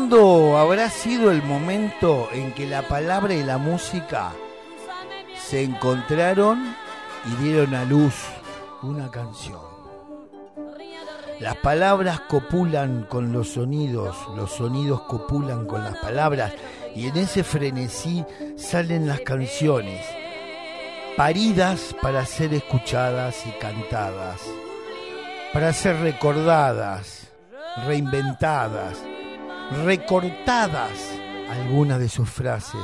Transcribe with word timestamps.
¿Cuándo 0.00 0.56
habrá 0.56 0.88
sido 0.88 1.30
el 1.30 1.42
momento 1.42 2.30
en 2.32 2.54
que 2.54 2.66
la 2.66 2.88
palabra 2.88 3.34
y 3.34 3.42
la 3.42 3.58
música 3.58 4.32
se 5.36 5.62
encontraron 5.62 6.74
y 7.26 7.42
dieron 7.42 7.74
a 7.74 7.84
luz 7.84 8.14
una 8.80 9.10
canción? 9.10 9.60
Las 11.38 11.56
palabras 11.56 12.20
copulan 12.20 13.04
con 13.10 13.30
los 13.34 13.50
sonidos, 13.50 14.16
los 14.34 14.52
sonidos 14.52 15.02
copulan 15.02 15.66
con 15.66 15.84
las 15.84 15.98
palabras 15.98 16.54
y 16.96 17.06
en 17.06 17.18
ese 17.18 17.44
frenesí 17.44 18.24
salen 18.56 19.06
las 19.06 19.20
canciones, 19.20 20.02
paridas 21.14 21.94
para 22.00 22.24
ser 22.24 22.54
escuchadas 22.54 23.44
y 23.46 23.50
cantadas, 23.60 24.40
para 25.52 25.74
ser 25.74 25.96
recordadas, 25.96 27.28
reinventadas, 27.86 28.96
recortadas 29.84 30.90
algunas 31.48 32.00
de 32.00 32.08
sus 32.08 32.28
frases 32.28 32.80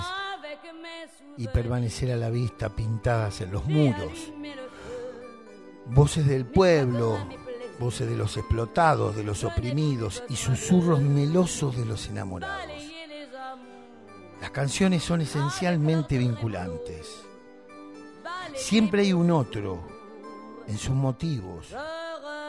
y 1.36 1.48
permanecer 1.48 2.12
a 2.12 2.16
la 2.16 2.30
vista 2.30 2.74
pintadas 2.74 3.40
en 3.40 3.52
los 3.52 3.66
muros. 3.66 4.32
Voces 5.86 6.26
del 6.26 6.46
pueblo, 6.46 7.18
voces 7.78 8.08
de 8.08 8.16
los 8.16 8.36
explotados, 8.36 9.16
de 9.16 9.24
los 9.24 9.44
oprimidos 9.44 10.22
y 10.28 10.36
susurros 10.36 11.00
melosos 11.00 11.76
de 11.76 11.84
los 11.84 12.06
enamorados. 12.08 12.72
Las 14.40 14.50
canciones 14.50 15.02
son 15.02 15.20
esencialmente 15.20 16.18
vinculantes. 16.18 17.22
Siempre 18.54 19.02
hay 19.02 19.12
un 19.12 19.30
otro 19.30 19.86
en 20.66 20.78
sus 20.78 20.94
motivos 20.94 21.68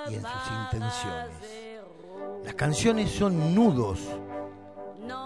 y 0.10 0.16
en 0.16 0.22
sus 0.22 0.74
intenciones. 0.74 1.67
Las 2.48 2.56
canciones 2.56 3.12
son 3.12 3.54
nudos, 3.54 4.00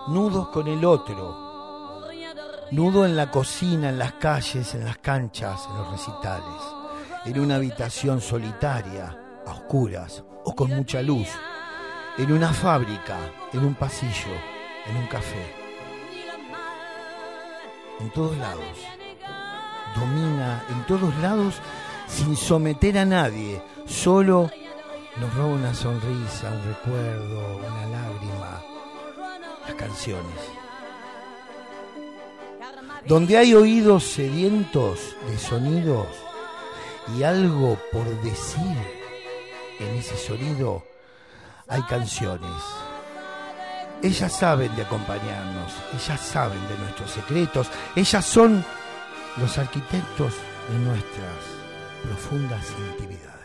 nudos 0.08 0.48
con 0.48 0.68
el 0.68 0.84
otro, 0.84 2.02
nudo 2.72 3.06
en 3.06 3.16
la 3.16 3.30
cocina, 3.30 3.90
en 3.90 4.00
las 4.00 4.14
calles, 4.14 4.74
en 4.74 4.86
las 4.86 4.98
canchas, 4.98 5.68
en 5.70 5.78
los 5.78 5.92
recitales, 5.92 6.62
en 7.26 7.40
una 7.40 7.58
habitación 7.58 8.22
solitaria, 8.22 9.16
a 9.46 9.52
oscuras 9.52 10.24
o 10.46 10.56
con 10.56 10.72
mucha 10.72 11.04
luz, 11.04 11.28
en 12.18 12.32
una 12.32 12.52
fábrica, 12.52 13.20
en 13.54 13.66
un 13.66 13.76
pasillo, 13.76 14.34
en 14.88 14.98
un 14.98 15.06
café. 15.06 15.46
En 18.00 18.10
todos 18.10 18.36
lados. 18.36 18.78
Domina 19.96 20.64
en 20.72 20.84
todos 20.88 21.16
lados 21.18 21.62
sin 22.08 22.36
someter 22.36 22.98
a 22.98 23.06
nadie, 23.06 23.62
solo 23.86 24.50
nos 25.18 25.34
roba 25.34 25.56
una 25.56 25.74
sonrisa, 25.74 26.52
un 26.52 26.64
recuerdo, 26.64 27.58
una 27.58 27.86
lágrima, 27.88 28.64
las 29.68 29.76
canciones. 29.76 30.40
Donde 33.06 33.38
hay 33.38 33.54
oídos 33.54 34.04
sedientos 34.04 35.16
de 35.28 35.38
sonidos 35.38 36.08
y 37.18 37.24
algo 37.24 37.78
por 37.92 38.06
decir, 38.22 38.78
en 39.80 39.96
ese 39.98 40.16
sonido 40.16 40.84
hay 41.68 41.82
canciones. 41.84 42.62
Ellas 44.04 44.32
saben 44.32 44.76
de 44.76 44.84
acompañarnos, 44.84 45.74
ellas 45.94 46.20
saben 46.22 46.60
de 46.68 46.78
nuestros 46.78 47.12
secretos, 47.12 47.68
ellas 47.96 48.26
son 48.26 48.64
los 49.38 49.58
arquitectos 49.58 50.34
de 50.70 50.80
nuestras 50.80 51.62
profundas 52.04 52.66
intimidades. 52.90 53.41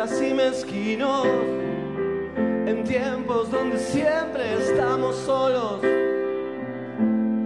Egoístas 0.00 0.22
y 0.22 0.34
mezquinos 0.34 1.26
en 2.66 2.84
tiempos 2.84 3.50
donde 3.50 3.78
siempre 3.78 4.54
estamos 4.58 5.16
solos, 5.16 5.80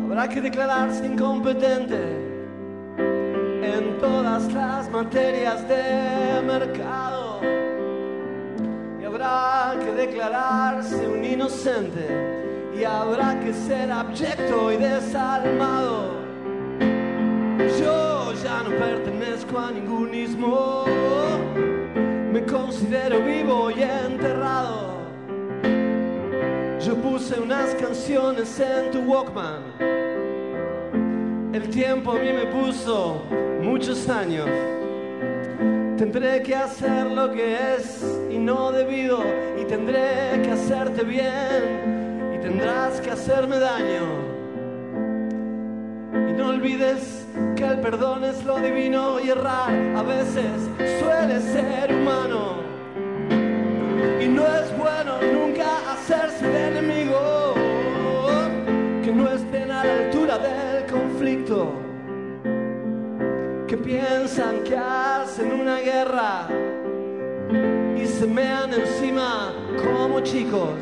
habrá 0.05 0.29
que 0.29 0.41
declararse 0.41 1.07
incompetente 1.07 1.99
en 2.99 3.99
todas 3.99 4.53
las 4.53 4.91
materias 4.91 5.67
de 5.69 6.43
mercado. 6.47 7.41
Y 9.01 9.05
habrá 9.05 9.77
que 9.81 9.93
declararse 9.93 11.07
un 11.09 11.25
inocente 11.25 12.07
y 12.79 12.85
habrá 12.85 13.39
que 13.41 13.53
ser 13.53 13.91
abyecto 13.91 14.73
y 14.73 14.77
desalmado. 14.77 16.25
Yo 17.81 18.33
ya 18.43 18.63
no 18.63 18.71
pertenezco 18.71 19.59
a 19.59 19.71
ningún 19.71 20.15
ismo, 20.15 20.85
me 22.35 22.45
considero 22.47 23.21
vivo 23.21 23.71
y 23.71 23.81
enterrado. 23.81 24.95
Yo 26.81 26.97
puse 26.97 27.39
unas 27.39 27.77
canciones 27.77 28.59
en 28.59 28.91
tu 28.91 29.03
Walkman. 29.03 29.63
El 31.55 31.69
tiempo 31.69 32.11
a 32.11 32.15
mí 32.17 32.33
me 32.33 32.47
puso 32.47 33.23
muchos 33.63 34.09
años. 34.09 34.49
Tendré 35.97 36.43
que 36.43 36.57
hacer 36.57 37.07
lo 37.07 37.33
que 37.33 37.77
es 37.77 38.05
y 38.29 38.39
no 38.39 38.73
debido. 38.73 39.23
Y 39.63 39.65
tendré 39.67 40.43
que 40.43 40.51
hacerte 40.51 41.05
bien. 41.05 42.35
Y 42.35 42.39
tendrás 42.43 43.01
que 43.01 43.13
hacerme 43.13 43.61
daño. 43.61 44.09
Y 46.31 46.33
no 46.33 46.49
olvides 46.49 47.24
que 47.57 47.65
el 47.65 47.81
perdón 47.81 48.25
es 48.25 48.45
lo 48.45 48.59
divino 48.59 49.21
y 49.21 49.31
errar 49.31 49.73
a 49.97 50.03
veces 50.03 50.69
suele 51.01 51.41
ser 51.41 51.93
humano. 51.93 52.63
Y 54.21 54.29
no 54.29 54.43
es 54.47 54.77
bueno 54.77 55.15
nunca 55.33 55.93
hacerse 55.93 56.47
de 56.47 56.69
enemigo 56.69 57.55
que 59.03 59.13
no 59.13 59.29
estén 59.31 59.71
a 59.71 59.85
la 59.85 60.07
altura 60.07 60.39
del 60.39 60.87
conflicto, 60.87 61.73
que 63.67 63.77
piensan 63.77 64.63
que 64.65 64.77
hacen 64.77 65.53
una 65.53 65.79
guerra 65.81 66.49
y 67.97 68.07
se 68.07 68.27
mean 68.27 68.73
encima 68.73 69.53
como 69.77 70.21
chicos 70.21 70.79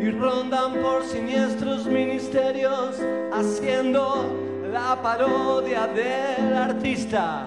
y 0.00 0.10
rondan 0.10 0.74
por 0.82 1.04
siniestros 1.04 1.86
ministerios 1.86 3.00
haciendo 3.32 4.50
la 4.72 4.96
parodia 5.02 5.86
del 5.88 6.56
artista 6.56 7.46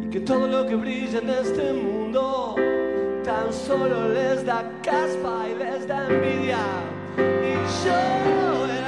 y 0.00 0.08
que 0.08 0.20
todo 0.20 0.46
lo 0.46 0.66
que 0.66 0.74
brilla 0.74 1.18
en 1.18 1.30
este 1.30 1.72
mundo 1.72 2.56
tan 3.24 3.52
solo 3.52 4.08
les 4.08 4.44
da 4.44 4.64
caspa 4.82 5.44
y 5.50 5.54
les 5.58 5.86
da 5.86 6.08
envidia. 6.08 6.58
Y 7.16 7.52
yo 7.84 8.81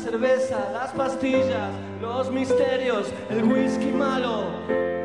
cerveza, 0.00 0.70
las 0.72 0.92
pastillas, 0.92 1.70
los 2.00 2.30
misterios, 2.32 3.12
el 3.28 3.44
whisky 3.44 3.92
malo, 3.92 4.46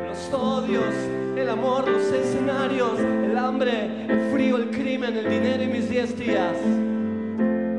los 0.06 0.32
odios, 0.32 0.94
el 1.36 1.48
amor, 1.50 1.86
los 1.86 2.10
escenarios, 2.10 2.98
el 2.98 3.36
hambre, 3.36 4.06
el 4.08 4.32
frío, 4.32 4.56
el 4.56 4.70
crimen, 4.70 5.14
el 5.16 5.28
dinero 5.28 5.62
y 5.62 5.66
mis 5.66 5.90
diez 5.90 6.18
días. 6.18 6.56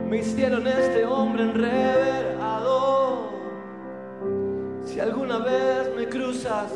Me 0.08 0.18
hicieron 0.18 0.68
este 0.68 1.06
hombre 1.06 1.44
enreverado. 1.44 3.30
Si 4.86 5.00
alguna 5.00 5.40
vez 5.40 5.92
me 5.96 6.08
cruzas 6.08 6.72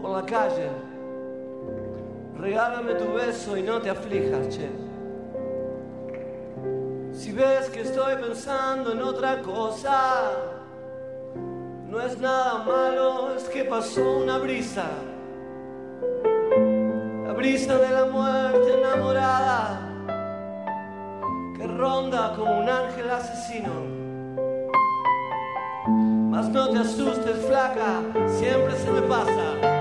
por 0.00 0.20
la 0.20 0.26
calle, 0.26 0.68
regálame 2.38 2.94
tu 2.94 3.14
beso 3.14 3.56
y 3.56 3.62
no 3.62 3.80
te 3.80 3.88
aflijas, 3.88 4.50
che. 4.50 4.85
Si 7.16 7.32
ves 7.32 7.70
que 7.70 7.80
estoy 7.80 8.14
pensando 8.16 8.92
en 8.92 9.00
otra 9.00 9.40
cosa, 9.40 10.32
no 11.88 11.98
es 11.98 12.18
nada 12.18 12.62
malo, 12.62 13.34
es 13.34 13.44
que 13.44 13.64
pasó 13.64 14.18
una 14.18 14.36
brisa. 14.36 14.84
La 17.26 17.32
brisa 17.32 17.78
de 17.78 17.90
la 17.90 18.04
muerte 18.04 18.74
enamorada 18.74 19.80
que 21.56 21.66
ronda 21.66 22.34
como 22.36 22.60
un 22.60 22.68
ángel 22.68 23.10
asesino. 23.10 23.72
Mas 26.30 26.50
no 26.50 26.68
te 26.68 26.80
asustes, 26.80 27.46
flaca, 27.46 28.02
siempre 28.26 28.76
se 28.76 28.90
me 28.90 29.00
pasa. 29.00 29.75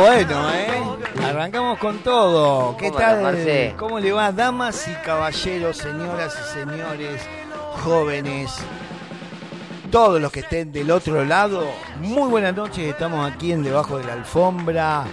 Bueno, 0.00 0.50
¿eh? 0.54 0.82
Arrancamos 1.22 1.78
con 1.78 1.98
todo. 1.98 2.76
¿Qué 2.76 2.88
¿Cómo 2.88 2.98
tal? 2.98 3.22
Marce? 3.22 3.74
¿Cómo 3.76 4.00
le 4.00 4.12
va, 4.12 4.32
damas 4.32 4.88
y 4.88 4.94
caballeros, 5.04 5.76
señoras 5.76 6.34
y 6.40 6.58
señores, 6.58 7.22
jóvenes? 7.84 8.56
Todos 9.90 10.20
los 10.20 10.32
que 10.32 10.40
estén 10.40 10.72
del 10.72 10.90
otro 10.90 11.24
lado, 11.24 11.64
muy 12.00 12.28
buenas 12.30 12.54
noches. 12.54 12.88
Estamos 12.88 13.30
aquí 13.30 13.52
en 13.52 13.62
Debajo 13.62 13.98
de 13.98 14.04
la 14.04 14.14
Alfombra, 14.14 15.04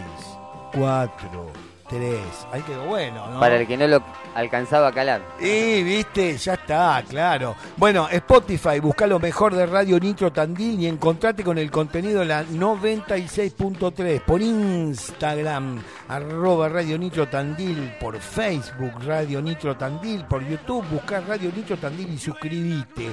4, 0.74 1.46
tres. 1.90 2.22
Ahí 2.52 2.62
quedó 2.62 2.86
bueno, 2.86 3.28
¿no? 3.28 3.40
Para 3.40 3.56
el 3.58 3.66
que 3.68 3.78
no 3.78 3.88
lo 3.88 4.04
alcanzaba 4.36 4.90
a 4.90 4.92
calar. 4.92 5.22
Y 5.40 5.82
viste, 5.84 6.38
ya 6.38 6.54
está, 6.54 7.04
claro. 7.08 7.56
Bueno, 7.76 8.08
Spotify, 8.10 8.80
busca 8.80 9.08
lo 9.08 9.20
mejor 9.20 9.56
de 9.56 9.66
Radio 9.66 10.00
Nitro 10.00 10.32
Tandil 10.32 10.80
y 10.80 10.86
encontrate 10.88 11.44
con 11.44 11.58
el 11.58 11.70
contenido 11.72 12.20
de 12.22 12.28
la 12.28 12.44
96.3. 12.44 14.22
Por 14.22 14.42
Instagram, 14.42 15.82
arroba 16.08 16.70
Radio 16.70 16.98
Nitro 16.98 17.28
Tandil. 17.28 17.94
Por 18.00 18.18
Facebook, 18.20 18.94
Radio 19.06 19.42
Nitro 19.42 19.76
Tandil. 19.78 20.24
Por 20.26 20.48
YouTube, 20.48 20.86
busca 20.90 21.20
Radio 21.22 21.52
Nitro 21.56 21.78
Tandil 21.78 22.14
y 22.14 22.18
suscribite. 22.18 23.12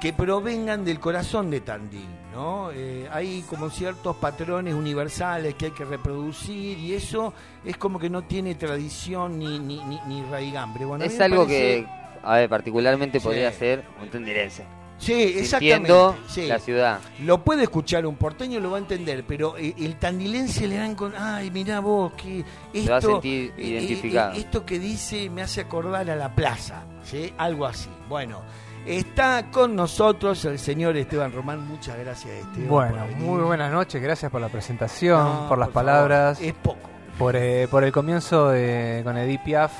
que 0.00 0.12
provengan 0.12 0.84
del 0.84 1.00
corazón 1.00 1.50
de 1.50 1.60
Tandil, 1.60 2.04
¿no? 2.34 2.70
Eh, 2.72 3.08
hay 3.10 3.42
como 3.48 3.70
ciertos 3.70 4.16
patrones 4.16 4.74
universales 4.74 5.54
que 5.54 5.66
hay 5.66 5.70
que 5.70 5.84
reproducir 5.86 6.76
y 6.78 6.92
eso 6.94 7.32
es 7.64 7.76
como 7.78 7.98
que 7.98 8.10
no 8.10 8.22
tiene 8.24 8.56
tradición 8.56 9.38
ni, 9.38 9.58
ni, 9.58 9.82
ni, 9.84 9.98
ni 10.06 10.22
raigambre. 10.24 10.84
Bueno, 10.84 11.04
Es 11.04 11.18
algo 11.20 11.44
parece- 11.46 11.84
que, 11.84 11.88
a 12.22 12.34
ver, 12.34 12.48
particularmente 12.50 13.20
Sí. 13.20 13.24
podría 13.24 13.50
ser 13.52 13.84
un 14.02 14.10
tendirense. 14.10 14.64
Sí, 14.98 15.12
exactamente. 15.12 15.92
Sí. 16.28 16.46
la 16.46 16.58
ciudad. 16.58 17.00
Lo 17.20 17.44
puede 17.44 17.64
escuchar 17.64 18.06
un 18.06 18.16
porteño, 18.16 18.60
lo 18.60 18.70
va 18.70 18.78
a 18.78 18.80
entender, 18.80 19.24
pero 19.28 19.56
eh, 19.58 19.74
el 19.78 19.96
tandilense 19.96 20.66
le 20.66 20.76
dan 20.76 20.94
con, 20.94 21.12
ay, 21.16 21.50
mirá 21.50 21.80
vos, 21.80 22.12
que 22.14 22.44
esto, 22.72 22.90
va 22.90 22.96
a 22.96 23.00
sentir 23.02 23.52
eh, 23.58 23.62
identificado. 23.62 24.32
eh, 24.34 24.38
esto 24.38 24.64
que 24.64 24.78
dice 24.78 25.28
me 25.30 25.42
hace 25.42 25.60
acordar 25.60 26.08
a 26.10 26.16
la 26.16 26.34
plaza, 26.34 26.84
¿sí? 27.04 27.32
Algo 27.36 27.66
así. 27.66 27.90
Bueno, 28.08 28.40
está 28.86 29.50
con 29.50 29.76
nosotros 29.76 30.42
el 30.46 30.58
señor 30.58 30.96
Esteban 30.96 31.30
Román. 31.32 31.66
Muchas 31.68 31.98
gracias, 31.98 32.32
Esteban. 32.34 32.68
Bueno, 32.68 33.06
muy 33.18 33.42
buenas 33.42 33.70
noches, 33.70 34.02
gracias 34.02 34.32
por 34.32 34.40
la 34.40 34.48
presentación, 34.48 35.22
No, 35.22 35.48
por 35.48 35.58
las 35.58 35.68
palabras, 35.68 36.40
es 36.40 36.54
poco. 36.54 36.88
por, 37.18 37.36
eh, 37.36 37.68
por 37.70 37.84
el 37.84 37.92
comienzo 37.92 38.48
de, 38.48 39.02
con 39.04 39.16
Edith 39.18 39.42
Piaf, 39.42 39.72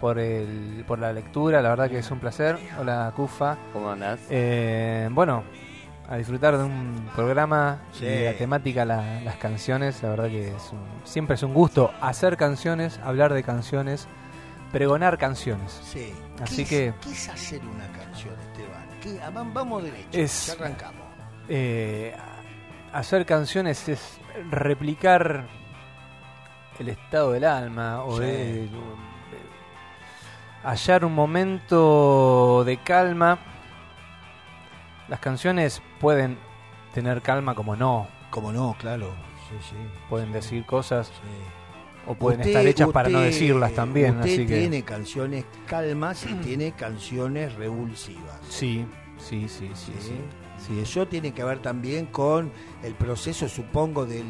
por, 0.00 0.18
el, 0.18 0.84
por 0.86 0.98
la 0.98 1.12
lectura, 1.12 1.60
la 1.62 1.70
verdad 1.70 1.88
que 1.90 1.98
es 1.98 2.10
un 2.10 2.18
placer. 2.18 2.58
Hola, 2.78 3.12
Cufa. 3.16 3.56
¿Cómo 3.72 3.90
andás? 3.90 4.20
Eh, 4.30 5.08
bueno, 5.10 5.42
a 6.08 6.16
disfrutar 6.16 6.56
de 6.58 6.64
un 6.64 7.08
programa 7.16 7.78
Sí. 7.92 8.04
y 8.06 8.24
la 8.24 8.34
temática, 8.34 8.84
la- 8.84 9.20
las 9.22 9.36
canciones, 9.36 10.02
la 10.02 10.10
verdad 10.10 10.28
que 10.28 10.48
es 10.54 10.70
un- 10.72 10.86
siempre 11.04 11.34
es 11.34 11.42
un 11.42 11.52
gusto 11.54 11.90
hacer 12.00 12.36
canciones, 12.36 13.00
hablar 13.02 13.32
de 13.32 13.42
canciones, 13.42 14.06
pregonar 14.72 15.18
canciones. 15.18 15.72
Sí. 15.84 16.12
Así 16.42 16.64
¿Qué 16.64 16.88
es- 16.88 16.94
que- 16.94 17.00
¿Qué 17.08 17.12
es 17.12 17.28
hacer 17.28 17.60
una 17.64 17.86
canción, 17.88 18.34
Esteban? 18.40 18.86
¿Qué- 19.00 19.20
ah, 19.22 19.30
vam- 19.32 19.52
Vamos 19.52 19.82
derecho, 19.82 20.08
Es- 20.12 20.50
arrancamos. 20.58 21.02
Eh, 21.48 22.14
hacer 22.92 23.24
canciones 23.24 23.88
es 23.88 24.18
replicar 24.50 25.44
el 26.78 26.88
estado 26.90 27.32
del 27.32 27.44
alma 27.44 28.02
o 28.04 28.16
Sí. 28.18 28.22
de, 28.24 28.36
de- 28.66 28.68
hallar 30.66 31.04
un 31.04 31.14
momento 31.14 32.62
de 32.64 32.76
calma. 32.78 33.38
Las 35.08 35.20
canciones 35.20 35.82
pueden 36.00 36.38
tener 36.92 37.22
calma 37.22 37.54
como 37.54 37.76
no, 37.76 38.08
Como 38.30 38.52
no, 38.52 38.74
claro. 38.78 39.12
Sí, 39.48 39.54
sí. 39.70 39.76
pueden 40.08 40.32
decir 40.32 40.66
cosas 40.66 41.12
o 42.08 42.14
pueden 42.14 42.40
Usted- 42.40 42.50
estar 42.50 42.66
hechas 42.66 42.88
para 42.88 43.08
no 43.08 43.20
decirlas 43.20 43.72
también, 43.74 44.16
Usted 44.16 44.32
así 44.32 44.46
que 44.46 44.58
tiene 44.58 44.82
canciones 44.82 45.44
calmas 45.66 46.26
y 46.26 46.34
tiene 46.34 46.72
canciones 46.72 47.54
revulsivas. 47.54 48.40
sí, 48.48 48.84
sí, 49.18 49.48
sí, 49.48 49.70
¿sí? 49.74 49.92
sí. 50.00 50.20
Sí, 50.58 50.80
eso 50.80 51.06
tiene 51.06 51.32
que 51.32 51.44
ver 51.44 51.60
también 51.60 52.06
con 52.06 52.50
el 52.82 52.94
proceso, 52.94 53.46
supongo, 53.48 54.04
del, 54.06 54.24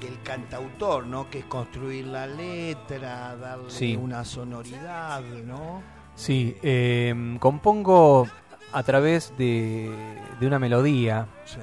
del 0.00 0.20
cantautor, 0.22 1.06
¿no? 1.06 1.28
Que 1.30 1.40
es 1.40 1.44
construir 1.44 2.06
la 2.06 2.26
letra, 2.26 3.36
darle 3.36 3.70
Sí. 3.70 3.96
una 3.96 4.24
sonoridad, 4.24 5.20
¿no? 5.44 5.82
Sí, 6.14 6.56
eh, 6.62 7.36
compongo 7.40 8.26
a 8.72 8.82
través 8.82 9.32
de, 9.38 9.90
de 10.38 10.46
una 10.46 10.58
melodía. 10.58 11.26
Sí. 11.44 11.58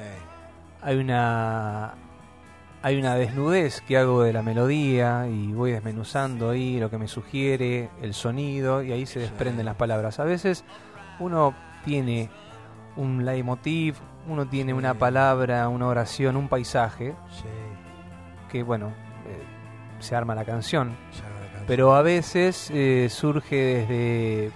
hay 0.82 0.98
una 0.98 1.96
hay 2.84 2.98
una 3.00 3.16
desnudez 3.16 3.82
que 3.82 3.98
hago 3.98 4.22
de 4.22 4.32
la 4.32 4.44
melodía 4.44 5.28
y 5.28 5.52
voy 5.52 5.72
desmenuzando 5.72 6.52
ahí 6.52 6.80
lo 6.80 6.90
que 6.92 6.98
me 7.00 7.08
sugiere 7.08 7.90
el 8.02 8.14
sonido 8.14 8.84
y 8.84 8.92
ahí 8.92 9.06
se 9.08 9.20
desprenden 9.20 9.66
las 9.66 9.76
palabras 9.76 10.20
a 10.20 10.24
veces 10.24 10.64
uno 11.20 11.56
tiene 11.84 12.30
un 12.96 13.26
leitmotiv 13.26 13.96
uno 14.30 14.48
tiene 14.48 14.74
una 14.76 14.94
palabra 14.94 15.68
una 15.68 15.88
oración 15.88 16.38
un 16.38 16.48
paisaje 16.48 17.16
Sí. 17.32 17.48
Que 18.50 18.64
bueno 18.64 18.88
eh, 19.28 19.44
se 20.00 20.16
arma 20.16 20.36
la 20.36 20.46
canción 20.46 20.96
pero 21.68 21.96
a 21.96 22.02
veces 22.02 22.72
eh, 22.74 23.08
surge 23.10 23.56
desde 23.56 24.52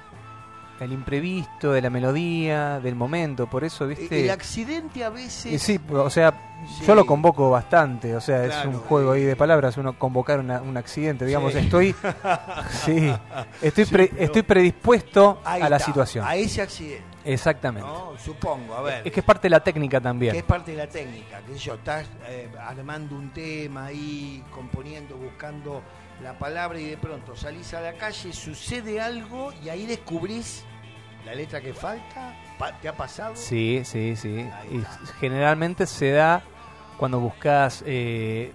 el 0.79 0.93
imprevisto 0.93 1.73
de 1.73 1.81
la 1.81 1.89
melodía 1.91 2.79
del 2.79 2.95
momento 2.95 3.47
por 3.47 3.63
eso 3.63 3.85
viste 3.87 4.23
El 4.23 4.31
accidente 4.31 5.03
a 5.03 5.09
veces. 5.09 5.51
y 5.53 5.59
sí, 5.59 5.79
o 5.91 6.09
sea, 6.09 6.47
Sí. 6.77 6.85
yo 6.85 6.93
lo 6.93 7.05
convoco 7.07 7.49
bastante, 7.49 8.15
o 8.15 8.21
sea, 8.21 8.45
es 8.45 8.65
un 8.65 8.73
juego 8.73 9.11
ahí 9.13 9.23
eh. 9.23 9.25
de 9.27 9.35
palabras, 9.35 9.77
uno 9.77 9.97
convocar 9.97 10.39
una- 10.39 10.61
un 10.61 10.77
accidente, 10.77 11.25
digamos, 11.25 11.53
Sí. 11.53 11.59
estoy, 11.59 11.95
sí, 12.85 13.11
estoy, 13.63 13.85
Sí, 13.85 13.91
pre- 13.91 14.11
estoy 14.19 14.43
predispuesto 14.43 15.41
a 15.43 15.57
la 15.57 15.65
está, 15.77 15.79
situación. 15.79 16.23
A 16.25 16.35
ese 16.35 16.61
accidente. 16.61 17.03
Exactamente. 17.23 17.87
¿no? 17.87 18.13
Supongo, 18.17 18.75
a 18.75 18.81
ver. 18.81 19.07
Es 19.07 19.13
que 19.13 19.19
es 19.19 19.25
parte 19.25 19.43
de 19.43 19.49
la 19.51 19.59
técnica 19.63 19.99
que 19.99 20.03
también. 20.03 20.35
es 20.35 20.43
parte 20.43 20.71
de 20.71 20.77
la 20.77 20.87
técnica, 20.87 21.41
que 21.41 21.57
yo, 21.57 21.75
estás 21.75 22.07
eh, 22.27 22.49
armando 22.59 23.15
un 23.15 23.31
tema 23.31 23.85
ahí, 23.85 24.43
componiendo, 24.51 25.15
buscando 25.17 25.81
la 26.21 26.37
palabra 26.37 26.79
y 26.79 26.85
de 26.85 26.97
pronto 26.97 27.35
salís 27.35 27.73
a 27.73 27.81
la 27.81 27.93
calle, 27.93 28.31
sucede 28.33 29.01
algo 29.01 29.51
y 29.63 29.69
ahí 29.69 29.85
descubrís 29.85 30.63
la 31.25 31.35
letra 31.35 31.61
que 31.61 31.73
falta. 31.73 32.35
¿Te 32.81 32.87
ha 32.87 32.93
pasado? 32.95 33.35
Sí, 33.35 33.81
sí, 33.83 34.15
sí. 34.15 34.47
Y 34.71 34.83
generalmente 35.19 35.85
se 35.87 36.11
da 36.11 36.43
cuando 36.97 37.19
buscas 37.19 37.83
eh, 37.87 38.51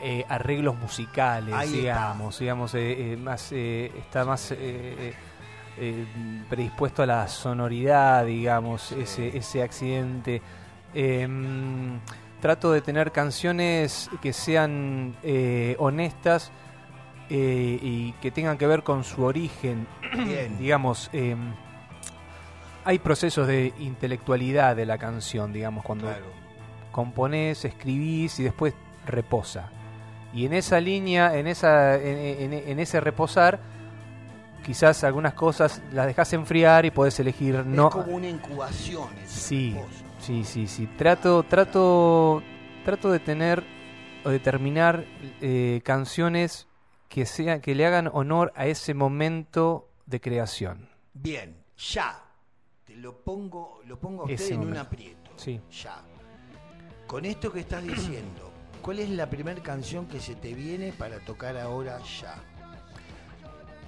eh, 0.00 0.24
arreglos 0.28 0.76
musicales, 0.76 1.54
Ahí 1.54 1.66
está. 1.68 1.76
digamos, 1.78 2.38
digamos, 2.38 2.74
eh, 2.74 3.12
eh, 3.12 3.16
más 3.16 3.50
eh, 3.52 3.92
está 3.98 4.24
más 4.24 4.54
eh, 5.80 6.04
predispuesto 6.48 7.02
a 7.02 7.06
la 7.06 7.28
sonoridad, 7.28 8.24
digamos, 8.26 8.92
ese, 8.92 9.36
ese 9.36 9.62
accidente. 9.62 10.42
Em, 10.94 11.98
trato 12.40 12.72
de 12.72 12.80
tener 12.80 13.12
canciones 13.12 14.08
que 14.22 14.32
sean 14.32 15.14
eh, 15.22 15.76
honestas 15.78 16.50
eh, 17.30 17.78
y 17.82 18.12
que 18.22 18.30
tengan 18.30 18.56
que 18.58 18.66
ver 18.66 18.82
con 18.82 19.04
su 19.04 19.22
origen, 19.24 19.86
Bien. 20.24 20.56
digamos. 20.58 21.10
em, 21.12 21.52
hay 22.84 22.98
procesos 23.00 23.46
de 23.46 23.74
intelectualidad 23.80 24.74
de 24.74 24.86
la 24.86 24.96
canción, 24.96 25.52
digamos, 25.52 25.84
cuando 25.84 26.06
Claro. 26.06 26.24
componés, 26.90 27.64
escribís 27.66 28.40
y 28.40 28.44
después 28.44 28.72
reposa. 29.06 29.70
Y 30.32 30.46
en 30.46 30.54
esa 30.54 30.80
línea, 30.80 31.36
en, 31.36 31.46
esa, 31.48 31.96
en, 31.96 32.52
en- 32.52 32.68
en 32.68 32.78
ese 32.80 33.00
reposar, 33.00 33.60
quizás 34.68 35.02
algunas 35.02 35.32
cosas 35.32 35.80
las 35.92 36.06
dejas 36.06 36.30
enfriar 36.34 36.84
y 36.84 36.90
podés 36.90 37.18
elegir 37.20 37.64
no. 37.64 37.88
es 37.88 37.94
como 37.94 38.16
una 38.16 38.28
incubación. 38.28 39.08
Sí, 39.24 39.74
sí, 40.18 40.44
sí, 40.44 40.66
sí. 40.66 40.86
Trato, 40.88 41.42
trato, 41.44 42.42
trato 42.84 43.10
de 43.10 43.18
tener 43.18 43.64
o 44.26 44.28
de 44.28 44.38
terminar 44.38 45.06
eh, 45.40 45.80
canciones 45.84 46.68
que 47.08 47.24
sea, 47.24 47.62
que 47.62 47.74
le 47.74 47.86
hagan 47.86 48.10
honor 48.12 48.52
a 48.56 48.66
ese 48.66 48.92
momento 48.92 49.88
de 50.04 50.20
creación. 50.20 50.90
Bien, 51.14 51.64
ya. 51.78 52.22
Te 52.84 52.94
lo 52.94 53.24
pongo, 53.24 53.80
lo 53.86 53.98
pongo 53.98 54.24
a 54.24 54.24
usted 54.26 54.34
Ese 54.34 54.52
en 54.52 54.60
un 54.60 54.76
aprieto. 54.76 55.30
Sí. 55.36 55.62
Ya. 55.82 56.02
Con 57.06 57.24
esto 57.24 57.50
que 57.50 57.60
estás 57.60 57.82
diciendo, 57.82 58.52
¿cuál 58.82 58.98
es 58.98 59.08
la 59.08 59.30
primera 59.30 59.62
canción 59.62 60.06
que 60.08 60.20
se 60.20 60.34
te 60.34 60.52
viene 60.52 60.92
para 60.92 61.20
tocar 61.20 61.56
ahora 61.56 62.00
ya? 62.20 62.34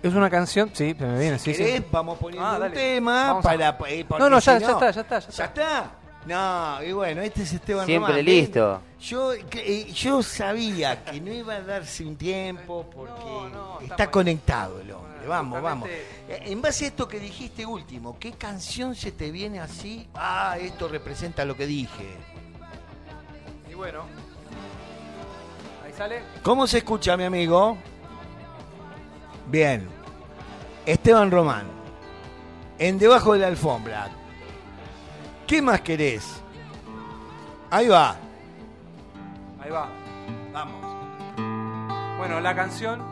Es 0.02 0.14
una 0.14 0.30
canción, 0.30 0.70
sí, 0.72 0.96
me 0.98 1.18
viene, 1.18 1.38
sí, 1.38 1.52
sí. 1.54 1.62
¿Querés? 1.62 1.90
Vamos 1.90 2.18
poniendo 2.18 2.46
Ah, 2.46 2.54
un 2.54 2.60
dale. 2.60 2.74
tema 2.74 3.26
Vamos 3.28 3.44
a- 3.44 3.48
para. 3.48 3.76
eh, 3.90 4.06
No, 4.18 4.30
no, 4.30 4.38
ya, 4.38 4.58
si 4.58 4.64
ya 4.64 4.70
está, 4.72 4.90
ya 4.90 5.00
está, 5.02 5.18
ya 5.18 5.28
¿Ya 5.30 5.44
está? 5.44 5.90
No, 6.26 6.82
y 6.82 6.92
bueno, 6.92 7.22
este 7.22 7.42
es 7.42 7.52
Esteban 7.54 7.86
Siempre 7.86 8.22
listo. 8.22 8.80
Yo, 9.00 9.32
eh, 9.32 9.90
yo 9.92 10.22
sabía 10.22 11.02
que 11.04 11.18
no 11.20 11.32
iba 11.32 11.54
a 11.54 11.60
darse 11.62 12.04
un 12.04 12.16
tiempo 12.16 12.86
porque 12.94 13.24
No, 13.24 13.48
no, 13.48 13.80
está, 13.80 13.94
está 13.94 14.10
conectado 14.10 14.80
el 14.80 14.90
hombre. 14.92 15.26
Vamos, 15.26 15.62
vamos. 15.62 15.88
Justamente- 15.88 16.44
Eh, 16.46 16.52
En 16.52 16.62
base 16.62 16.84
a 16.84 16.88
esto 16.88 17.08
que 17.08 17.18
dijiste 17.18 17.64
último, 17.66 18.16
¿qué 18.18 18.32
canción 18.32 18.94
se 18.94 19.12
te 19.12 19.30
viene 19.30 19.60
así? 19.60 20.08
Ah, 20.14 20.56
esto 20.60 20.88
representa 20.88 21.44
lo 21.46 21.56
que 21.56 21.66
dije. 21.66 22.06
Y 23.70 23.74
bueno, 23.74 24.04
ahí 25.84 25.92
sale. 25.96 26.20
¿Cómo 26.42 26.66
se 26.66 26.78
escucha, 26.78 27.16
mi 27.16 27.24
amigo? 27.24 27.78
Bien. 29.50 29.88
Esteban 30.86 31.30
Román. 31.30 31.66
En 32.78 32.98
Debajo 32.98 33.32
de 33.34 33.40
la 33.40 33.48
Alfombra. 33.48 34.08
¿Qué 35.46 35.60
más 35.60 35.80
querés? 35.80 36.40
Ahí 37.70 37.88
va. 37.88 38.16
Ahí 39.60 39.70
va. 39.70 39.88
Vamos. 40.52 40.80
Bueno, 42.18 42.40
la 42.40 42.54
canción 42.54 43.02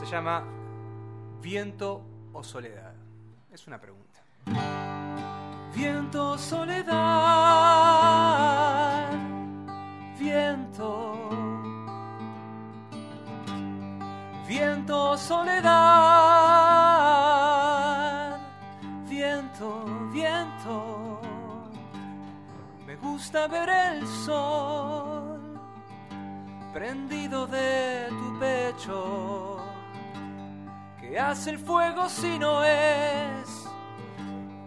se 0.00 0.06
llama 0.06 0.42
Viento 1.42 2.02
o 2.32 2.42
Soledad. 2.42 2.94
Es 3.52 3.66
una 3.66 3.78
pregunta. 3.80 4.22
Viento, 5.74 6.38
soledad, 6.38 6.94
viento. 10.18 11.55
Viento, 14.58 15.18
soledad, 15.18 15.68
viento, 19.06 19.84
viento. 20.10 21.20
Me 22.86 22.96
gusta 22.96 23.48
ver 23.48 23.68
el 23.68 24.06
sol 24.06 25.60
prendido 26.72 27.46
de 27.46 28.06
tu 28.08 28.38
pecho. 28.38 29.58
¿Qué 31.02 31.18
hace 31.18 31.50
el 31.50 31.58
fuego 31.58 32.08
si 32.08 32.38
no 32.38 32.64
es 32.64 33.68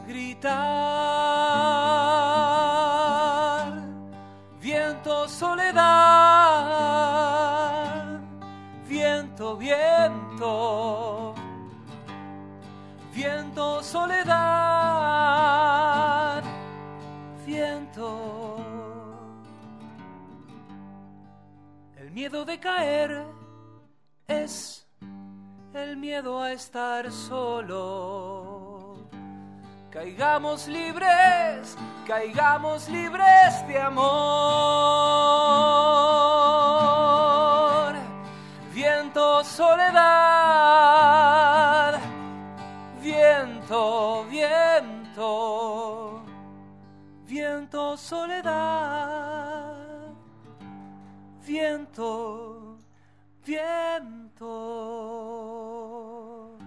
gritar? 0.06 1.99
Miedo 22.20 22.44
de 22.44 22.60
caer 22.60 23.10
es 24.28 24.86
el 25.74 25.96
miedo 25.96 26.42
a 26.42 26.52
estar 26.52 27.10
solo. 27.14 28.98
Caigamos 29.90 30.68
libres, 30.68 31.78
caigamos 32.06 32.90
libres 32.90 33.66
de 33.70 33.80
amor. 33.80 34.10
Viento, 38.74 39.42
soledad, 39.46 40.02
viento, 43.02 44.26
viento, 44.26 46.22
viento, 47.26 47.96
soledad 47.96 48.99
viento, 51.50 52.78
viento. 55.90 56.58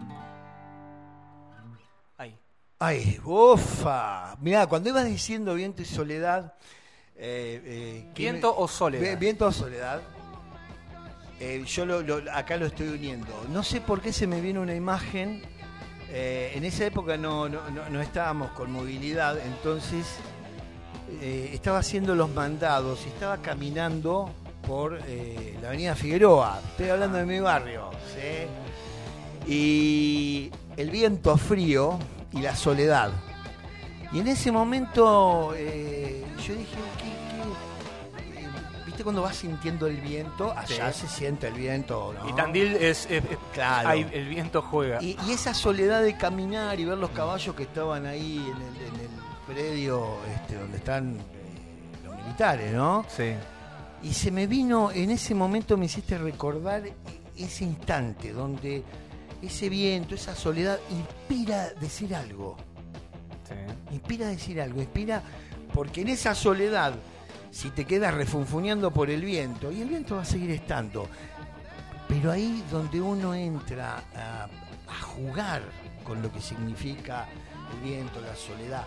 Ahí. 2.18 2.36
Ay, 2.80 3.18
bofa. 3.22 4.36
Mirá, 4.40 4.66
cuando 4.66 4.88
ibas 4.88 5.04
diciendo 5.06 5.54
viento 5.54 5.82
y 5.82 5.84
soledad. 5.84 6.54
eh, 7.24 7.62
eh, 7.64 8.10
¿qué 8.14 8.22
Viento 8.24 8.52
me- 8.56 8.62
o 8.64 8.66
soledad. 8.68 9.10
Vi- 9.10 9.16
Viento 9.16 9.46
o 9.46 9.52
soledad. 9.52 10.00
eh, 11.38 11.62
yo 11.66 11.86
lo- 11.86 12.02
lo- 12.02 12.32
acá 12.32 12.56
lo 12.56 12.66
estoy 12.66 12.88
uniendo. 12.88 13.28
No 13.50 13.62
sé 13.62 13.80
por 13.80 14.00
qué 14.00 14.12
se 14.12 14.26
me 14.26 14.40
viene 14.40 14.58
una 14.58 14.74
imagen. 14.74 15.42
eh, 16.14 16.52
en 16.54 16.64
esa 16.66 16.84
época 16.84 17.16
no, 17.16 17.48
no, 17.48 17.70
no- 17.70 17.88
no 17.88 18.00
estábamos 18.02 18.50
con 18.50 18.70
movilidad, 18.70 19.38
entonces 19.46 20.04
eh, 21.22 21.48
estaba 21.54 21.78
haciendo 21.78 22.14
los 22.14 22.28
mandados 22.28 23.06
y 23.06 23.08
estaba 23.08 23.38
caminando 23.38 24.30
por 24.66 24.98
eh, 25.06 25.58
la 25.60 25.68
avenida 25.68 25.94
Figueroa. 25.94 26.60
Estoy 26.70 26.88
hablando 26.90 27.18
de 27.18 27.24
mi 27.26 27.40
barrio. 27.40 27.90
¿sí? 28.14 29.50
Y 29.50 30.50
el 30.76 30.90
viento 30.90 31.36
frío 31.36 31.98
y 32.32 32.40
la 32.40 32.54
soledad. 32.56 33.10
Y 34.12 34.20
en 34.20 34.28
ese 34.28 34.52
momento 34.52 35.52
eh, 35.56 36.24
yo 36.46 36.54
dije, 36.54 36.76
¿qué, 36.98 37.04
qué? 37.04 38.40
Eh, 38.42 38.48
¿viste 38.86 39.02
cuando 39.02 39.22
vas 39.22 39.36
sintiendo 39.36 39.86
el 39.86 39.96
viento? 39.96 40.52
Allá 40.56 40.92
Sí. 40.92 41.00
se 41.02 41.08
siente 41.08 41.48
el 41.48 41.54
viento, 41.54 42.14
¿no? 42.18 42.28
Y 42.28 42.32
Tandil 42.34 42.74
es. 42.76 43.06
es- 43.06 43.24
es- 43.24 43.38
Claro. 43.52 43.90
el 43.92 44.28
viento 44.28 44.62
juega. 44.62 45.02
Y, 45.02 45.16
y 45.26 45.32
esa 45.32 45.54
soledad 45.54 46.02
de 46.02 46.16
caminar 46.16 46.78
y 46.78 46.84
ver 46.84 46.98
los 46.98 47.10
caballos 47.10 47.54
que 47.56 47.62
estaban 47.64 48.06
ahí 48.06 48.36
en 48.38 48.62
el, 48.62 48.94
en 48.94 49.00
el 49.00 49.54
predio 49.54 50.06
este, 50.34 50.54
donde 50.56 50.76
están 50.76 51.18
los 52.04 52.16
militares, 52.16 52.72
¿no? 52.72 53.04
Sí. 53.08 53.32
Y 54.02 54.12
se 54.12 54.30
me 54.30 54.46
vino, 54.46 54.90
en 54.90 55.10
ese 55.10 55.34
momento 55.34 55.76
me 55.76 55.86
hiciste 55.86 56.18
recordar 56.18 56.82
ese 57.36 57.64
instante 57.64 58.32
donde 58.32 58.82
ese 59.40 59.68
viento, 59.68 60.14
esa 60.14 60.34
soledad 60.34 60.78
inspira 60.90 61.70
decir 61.80 62.14
algo. 62.14 62.56
sí. 63.48 63.54
Inspira 63.94 64.26
decir 64.28 64.60
algo, 64.60 64.80
inspira 64.80 65.22
porque 65.72 66.02
en 66.02 66.08
esa 66.08 66.34
soledad, 66.34 66.94
si 67.50 67.70
te 67.70 67.84
quedas 67.84 68.14
refunfuñando 68.14 68.90
por 68.90 69.10
el 69.10 69.22
viento, 69.22 69.72
y 69.72 69.80
el 69.82 69.88
viento 69.88 70.16
va 70.16 70.22
a 70.22 70.26
seguir 70.26 70.50
estando, 70.50 71.08
pero 72.08 72.30
ahí 72.30 72.62
donde 72.70 73.00
uno 73.00 73.34
entra 73.34 74.04
a, 74.14 74.44
a 74.44 75.00
jugar 75.02 75.62
con 76.04 76.22
lo 76.22 76.30
que 76.32 76.40
significa 76.40 77.26
el 77.72 77.88
viento, 77.88 78.20
la 78.20 78.34
soledad, 78.36 78.84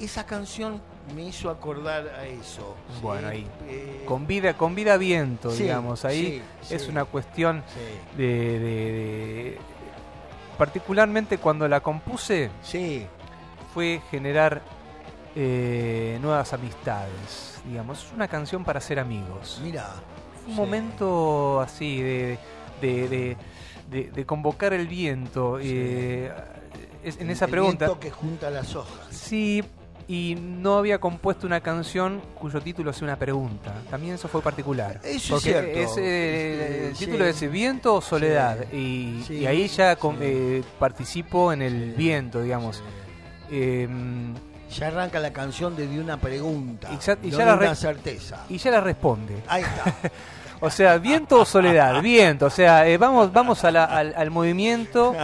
esa 0.00 0.24
canción 0.26 0.80
me 1.14 1.22
hizo 1.24 1.48
acordar 1.50 2.06
a 2.08 2.26
eso. 2.26 2.76
¿sí? 2.94 2.98
Bueno, 3.02 3.28
ahí. 3.28 3.46
Eh, 3.66 4.04
Con 4.06 4.26
vida, 4.26 4.54
con 4.56 4.74
vida 4.74 4.96
viento, 4.96 5.50
Sí, 5.50 5.62
digamos. 5.64 6.04
Ahí 6.04 6.42
sí, 6.62 6.74
es 6.74 6.88
una 6.88 7.04
cuestión 7.04 7.62
de, 8.16 8.24
de- 8.24 8.58
de- 8.58 9.58
Particularmente 10.58 11.38
cuando 11.38 11.68
la 11.68 11.80
compuse, 11.80 12.50
sí, 12.62 13.06
fue 13.72 14.00
generar 14.10 14.60
eh, 15.36 16.18
nuevas 16.20 16.52
amistades. 16.52 17.60
Digamos, 17.66 18.04
es 18.06 18.12
una 18.12 18.26
canción 18.28 18.64
para 18.64 18.80
ser 18.80 18.98
amigos. 18.98 19.60
mira. 19.62 19.86
un 20.48 20.54
momento 20.56 21.60
así 21.60 22.00
de, 22.00 22.38
de, 22.80 23.36
de- 23.90 24.26
convocar 24.26 24.72
el 24.72 24.88
viento. 24.88 25.58
eh, 25.60 26.32
es- 27.04 27.16
en 27.18 27.26
El- 27.26 27.30
esa 27.30 27.44
el 27.44 27.50
pregunta. 27.52 27.84
viento 27.86 28.00
que 28.00 28.10
junta 28.10 28.50
las 28.50 28.74
hojas. 28.74 29.06
Sí, 29.10 29.62
y 30.08 30.36
no 30.40 30.78
había 30.78 30.98
compuesto 30.98 31.46
una 31.46 31.60
canción 31.60 32.22
cuyo 32.34 32.60
título 32.62 32.92
sea 32.94 33.04
una 33.04 33.16
pregunta. 33.18 33.74
También 33.90 34.14
eso 34.14 34.26
fue 34.26 34.40
particular. 34.40 35.00
Eso 35.04 35.16
es 35.16 35.28
Porque 35.28 35.50
cierto. 35.50 35.78
es, 35.78 35.96
eh, 35.98 36.82
Este, 36.86 36.88
el 36.88 36.96
título 36.96 37.24
es 37.26 37.50
Viento 37.50 37.94
o 37.94 38.00
Soledad. 38.00 38.56
Sí, 38.70 38.76
Y, 38.76 39.24
sí, 39.26 39.34
y 39.40 39.46
ahí 39.46 39.68
ya 39.68 39.94
sí. 39.94 40.08
eh, 40.20 40.62
participo 40.78 41.52
en 41.52 41.60
el 41.62 41.92
viento, 41.92 42.40
digamos. 42.42 42.82
Eh, 43.50 43.86
Ya 44.78 44.88
arranca 44.88 45.18
la 45.18 45.32
canción 45.32 45.74
desde 45.76 45.98
una 46.00 46.18
pregunta, 46.18 46.90
Y 46.92 46.98
ya- 46.98 47.18
y 47.22 47.30
no 47.30 47.38
ya 47.38 47.44
de 47.44 47.44
la 47.52 47.56
una 47.56 47.74
certeza. 47.74 48.44
y 48.50 48.58
ya 48.58 48.70
la 48.70 48.80
responde. 48.82 49.42
Ahí 49.46 49.62
está. 49.62 49.94
O 50.60 50.70
sea, 50.70 50.98
viento 50.98 51.40
o 51.40 51.44
soledad, 51.44 52.02
viento. 52.02 52.46
O 52.46 52.50
sea, 52.50 52.86
eh, 52.88 52.98
vamos, 52.98 53.32
vamos 53.32 53.62
a 53.64 53.70
la- 53.70 53.84
al, 53.84 54.12
al 54.16 54.30
movimiento, 54.30 55.14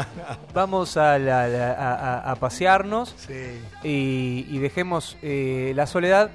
vamos 0.53 0.97
a, 0.97 1.19
la- 1.19 1.49
la- 1.49 1.73
a- 1.73 1.95
a- 2.29 2.31
a 2.33 2.35
pasearnos 2.37 3.15
Sí. 3.17 3.61
y, 3.83 4.47
y 4.49 4.59
dejemos 4.59 5.17
eh, 5.23 5.73
la 5.75 5.87
soledad 5.87 6.31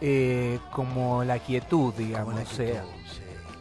eh, 0.00 0.58
como 0.72 1.24
la 1.24 1.38
quietud, 1.38 1.94
digamos. 1.94 2.34
La 2.34 2.42
o 2.42 2.46
sea, 2.46 2.84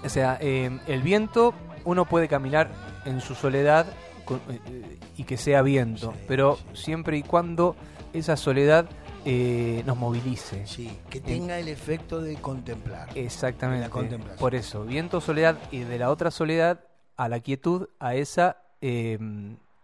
o 0.04 0.10
sea, 0.10 0.38
eh, 0.42 0.78
el 0.88 1.02
viento, 1.02 1.54
uno 1.86 2.06
puede 2.06 2.28
caminar 2.28 2.70
en 3.06 3.22
su 3.22 3.34
soledad 3.36 3.86
con- 4.26 4.42
eh, 4.50 4.95
y 5.18 5.24
que 5.24 5.38
sea 5.38 5.62
viento, 5.62 6.12
Sí, 6.12 6.20
pero 6.28 6.58
sí. 6.74 6.84
siempre 6.86 7.18
y 7.18 7.24
cuando 7.24 7.76
esa 8.14 8.38
soledad 8.38 8.86
eh, 9.26 9.84
nos 9.86 9.98
movilice. 9.98 10.66
Sí, 10.68 11.00
que 11.10 11.20
tenga 11.20 11.58
el 11.60 11.68
efecto 11.68 12.22
de 12.22 12.36
contemplar. 12.36 13.10
Exactamente. 13.16 13.86
La 13.86 13.90
contemplación. 13.90 14.40
Por 14.40 14.56
eso, 14.56 14.84
viento, 14.86 15.20
soledad 15.22 15.58
y 15.72 15.80
de 15.80 15.98
la 15.98 16.12
otra 16.12 16.32
soledad 16.32 16.82
a 17.18 17.28
la 17.30 17.40
quietud, 17.40 17.88
a 18.00 18.14
esa, 18.16 18.58
eh, 18.82 19.18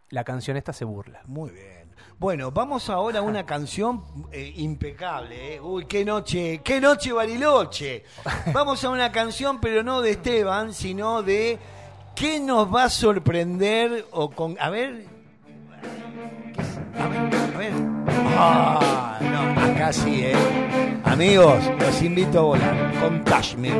la 0.09 0.23
canción 0.23 0.57
esta 0.57 0.73
se 0.73 0.85
burla. 0.85 1.21
Muy 1.25 1.49
bien. 1.49 1.81
Bueno, 2.19 2.51
vamos 2.51 2.87
ahora 2.89 3.19
a 3.19 3.21
una 3.23 3.45
canción 3.47 4.03
eh, 4.31 4.53
impecable. 4.57 5.55
¿eh? 5.55 5.59
Uy, 5.59 5.85
qué 5.85 6.05
noche, 6.05 6.61
qué 6.63 6.79
noche 6.79 7.11
Bariloche. 7.13 8.03
Vamos 8.53 8.83
a 8.83 8.89
una 8.89 9.11
canción, 9.11 9.59
pero 9.59 9.81
no 9.81 10.01
de 10.01 10.11
Esteban, 10.11 10.71
sino 10.71 11.23
de 11.23 11.57
qué 12.15 12.39
nos 12.39 12.71
va 12.71 12.83
a 12.83 12.89
sorprender 12.91 14.05
o 14.11 14.29
con. 14.29 14.55
A 14.59 14.69
ver. 14.69 15.20
A 16.99 17.07
ver, 17.07 17.35
a 17.55 17.57
ver. 17.57 17.73
Ah, 18.37 19.19
no, 19.21 19.61
acá 19.73 19.93
sí, 19.93 20.21
¿eh? 20.25 20.33
Amigos, 21.03 21.59
los 21.79 22.01
invito 22.01 22.39
a 22.39 22.41
volar 22.41 22.91
con 23.01 23.19
Kashmir. 23.23 23.73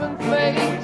Even 0.00 0.16
fading. 0.16 0.79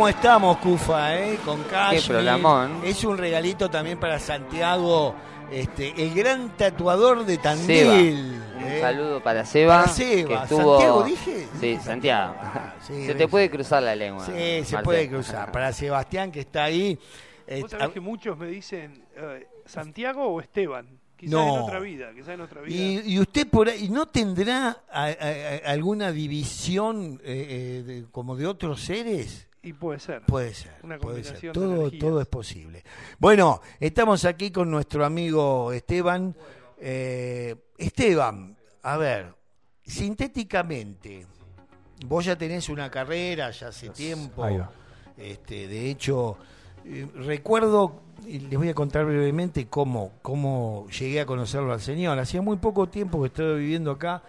¿Cómo 0.00 0.08
estamos, 0.08 0.56
Cufa, 0.56 1.14
eh? 1.20 1.38
Con 1.44 1.62
programón. 2.06 2.80
Es 2.82 3.04
un 3.04 3.18
regalito 3.18 3.68
también 3.68 4.00
para 4.00 4.18
Santiago, 4.18 5.14
este, 5.52 5.92
el 6.02 6.14
gran 6.14 6.56
tatuador 6.56 7.26
de 7.26 7.36
Tandil. 7.36 8.40
Un 8.56 8.62
eh. 8.64 8.78
saludo 8.80 9.22
para 9.22 9.44
Seba. 9.44 9.82
Para 9.82 9.88
Seba. 9.92 10.26
Que 10.26 10.34
estuvo... 10.44 10.78
¿Santiago 10.78 11.02
dije? 11.04 11.46
Sí, 11.60 11.78
Santiago. 11.84 12.34
Ah, 12.40 12.74
sí, 12.86 13.04
se 13.04 13.14
te 13.14 13.28
puede 13.28 13.50
cruzar 13.50 13.82
la 13.82 13.94
lengua. 13.94 14.24
Sí, 14.24 14.64
se 14.64 14.78
puede 14.78 15.06
cruzar. 15.10 15.52
Para 15.52 15.70
Sebastián, 15.70 16.32
que 16.32 16.40
está 16.40 16.64
ahí. 16.64 16.98
eh, 17.46 17.60
Vos 17.60 17.70
sabés 17.70 17.90
que 17.90 18.00
muchos 18.00 18.38
me 18.38 18.46
dicen 18.46 19.04
eh, 19.14 19.48
Santiago 19.66 20.24
o 20.28 20.40
Esteban. 20.40 20.98
Quizás 21.14 21.32
No. 21.34 21.56
en 21.56 21.62
otra 21.64 21.78
vida, 21.78 22.06
quizás 22.14 22.30
en 22.30 22.40
otra 22.40 22.62
vida. 22.62 22.74
y, 22.74 23.02
y 23.16 23.20
usted 23.20 23.46
por 23.46 23.68
ahí, 23.68 23.90
¿no 23.90 24.06
tendrá 24.06 24.78
a- 24.90 25.04
a- 25.04 25.08
a- 25.08 25.70
alguna 25.70 26.10
división 26.10 27.20
eh, 27.22 27.82
de- 27.86 28.04
como 28.10 28.34
de 28.34 28.46
otros 28.46 28.80
seres? 28.80 29.46
Y 29.62 29.72
puede 29.74 30.00
ser. 30.00 30.22
Puede 30.22 30.54
ser, 30.54 30.72
Una 30.82 30.98
puede 30.98 31.22
ser. 31.22 31.34
combinación 31.34 31.52
de 31.52 31.60
Todo, 31.60 31.90
todo 31.98 32.20
es 32.20 32.26
posible. 32.26 32.82
Bueno, 33.18 33.60
estamos 33.78 34.24
aquí 34.24 34.50
con 34.50 34.70
nuestro 34.70 35.04
amigo 35.04 35.72
Esteban. 35.72 36.34
Eh, 36.78 37.54
Esteban, 37.76 38.56
a 38.82 38.96
ver, 38.96 39.34
sintéticamente, 39.84 41.26
vos 42.06 42.24
ya 42.24 42.36
tenés 42.36 42.70
una 42.70 42.90
carrera 42.90 43.50
ya 43.50 43.68
hace 43.68 43.90
tiempo. 43.90 44.42
Ahí 44.44 44.56
va. 44.56 44.70
Este, 45.18 45.68
de 45.68 45.90
hecho, 45.90 46.38
eh, 46.86 47.06
recuerdo, 47.14 48.00
y 48.26 48.38
les 48.38 48.58
voy 48.58 48.70
a 48.70 48.74
contar 48.74 49.04
brevemente 49.04 49.66
cómo, 49.66 50.12
cómo 50.22 50.86
llegué 50.88 51.20
a 51.20 51.26
conocerlo 51.26 51.72
al 51.74 51.82
señor. 51.82 52.18
Hacía 52.18 52.40
muy 52.40 52.56
poco 52.56 52.88
tiempo 52.88 53.20
que 53.20 53.26
estaba 53.26 53.52
viviendo 53.52 53.90
acá 53.90 54.22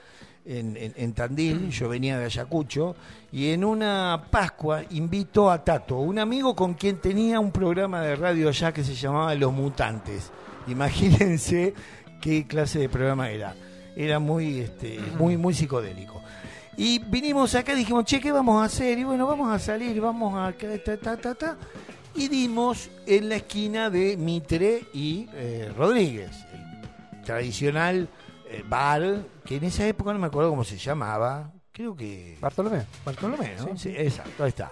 en, 0.45 0.75
en- 0.77 0.93
en 0.95 1.13
Tandil, 1.13 1.69
yo 1.69 1.89
venía 1.89 2.17
de 2.17 2.25
Ayacucho, 2.25 2.95
y 3.31 3.49
en 3.49 3.63
una 3.63 4.23
Pascua 4.29 4.83
invitó 4.89 5.49
a 5.51 5.63
Tato, 5.63 5.97
un 5.97 6.19
amigo 6.19 6.55
con 6.55 6.73
quien 6.73 6.97
tenía 6.97 7.39
un 7.39 7.51
programa 7.51 8.01
de 8.01 8.15
radio 8.15 8.49
allá 8.49 8.73
que 8.73 8.83
se 8.83 8.95
llamaba 8.95 9.33
Los 9.35 9.53
Mutantes. 9.53 10.31
Imagínense 10.67 11.73
qué 12.21 12.45
clase 12.45 12.79
de 12.79 12.89
programa 12.89 13.29
era. 13.29 13.55
Era 13.95 14.19
muy, 14.19 14.59
este, 14.59 14.99
muy, 15.17 15.37
muy 15.37 15.53
psicodélico. 15.53 16.21
Y 16.77 16.99
vinimos 16.99 17.53
acá 17.55 17.73
y 17.73 17.77
dijimos, 17.77 18.05
che, 18.05 18.19
¿qué 18.19 18.31
vamos 18.31 18.61
a 18.61 18.65
hacer? 18.65 18.97
Y 18.97 19.03
bueno, 19.03 19.27
vamos 19.27 19.51
a 19.53 19.59
salir, 19.59 19.99
vamos 19.99 20.33
a... 20.35 20.51
Ta, 20.53 20.97
ta, 20.97 21.17
ta, 21.17 21.35
ta. 21.35 21.57
Y 22.15 22.27
dimos 22.27 22.89
en 23.05 23.29
la 23.29 23.35
esquina 23.37 23.89
de 23.89 24.17
Mitre 24.17 24.83
y 24.93 25.27
eh, 25.33 25.71
Rodríguez, 25.77 26.31
el 26.53 27.21
tradicional 27.23 28.07
eh, 28.51 28.63
bar, 28.67 29.23
que 29.45 29.57
en 29.57 29.63
esa 29.65 29.85
época 29.87 30.13
no 30.13 30.19
me 30.19 30.27
acuerdo 30.27 30.49
cómo 30.49 30.63
se 30.63 30.77
llamaba, 30.77 31.51
creo 31.71 31.95
que... 31.95 32.37
Bartolomé. 32.41 32.85
Bartolomé, 33.05 33.55
¿no? 33.57 33.77
Sí, 33.77 33.93
exacto, 33.97 34.43
ahí 34.43 34.49
está. 34.49 34.71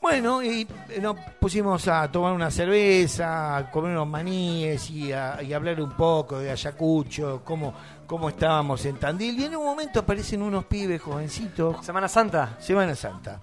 Bueno, 0.00 0.42
y 0.42 0.66
eh, 0.88 0.98
nos 1.00 1.14
pusimos 1.38 1.86
a 1.88 2.10
tomar 2.10 2.32
una 2.32 2.50
cerveza, 2.50 3.56
a 3.58 3.70
comer 3.70 3.90
unos 3.92 4.06
maníes 4.08 4.88
y 4.90 5.12
a, 5.12 5.42
y 5.42 5.52
a 5.52 5.56
hablar 5.56 5.78
un 5.82 5.92
poco 5.94 6.38
de 6.38 6.50
Ayacucho, 6.50 7.42
cómo, 7.44 7.74
cómo 8.06 8.30
estábamos 8.30 8.82
en 8.86 8.96
Tandil. 8.96 9.38
Y 9.38 9.44
en 9.44 9.56
un 9.56 9.64
momento 9.66 10.00
aparecen 10.00 10.40
unos 10.40 10.64
pibes 10.64 11.02
jovencitos, 11.02 11.84
Semana 11.84 12.08
Santa. 12.08 12.56
Semana 12.60 12.94
Santa. 12.94 13.40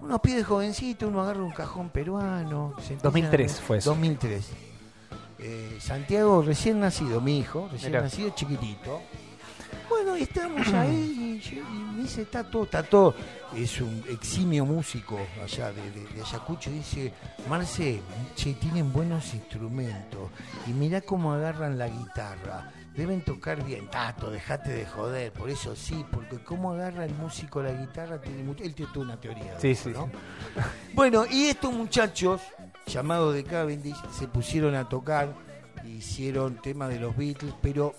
Unos 0.00 0.20
pibes 0.20 0.46
jovencitos, 0.46 1.08
uno 1.08 1.22
agarra 1.22 1.42
un 1.42 1.50
cajón 1.50 1.88
peruano. 1.90 2.74
se 2.76 2.92
empieza- 2.94 3.02
2003 3.02 3.60
fue 3.60 3.78
eso. 3.78 3.90
2003. 3.90 4.48
Eh, 5.42 5.78
Santiago 5.80 6.42
recién 6.42 6.80
nacido, 6.80 7.20
mi 7.20 7.38
hijo, 7.38 7.68
recién 7.72 7.92
Mirá. 7.92 8.02
nacido, 8.02 8.30
chiquitito. 8.30 9.00
Bueno, 9.88 10.16
y 10.16 10.22
estamos 10.22 10.66
ahí 10.74 11.38
y, 11.42 11.48
yo- 11.48 11.62
y 11.62 11.78
me 11.96 12.02
dice, 12.02 12.22
está 12.22 12.44
todo, 12.48 12.64
está 12.64 12.82
todo. 12.82 13.14
Es 13.54 13.80
un 13.80 14.04
eximio 14.08 14.64
músico 14.64 15.18
allá 15.42 15.72
de, 15.72 15.90
de- 15.90 16.06
de 16.14 16.22
Ayacucho. 16.22 16.70
Dice, 16.70 17.12
Marce, 17.48 18.00
che, 18.36 18.54
tienen 18.54 18.92
buenos 18.92 19.32
instrumentos. 19.34 20.30
Y 20.66 20.70
mirá 20.72 21.00
cómo 21.00 21.32
agarran 21.32 21.78
la 21.78 21.88
guitarra. 21.88 22.70
Deben 22.94 23.22
tocar 23.24 23.64
bien. 23.64 23.88
Tato, 23.88 24.30
dejate 24.30 24.70
de 24.70 24.84
joder. 24.86 25.32
Por 25.32 25.48
eso 25.48 25.74
sí, 25.74 26.04
porque 26.10 26.38
cómo 26.42 26.72
agarra 26.72 27.04
el 27.04 27.14
músico 27.14 27.62
la 27.62 27.72
guitarra 27.72 28.20
tiene 28.20 28.42
mucho. 28.42 28.62
Él 28.62 28.74
tiene 28.74 28.92
toda 28.92 29.06
una 29.06 29.20
teoría. 29.20 29.58
Sí, 29.58 29.68
eso, 29.70 29.84
sí, 29.88 29.94
¿no? 29.96 30.06
sí. 30.06 30.60
Bueno, 30.94 31.24
y 31.28 31.44
estos 31.46 31.72
muchachos, 31.72 32.40
llamados 32.92 33.34
de 33.34 33.44
Cavendish, 33.44 33.96
se 34.10 34.26
pusieron 34.28 34.74
a 34.74 34.88
tocar, 34.88 35.32
hicieron 35.86 36.56
tema 36.60 36.88
de 36.88 37.00
los 37.00 37.16
Beatles, 37.16 37.54
pero 37.60 37.94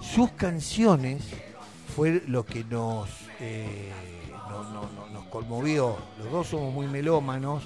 sus 0.00 0.30
canciones 0.32 1.22
fue 1.96 2.22
lo 2.26 2.44
que 2.44 2.64
nos, 2.64 3.08
eh, 3.40 3.90
no- 4.50 4.62
no- 4.64 4.88
no- 4.94 5.06
nos 5.12 5.24
conmovió. 5.26 5.96
Los 6.18 6.30
dos 6.30 6.46
somos 6.48 6.72
muy 6.72 6.86
melómanos. 6.86 7.64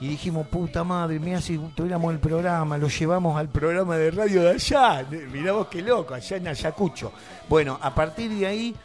Y 0.00 0.08
dijimos, 0.08 0.48
puta 0.48 0.82
madre, 0.82 1.20
mira 1.20 1.40
si 1.40 1.56
tuviéramos 1.56 2.12
el 2.12 2.18
programa, 2.18 2.76
lo 2.76 2.88
llevamos 2.88 3.38
al 3.38 3.48
programa 3.48 3.96
de 3.96 4.10
radio 4.10 4.42
de 4.42 4.50
allá. 4.50 5.06
Miramos 5.32 5.68
qué 5.68 5.82
loco, 5.82 6.14
allá 6.14 6.36
en 6.36 6.48
Ayacucho. 6.48 7.12
Bueno, 7.48 7.78
a 7.80 7.94
partir 7.94 8.30
de 8.32 8.44
ahí, 8.46 8.76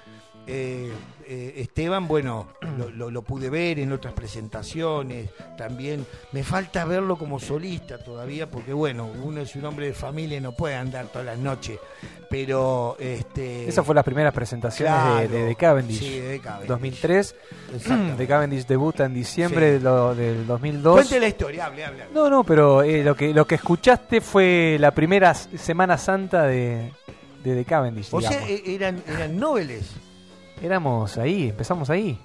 eh, 0.49 0.91
eh, 1.27 1.53
Esteban, 1.57 2.07
bueno, 2.07 2.47
lo, 2.77 2.89
lo- 2.89 3.11
lo 3.11 3.21
pude 3.21 3.49
ver 3.51 3.77
en 3.79 3.91
otras 3.91 4.13
presentaciones, 4.13 5.29
también 5.57 6.05
me 6.31 6.43
falta 6.43 6.85
verlo 6.85 7.17
como 7.17 7.39
solista 7.39 8.03
todavía, 8.03 8.49
porque 8.49 8.73
bueno, 8.73 9.07
uno 9.23 9.41
es 9.41 9.55
un 9.55 9.65
hombre 9.65 9.85
de 9.87 9.93
familia 9.93 10.37
y 10.37 10.41
no 10.41 10.53
puede 10.53 10.75
andar 10.75 11.05
todas 11.07 11.25
las 11.27 11.37
noches, 11.37 11.77
pero 12.29 12.95
este... 12.99 13.67
Esas 13.67 13.85
fueron 13.85 13.97
las 13.97 14.05
primeras 14.05 14.33
presentaciones 14.33 14.93
de- 14.95 14.99
claro, 15.03 15.29
de, 15.29 15.43
de 15.45 15.55
Cavendish. 15.55 15.99
sí, 15.99 16.19
de 16.19 16.39
Cavendish. 16.39 16.67
2003. 16.67 17.35
Exactamente. 17.75 18.15
De 18.17 18.27
Cavendish 18.27 18.65
debuta 18.65 19.05
en 19.05 19.13
diciembre 19.13 19.67
Sí. 19.67 19.73
de 19.73 19.79
lo- 19.81 20.15
del 20.15 20.47
2002. 20.47 20.93
Cuente 20.95 21.19
la 21.19 21.27
historia, 21.27 21.65
hable, 21.67 21.85
hable. 21.85 22.03
No, 22.13 22.29
no, 22.29 22.43
pero 22.43 22.81
eh, 22.81 23.03
lo 23.03 23.15
que 23.15 23.33
lo 23.33 23.45
que 23.45 23.55
escuchaste 23.55 24.21
fue 24.21 24.77
la 24.79 24.91
primera 24.91 25.33
Semana 25.35 25.97
Santa 25.97 26.43
de, 26.43 26.91
de, 27.43 27.53
de 27.55 27.65
Cavendish. 27.65 28.07
O 28.11 28.19
sea, 28.21 28.29
digamos. 28.31 28.49
eh, 28.49 28.63
eran, 28.65 29.03
eran 29.07 29.37
noveles. 29.37 29.91
Éramos 30.61 31.17
ahí, 31.17 31.49
empezamos 31.49 31.89
ahí. 31.89 32.19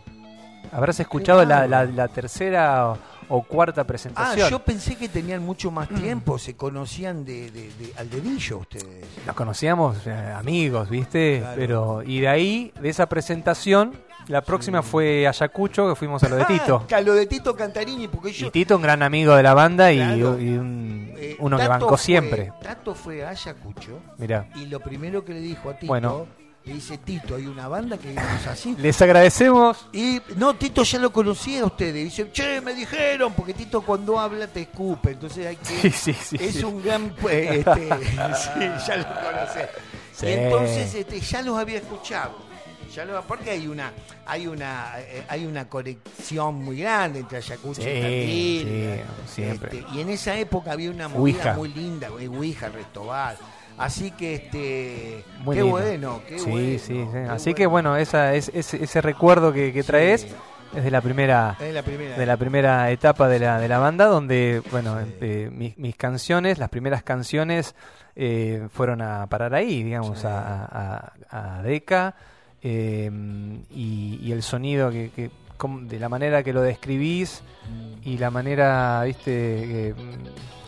Habrás 0.72 0.98
escuchado 0.98 1.44
la, 1.44 1.66
la- 1.68 1.84
la 1.84 2.08
tercera 2.08 2.90
o, 2.90 2.98
o 3.28 3.42
cuarta 3.42 3.82
Ah, 3.82 3.84
presentación. 3.84 4.50
yo 4.50 4.58
pensé 4.58 4.96
que 4.96 5.08
tenían 5.08 5.42
mucho 5.42 5.70
más 5.70 5.88
tiempo, 5.88 6.38
se 6.38 6.56
conocían 6.56 7.24
de, 7.24 7.50
de- 7.50 7.68
de- 7.78 7.92
al 7.96 8.10
dedillo 8.10 8.58
ustedes. 8.58 9.04
Nos 9.26 9.36
conocíamos 9.36 9.98
eh, 10.06 10.12
amigos, 10.36 10.88
¿viste? 10.90 11.38
Claro. 11.40 11.56
Pero 11.56 12.02
y 12.02 12.20
de 12.20 12.28
ahí, 12.28 12.72
de 12.80 12.88
esa 12.88 13.06
presentación, 13.06 13.92
la 14.26 14.40
próxima 14.40 14.82
fue 14.82 15.28
Ayacucho, 15.28 15.88
que 15.90 15.94
fuimos 15.94 16.24
a 16.24 16.28
lo 16.30 16.36
de 16.36 16.44
Tito. 16.46 16.86
Ah, 16.92 17.00
lo 17.02 17.14
de 17.14 17.26
Tito 17.26 17.54
Cantarini, 17.54 18.08
porque 18.08 18.32
yo... 18.32 18.48
Y 18.48 18.50
Tito, 18.50 18.74
un 18.76 18.82
gran 18.82 19.02
amigo 19.02 19.36
de 19.36 19.42
la 19.44 19.54
banda 19.54 19.92
y, 19.92 19.98
Claro. 19.98 20.40
y 20.40 20.48
un- 20.48 21.12
eh, 21.16 21.36
uno 21.38 21.56
que 21.56 21.68
bancó 21.68 21.88
fue- 21.90 21.98
siempre. 21.98 22.52
Tato 22.60 22.94
fue 22.96 23.24
a 23.24 23.28
Ayacucho 23.28 24.00
Mirá. 24.18 24.48
y 24.56 24.66
lo 24.66 24.80
primero 24.80 25.24
que 25.24 25.34
le 25.34 25.40
dijo 25.40 25.70
a 25.70 25.74
Tito, 25.74 25.86
Bueno. 25.86 26.26
Le 26.66 26.74
dice, 26.74 26.96
Tito, 26.98 27.36
hay 27.36 27.46
una 27.46 27.68
banda 27.68 27.98
que 27.98 28.08
vimos 28.08 28.46
así. 28.48 28.74
Les 28.78 29.00
agradecemos. 29.02 29.86
Y 29.92 30.20
no, 30.36 30.54
Tito 30.54 30.82
ya 30.82 30.98
lo 30.98 31.12
conocía 31.12 31.60
a 31.62 31.66
ustedes. 31.66 32.04
Dice, 32.04 32.30
che, 32.32 32.60
me 32.62 32.72
dijeron, 32.74 33.34
porque 33.34 33.52
Tito 33.52 33.82
cuando 33.82 34.18
habla 34.18 34.46
te 34.46 34.62
escupe, 34.62 35.10
entonces 35.10 35.46
hay 35.46 35.56
que... 35.56 35.90
sí, 35.90 36.12
sí. 36.14 36.36
es 36.40 36.54
sí. 36.56 36.64
un 36.64 36.82
gran... 36.82 37.14
este, 37.30 37.64
sí, 38.34 38.60
ya 38.86 38.96
lo. 38.96 39.04
Sí. 40.12 40.26
Y 40.26 40.30
entonces 40.32 40.94
este, 40.94 41.20
ya 41.20 41.42
los 41.42 41.58
había 41.58 41.78
escuchado. 41.78 42.44
Ya 42.94 43.04
lo, 43.04 43.20
porque 43.22 43.50
hay 43.50 43.66
una 43.66 43.92
hay 44.24 44.46
una 44.46 44.92
eh, 45.00 45.24
hay 45.28 45.46
una 45.46 45.68
conexión 45.68 46.54
muy 46.64 46.78
grande 46.78 47.18
entre 47.18 47.38
Ayacucho 47.38 47.82
Sí, 47.82 47.88
y 47.90 48.00
Tandil. 48.00 48.68
sí, 49.26 49.32
siempre. 49.34 49.78
Este, 49.80 49.92
y 49.94 50.00
en 50.00 50.10
esa 50.10 50.36
época 50.36 50.70
había 50.72 50.90
una 50.90 51.08
movida 51.08 51.38
Ouija. 51.38 51.54
muy 51.54 51.68
linda, 51.70 52.08
eh, 52.20 52.28
Ouija, 52.28 52.68
Restobal. 52.68 53.36
Así 53.78 54.10
que 54.12 54.34
este 54.34 55.24
Muy 55.40 55.56
qué 55.56 55.62
lindo. 55.62 55.78
bueno, 55.78 56.20
qué 56.28 56.38
sí, 56.38 56.50
bueno. 56.50 56.66
sí, 56.66 56.78
sí. 56.78 57.04
qué 57.12 57.18
Así 57.28 57.54
que 57.54 57.66
bueno, 57.66 57.96
esa, 57.96 58.34
es, 58.34 58.50
ese, 58.54 58.82
ese 58.84 59.00
recuerdo 59.00 59.52
que, 59.52 59.72
que 59.72 59.82
Sí. 59.82 59.86
traes 59.86 60.26
es 60.76 60.82
de 60.84 60.90
la 60.90 61.00
primera 61.00 61.56
Es 61.60 61.72
la 61.74 61.82
primera. 61.82 62.16
de 62.16 62.26
la 62.26 62.36
primera 62.36 62.90
etapa 62.90 63.28
de 63.28 63.38
la, 63.40 63.58
de 63.60 63.68
la 63.68 63.78
banda 63.78 64.06
donde 64.06 64.62
bueno 64.70 64.98
Sí. 65.04 65.14
eh, 65.20 65.50
mis, 65.52 65.76
mis 65.78 65.96
canciones 65.96 66.58
las 66.58 66.68
primeras 66.68 67.02
canciones 67.02 67.74
eh, 68.16 68.68
fueron 68.72 69.02
a 69.02 69.26
parar 69.26 69.54
ahí 69.54 69.82
digamos 69.82 70.20
Sí. 70.20 70.26
a, 70.28 71.12
a, 71.30 71.56
a 71.58 71.62
Deca 71.62 72.14
eh, 72.62 73.10
y, 73.70 74.18
y 74.22 74.32
el 74.32 74.42
sonido 74.42 74.90
que, 74.90 75.10
que 75.14 75.30
de 75.82 75.98
la 75.98 76.08
manera 76.08 76.42
que 76.42 76.52
lo 76.52 76.62
describís 76.62 77.42
y 78.04 78.18
la 78.18 78.30
manera 78.30 79.02
viste 79.04 79.24
que, 79.32 79.94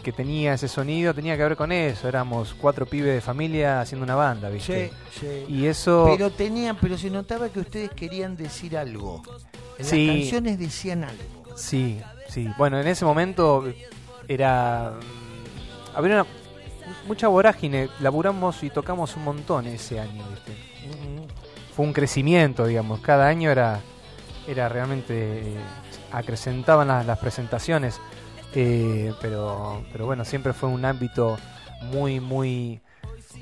que 0.07 0.13
tenía 0.13 0.55
ese 0.55 0.69
sonido 0.69 1.13
tenía 1.13 1.37
que 1.37 1.43
ver 1.43 1.57
con 1.57 1.73
eso 1.73 2.07
éramos 2.07 2.55
cuatro 2.55 2.87
pibes 2.87 3.13
de 3.13 3.21
familia 3.21 3.81
haciendo 3.81 4.05
una 4.05 4.15
banda 4.15 4.49
viste 4.49 4.93
Sí, 5.13 5.21
sí. 5.21 5.45
y 5.53 5.67
eso 5.67 6.05
Pero 6.17 6.31
tenían, 6.31 6.77
pero 6.81 6.97
se 6.97 7.11
notaba 7.11 7.49
que 7.49 7.59
ustedes 7.59 7.91
querían 7.91 8.37
decir 8.37 8.77
algo. 8.79 9.21
En 9.79 9.85
Sí. 9.85 10.07
las 10.07 10.17
canciones 10.17 10.59
decían 10.61 11.03
algo. 11.03 11.57
Sí, 11.57 12.01
sí. 12.29 12.49
Bueno, 12.57 12.79
en 12.81 12.87
ese 12.87 13.05
momento 13.05 13.65
era. 14.29 14.93
mm, 15.01 15.97
Había 15.99 16.15
una, 16.21 16.27
mucha 17.09 17.27
vorágine. 17.27 17.89
Laburamos 18.01 18.63
y 18.63 18.71
tocamos 18.71 19.17
un 19.17 19.25
montón 19.25 19.67
ese 19.67 19.99
año, 19.99 20.23
¿viste? 20.31 20.53
Fue 21.75 21.85
un 21.85 21.93
crecimiento, 21.93 22.65
digamos. 22.67 23.01
Cada 23.01 23.27
año 23.27 23.51
era, 23.51 23.81
era 24.47 24.69
realmente. 24.69 25.15
eh, 25.41 25.57
acrecentaban 26.13 26.87
las, 26.89 27.05
las 27.05 27.19
presentaciones. 27.19 28.01
Eh, 28.59 29.13
pero, 29.21 29.83
pero 29.93 30.07
bueno, 30.07 30.25
siempre 30.25 30.53
fue 30.55 30.69
un 30.71 30.85
ámbito 30.85 31.37
muy, 31.93 32.21
muy. 32.21 32.81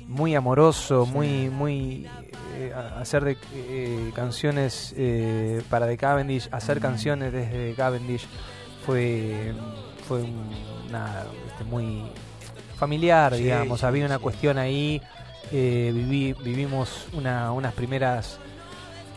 Muy 0.07 0.35
amoroso, 0.35 1.07
muy, 1.07 1.49
muy 1.49 2.05
eh, 2.53 2.71
hacer 2.99 3.23
de, 3.23 3.37
eh, 3.55 4.11
canciones 4.13 4.93
eh, 4.95 5.63
para 5.67 5.87
The 5.87 5.97
Cavendish, 5.97 6.47
hacer 6.51 6.79
canciones 6.79 7.31
desde 7.33 7.73
Cavendish 7.73 8.27
fue 8.85 9.51
fue 10.07 10.21
un- 10.21 10.53
una 10.89 11.23
este, 11.47 11.63
muy 11.63 12.03
familiar, 12.77 13.33
Sí, 13.33 13.43
digamos. 13.43 13.79
sí, 13.79 13.85
Había 13.87 14.05
una 14.05 14.19
cuestión 14.19 14.57
ahí. 14.59 15.01
eh, 15.51 15.91
viví, 15.93 16.33
vivimos 16.33 17.07
una, 17.13 17.51
unas 17.51 17.73
primeras 17.73 18.37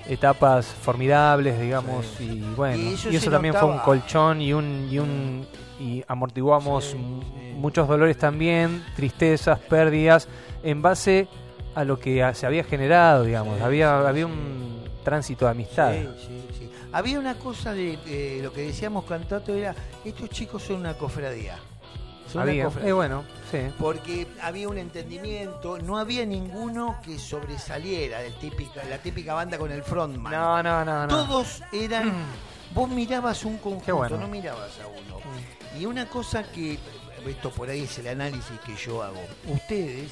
etapas 0.09 0.65
formidables, 0.67 1.61
digamos, 1.61 2.07
Sí. 2.17 2.25
y 2.51 2.55
bueno, 2.55 2.77
Y 2.77 2.97
y 3.11 3.17
eso 3.17 3.31
también 3.31 3.53
fue 3.55 3.65
un 3.69 3.79
colchón 3.81 4.41
y 4.41 4.53
un 4.55 4.89
y 4.91 4.99
un 4.99 5.47
y 5.81 6.05
amortiguamos 6.09 6.97
muchos 7.57 7.87
dolores 7.89 8.19
también, 8.19 8.85
tristezas, 8.97 9.59
pérdidas, 9.59 10.29
en 10.63 10.83
base 10.83 11.29
a 11.75 11.85
lo 11.85 11.99
que 11.99 12.29
se 12.35 12.47
había 12.47 12.65
generado, 12.65 13.25
digamos. 13.25 13.61
Había 13.61 14.07
había 14.09 14.27
un 14.27 14.83
tránsito 15.05 15.45
de 15.45 15.51
amistad. 15.53 15.93
Sí, 15.93 16.09
sí, 16.27 16.45
sí. 16.59 16.71
Había 16.93 17.19
una 17.19 17.35
cosa 17.35 17.73
de, 17.73 17.97
de 17.99 18.41
lo 18.43 18.53
que 18.53 18.63
decíamos 18.63 19.05
cantato 19.05 19.55
era, 19.55 19.75
estos 20.05 20.31
chicos 20.31 20.63
son 20.63 20.77
una 20.77 20.95
cofradía. 20.95 21.57
Son 22.33 22.43
una 22.49 22.65
cofradía. 22.65 22.89
eh, 22.91 22.93
bueno, 22.93 23.25
sí. 23.51 23.59
Porque 23.79 24.27
había 24.43 24.69
un 24.69 24.79
entendimiento, 24.79 25.79
no 25.79 25.99
había 25.99 26.25
ninguno 26.27 26.97
que 27.05 27.19
sobresaliera 27.19 28.21
de 28.21 28.31
típica, 28.33 28.83
la 28.85 28.99
típica 28.99 29.35
banda 29.35 29.59
con 29.59 29.71
el 29.71 29.83
frontman. 29.83 30.33
No, 30.33 30.63
no, 30.63 30.85
no, 30.85 31.03
no. 31.03 31.09
Todos 31.09 31.63
eran, 31.73 32.13
vos 32.75 32.89
mirabas 32.89 33.45
un 33.45 33.59
conjunto, 33.59 33.97
bueno. 33.97 34.19
no 34.19 34.29
mirabas 34.29 34.79
a 34.81 34.87
uno. 34.87 35.21
Y 35.79 35.87
una 35.87 36.09
cosa 36.09 36.43
que, 36.43 36.79
esto 37.27 37.51
por 37.51 37.69
ahí 37.69 37.83
es 37.83 37.99
el 37.99 38.09
análisis 38.09 38.59
que 38.65 38.75
yo 38.77 39.03
hago, 39.03 39.21
ustedes 39.47 40.11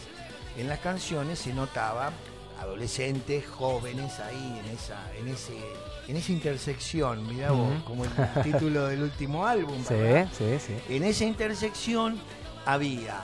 en 0.57 0.69
las 0.69 0.79
canciones 0.81 1.39
se 1.39 1.53
notaba 1.53 2.11
adolescentes, 2.61 3.47
jóvenes 3.47 4.19
ahí 4.21 4.61
en 4.65 4.75
esa, 4.75 4.99
en 5.19 5.29
ese, 5.29 5.57
en 6.09 6.17
esa 6.17 6.33
intersección, 6.33 7.27
mirá 7.27 7.51
vos, 7.53 7.83
como 7.85 8.05
el 8.05 8.11
título 8.43 8.87
del 8.87 9.03
último 9.03 9.47
álbum, 9.47 9.85
Sí, 9.89 9.95
sí, 10.37 10.59
sí. 10.59 10.95
En 10.95 11.05
esa 11.05 11.25
intersección 11.25 12.19
había 12.65 13.23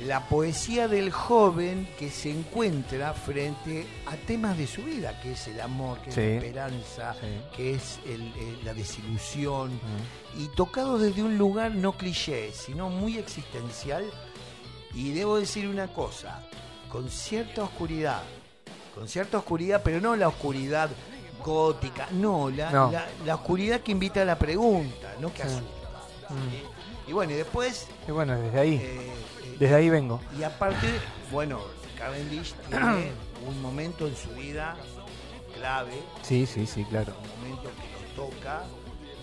la 0.00 0.28
poesía 0.28 0.88
del 0.88 1.10
joven 1.12 1.88
que 1.98 2.10
se 2.10 2.30
encuentra 2.30 3.12
frente 3.14 3.86
a 4.06 4.16
temas 4.16 4.58
de 4.58 4.66
su 4.66 4.82
vida, 4.82 5.20
que 5.20 5.32
es 5.32 5.46
el 5.48 5.60
amor, 5.60 5.98
que 6.00 6.10
Sí. 6.12 6.20
es 6.20 6.26
la 6.26 6.34
esperanza, 6.36 7.14
Sí. 7.20 7.26
que 7.56 7.74
es 7.74 7.98
el- 8.06 8.32
el- 8.36 8.64
la 8.64 8.74
desilusión, 8.74 9.70
y 10.36 10.48
tocado 10.56 10.98
desde 10.98 11.22
un 11.22 11.38
lugar 11.38 11.72
no 11.74 11.92
cliché, 11.92 12.52
sino 12.52 12.88
muy 12.90 13.18
existencial. 13.18 14.04
Y 14.94 15.12
debo 15.12 15.38
decir 15.38 15.68
una 15.68 15.88
cosa, 15.88 16.42
con 16.90 17.08
cierta 17.08 17.62
oscuridad, 17.64 18.22
con 18.94 19.08
cierta 19.08 19.38
oscuridad, 19.38 19.80
pero 19.84 20.00
no 20.00 20.14
la 20.16 20.28
oscuridad 20.28 20.90
gótica, 21.44 22.08
no, 22.12 22.48
la, 22.50 22.70
No. 22.70 22.90
la- 22.90 23.06
la 23.24 23.34
oscuridad 23.34 23.80
que 23.80 23.92
invita 23.92 24.22
a 24.22 24.24
la 24.24 24.38
pregunta, 24.38 25.14
no 25.20 25.32
que 25.32 25.42
Sí. 25.42 25.48
asusta. 25.48 26.34
Y 27.06 27.12
bueno, 27.12 27.32
y 27.32 27.36
después, 27.36 27.86
Y 28.08 28.10
bueno, 28.12 28.34
desde 28.40 28.58
ahí, 28.60 28.74
eh, 28.82 29.10
desde 29.58 29.74
ahí 29.74 29.90
vengo. 29.90 30.20
y 30.38 30.42
aparte, 30.42 30.86
bueno, 31.30 31.60
Cavendish 31.98 32.54
tiene 32.68 33.12
un 33.46 33.60
momento 33.62 34.06
en 34.06 34.16
su 34.16 34.30
vida 34.30 34.76
clave, 35.56 35.94
Sí, 36.22 36.46
sí, 36.46 36.66
sí, 36.66 36.84
claro. 36.84 37.14
un 37.22 37.28
momento 37.40 37.70
que 37.80 37.92
lo 37.92 38.26
toca 38.28 38.62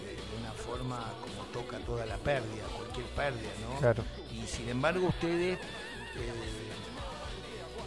eh, 0.05 0.15
de 0.15 0.41
una 0.41 0.51
forma 0.53 1.13
como 1.21 1.43
toca 1.51 1.77
toda 1.85 2.05
la 2.05 2.17
pérdida, 2.17 2.63
cualquier 2.77 3.05
pérdida, 3.07 3.49
¿no? 3.69 3.79
Claro. 3.79 4.03
Y 4.31 4.45
sin 4.47 4.69
embargo 4.69 5.07
ustedes, 5.07 5.57
eh, 5.59 6.31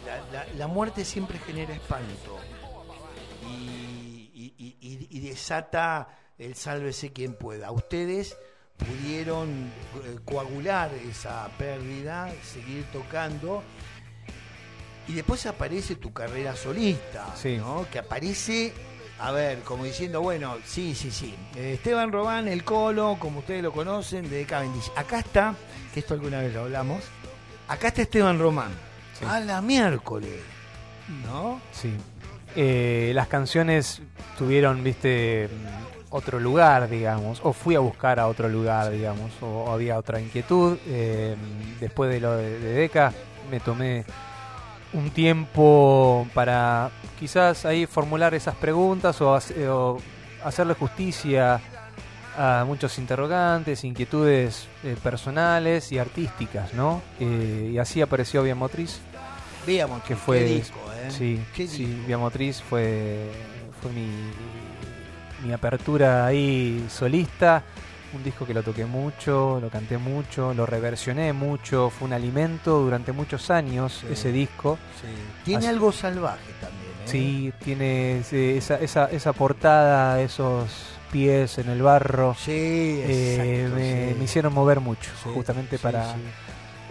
la, 0.05 0.17
la- 0.31 0.53
la 0.53 0.67
muerte 0.67 1.03
siempre 1.05 1.39
genera 1.39 1.73
espanto 1.73 2.37
y, 3.49 4.29
y- 4.33 4.53
y- 4.57 4.77
y- 4.81 5.07
y 5.09 5.19
desata 5.27 6.07
el 6.37 6.55
sálvese 6.55 7.11
quien 7.13 7.33
pueda. 7.35 7.71
Ustedes 7.71 8.37
pudieron 8.77 9.49
eh, 10.03 10.17
coagular 10.25 10.91
esa 11.09 11.47
pérdida, 11.57 12.31
seguir 12.43 12.83
tocando. 12.91 13.63
Y 15.07 15.13
después 15.13 15.45
aparece 15.45 15.95
tu 15.95 16.11
carrera 16.11 16.55
solista, 16.55 17.35
Sí. 17.35 17.57
¿no? 17.57 17.85
Que 17.91 17.99
aparece, 17.99 18.73
a 19.19 19.31
ver, 19.31 19.59
como 19.59 19.83
diciendo, 19.83 20.21
bueno, 20.21 20.57
sí, 20.65 20.95
sí, 20.95 21.11
sí. 21.11 21.35
Esteban 21.55 22.11
Robán, 22.11 22.47
el 22.47 22.63
Colo, 22.63 23.17
como 23.19 23.39
ustedes 23.39 23.61
lo 23.61 23.71
conocen, 23.71 24.27
de 24.29 24.45
Cavendish. 24.45 24.91
Acá 24.95 25.19
está, 25.19 25.53
que 25.93 25.99
esto 25.99 26.15
alguna 26.15 26.39
vez 26.41 26.53
lo 26.53 26.61
hablamos, 26.61 27.03
acá 27.67 27.89
está 27.89 28.01
Esteban 28.01 28.39
Román. 28.39 28.71
Sí. 29.19 29.25
A 29.25 29.39
la 29.39 29.61
miércoles, 29.61 30.41
¿no? 31.23 31.61
Sí. 31.71 31.93
Eh, 32.55 33.11
las 33.13 33.27
canciones 33.27 34.01
tuvieron, 34.39 34.83
viste, 34.83 35.49
otro 36.15 36.39
lugar, 36.39 36.89
digamos, 36.89 37.39
o 37.43 37.51
fui 37.53 37.75
a 37.75 37.79
buscar 37.79 38.19
a 38.19 38.27
otro 38.27 38.47
lugar, 38.47 38.89
digamos, 38.91 39.31
o 39.41 39.71
había 39.71 39.97
otra 39.97 40.19
inquietud. 40.21 40.77
Eh, 40.87 41.35
después 41.79 42.09
de 42.09 42.19
lo 42.19 42.35
de, 42.37 42.59
de 42.59 42.73
Deca, 42.73 43.11
me 43.51 43.59
tomé 43.59 44.05
un 44.93 45.09
tiempo 45.09 46.25
para 46.33 46.89
quizás 47.19 47.65
ahí 47.65 47.85
formular 47.85 48.33
esas 48.33 48.55
preguntas 48.55 49.19
o, 49.21 49.35
hace- 49.35 49.67
o 49.69 49.97
hacerle 50.43 50.73
justicia 50.73 51.59
a 52.37 52.63
muchos 52.65 52.97
interrogantes, 52.97 53.83
inquietudes 53.83 54.67
eh, 54.83 54.95
personales 55.01 55.91
y 55.91 55.99
artísticas, 55.99 56.73
¿no? 56.73 57.01
Eh, 57.19 57.71
y 57.73 57.77
así 57.77 58.01
apareció 58.01 58.43
Vía 58.43 58.55
Motriz. 58.55 58.99
Veamos 59.67 60.01
Que 60.03 60.15
fue- 60.15 60.39
qué 60.39 60.45
disco, 60.45 60.79
¿eh? 61.01 61.11
Sí, 61.11 61.41
Qué 61.55 61.67
sí, 61.67 61.85
disco. 61.85 62.07
Vía 62.07 62.17
Motriz 62.17 62.61
fue, 62.61 63.31
fue 63.81 63.91
mi, 63.91 64.07
mi 65.43 65.53
apertura 65.53 66.25
ahí 66.25 66.85
solista. 66.89 67.63
Un 68.13 68.23
disco 68.23 68.45
que 68.45 68.53
lo 68.53 68.63
toqué 68.63 68.85
mucho, 68.85 69.59
lo 69.61 69.69
canté 69.69 69.97
mucho, 69.97 70.53
lo 70.53 70.65
reversioné 70.65 71.33
mucho. 71.33 71.89
Fue 71.89 72.07
un 72.07 72.13
alimento 72.13 72.79
durante 72.79 73.11
muchos 73.11 73.49
años 73.49 73.97
Sí. 74.01 74.07
ese 74.13 74.31
disco. 74.31 74.77
Tiene 75.43 75.59
Así- 75.59 75.67
algo 75.67 75.91
salvaje 75.91 76.51
también, 76.61 76.91
¿eh? 76.91 77.07
Sí, 77.07 77.53
tiene 77.63 78.19
esa, 78.57 78.75
esa, 78.75 79.05
esa 79.11 79.33
portada, 79.33 80.21
esos 80.21 80.69
pies 81.11 81.57
en 81.57 81.69
el 81.69 81.81
barro. 81.81 82.35
Sí, 82.39 82.51
eh, 82.51 83.63
exacto, 83.65 83.75
me, 83.75 84.09
sí. 84.11 84.15
me 84.17 84.23
hicieron 84.23 84.53
mover 84.53 84.79
mucho, 84.79 85.11
Sí, 85.21 85.29
justamente 85.33 85.77
para... 85.77 86.15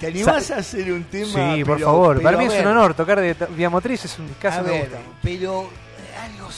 ¿Te 0.00 0.06
animás 0.08 0.50
a 0.50 0.56
hacer 0.58 0.92
un 0.92 1.04
tema? 1.04 1.54
sí, 1.54 1.64
por 1.64 1.80
favor. 1.80 2.20
Para 2.20 2.36
mí 2.36 2.44
es 2.46 2.60
un 2.60 2.66
honor 2.66 2.92
tocar 2.94 3.20
de 3.20 3.34
Vía 3.56 3.70
Motriz, 3.70 4.04
es 4.04 4.18
un 4.18 4.28
caso 4.40 4.62
gusta. 4.64 4.98
pero 5.22 5.62
eh, 5.62 6.16
algo 6.22 6.50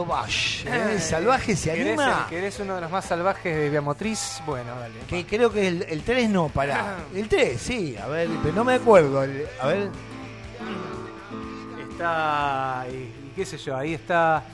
sauvage, 0.00 0.66
¿eh? 0.68 0.98
salvaje 1.00 1.56
se 1.56 1.70
¿Querés, 1.72 1.86
anima. 1.98 2.20
el- 2.24 2.28
querés 2.30 2.60
uno 2.60 2.74
de 2.74 2.80
los 2.82 2.90
más 2.90 3.04
salvajes 3.06 3.56
de 3.56 3.70
Vía 3.70 3.80
Motriz? 3.80 4.40
Bueno, 4.44 4.74
dale. 4.78 4.94
Que 5.08 5.24
creo 5.24 5.50
que 5.50 5.66
el, 5.68 5.82
el 5.88 6.02
3 6.02 6.28
no, 6.28 6.48
pará. 6.50 6.96
El 7.14 7.28
3, 7.28 7.58
sí, 7.60 7.96
a 7.96 8.06
ver, 8.06 8.28
pero 8.42 8.54
no 8.54 8.62
me 8.64 8.74
acuerdo. 8.74 9.22
el- 9.24 9.46
A 9.60 9.66
ver, 9.68 9.88
Está, 11.90 12.84
y, 12.90 12.94
y 12.94 13.32
qué 13.34 13.46
sé 13.46 13.56
yo, 13.56 13.74
ahí 13.76 13.94
está 13.94 14.44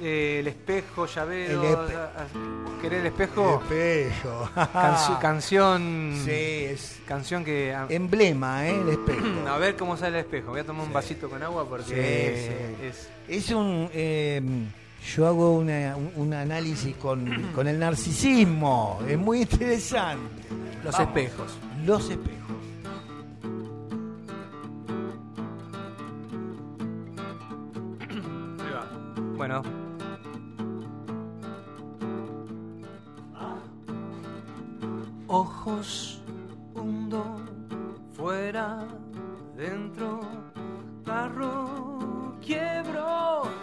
eh, 0.00 0.38
el 0.40 0.46
espejo, 0.48 1.06
llavero. 1.06 1.62
El 1.62 1.68
espe- 1.76 1.94
a- 1.96 2.22
a- 2.22 2.80
¿Querés 2.82 3.00
el 3.00 3.06
espejo? 3.06 3.62
espejo. 3.62 4.48
Canci- 4.54 5.18
canción. 5.20 6.20
sí, 6.24 6.30
es 6.30 7.00
Canción 7.06 7.44
que. 7.44 7.74
a- 7.74 7.86
emblema, 7.88 8.66
¿eh? 8.68 8.80
El 8.80 8.88
espejo. 8.90 9.26
a 9.48 9.58
ver 9.58 9.76
cómo 9.76 9.96
sale 9.96 10.18
el 10.18 10.24
espejo. 10.24 10.50
Voy 10.50 10.60
a 10.60 10.64
tomar 10.64 10.86
un 10.86 10.92
vasito 10.92 11.28
con 11.28 11.42
agua 11.42 11.66
porque 11.68 11.84
Sí, 11.84 11.94
sí. 12.48 12.86
es. 12.86 13.08
Es 13.46 13.50
un. 13.50 13.88
eh, 13.92 14.40
yo 15.14 15.26
hago 15.26 15.56
una- 15.56 15.96
un, 15.96 16.12
un 16.16 16.34
análisis 16.34 16.94
con, 16.96 17.52
con 17.54 17.68
el 17.68 17.78
narcisismo. 17.78 19.00
Es 19.08 19.18
muy 19.18 19.42
interesante. 19.42 20.44
Los 20.84 20.92
Vamos. 20.94 21.08
espejos. 21.16 21.58
Los 21.84 22.10
espejos. 22.10 22.36
Bueno. 29.36 29.62
Ojos 35.32 36.20
hundo 36.74 37.22
fuera, 38.16 38.84
dentro, 39.56 40.18
barro, 41.04 42.34
quiebro. 42.40 43.59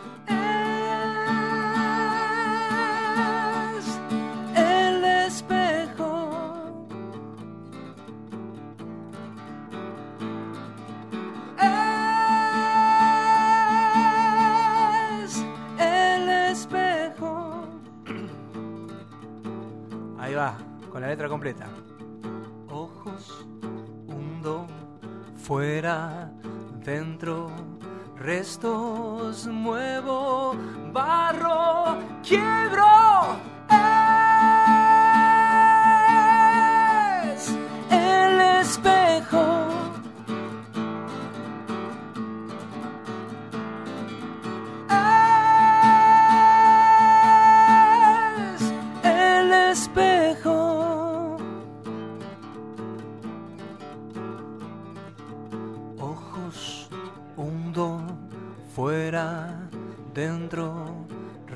Con 20.98 21.04
la 21.04 21.10
letra 21.10 21.30
completa. 21.30 21.68
Ojos 22.70 23.46
hundo 24.08 24.66
fuera, 25.36 26.32
dentro, 26.84 27.52
restos 28.16 29.46
muevo, 29.46 30.56
barro, 30.92 32.00
quiebro. 32.24 33.07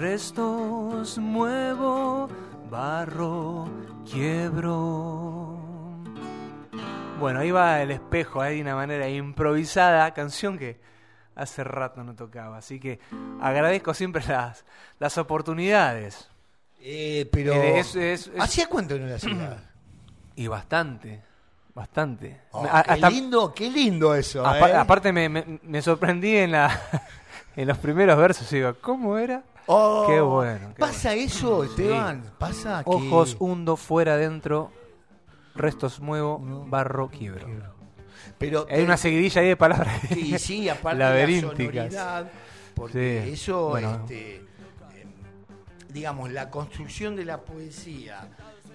Restos 0.01 1.19
muevo, 1.19 2.27
barro, 2.71 3.69
quiebro. 4.11 5.59
Bueno, 7.19 7.39
ahí 7.41 7.51
va 7.51 7.83
el 7.83 7.91
espejo, 7.91 8.41
ahí 8.41 8.55
de 8.55 8.61
una 8.63 8.73
manera 8.75 9.07
improvisada, 9.07 10.11
canción 10.15 10.57
que 10.57 10.79
hace 11.35 11.63
rato 11.63 12.03
no 12.03 12.15
tocaba. 12.15 12.57
Así 12.57 12.79
que 12.79 12.99
agradezco 13.39 13.93
siempre 13.93 14.25
las, 14.27 14.65
las 14.97 15.19
oportunidades. 15.19 16.27
Eh, 16.79 17.29
pero. 17.31 17.53
Eh, 17.53 17.77
es- 17.77 17.95
es- 17.95 18.27
es- 18.27 18.41
¿Hacía 18.41 18.65
cuánto 18.67 18.97
no 18.97 19.05
lo 19.05 19.13
hacía? 19.15 19.69
Y 20.35 20.47
bastante, 20.47 21.21
bastante. 21.75 22.41
Oh, 22.53 22.65
a- 22.65 22.81
qué 22.81 22.91
hasta- 22.93 23.09
lindo, 23.11 23.53
qué 23.53 23.69
lindo 23.69 24.15
eso. 24.15 24.43
¿eh? 24.55 24.73
Aparte 24.73 25.13
me, 25.13 25.29
me- 25.29 25.59
me 25.61 25.81
sorprendí 25.83 26.37
en, 26.37 26.53
la, 26.53 26.71
en 27.55 27.67
los 27.67 27.77
primeros 27.77 28.17
versos. 28.17 28.49
Digo, 28.49 28.73
¿cómo 28.81 29.15
era? 29.19 29.43
Oh, 29.73 30.05
Qué 30.07 30.19
bueno, 30.19 30.69
qué 30.75 30.79
¿Pasa 30.79 31.13
eso, 31.13 31.63
Esteban? 31.63 32.23
¿Pasa 32.37 32.83
que 32.83 32.89
Ojos 32.89 33.37
hundo 33.39 33.77
fuera, 33.77 34.13
adentro, 34.15 34.71
restos 35.55 35.99
muevo, 36.01 36.37
Uno. 36.37 36.65
barro, 36.67 37.09
quiebro. 37.09 37.47
Pero 38.37 38.65
Hay 38.69 38.83
una 38.83 38.97
seguidilla 38.97 39.41
ahí 39.41 39.47
de 39.49 39.55
palabras. 39.57 40.01
Sí, 40.09 40.37
sí, 40.39 40.67
aparte 40.69 40.97
de 40.97 41.03
la 41.03 41.09
laberínticas. 41.11 41.93
sonoridad, 41.93 42.31
porque 42.75 43.23
Sí, 43.25 43.31
eso, 43.33 43.69
bueno. 43.69 43.91
este, 44.01 44.35
eh, 44.37 44.41
digamos, 45.89 46.31
la 46.31 46.49
construcción 46.49 47.15
de 47.15 47.25
la 47.25 47.41
poesía 47.41 48.27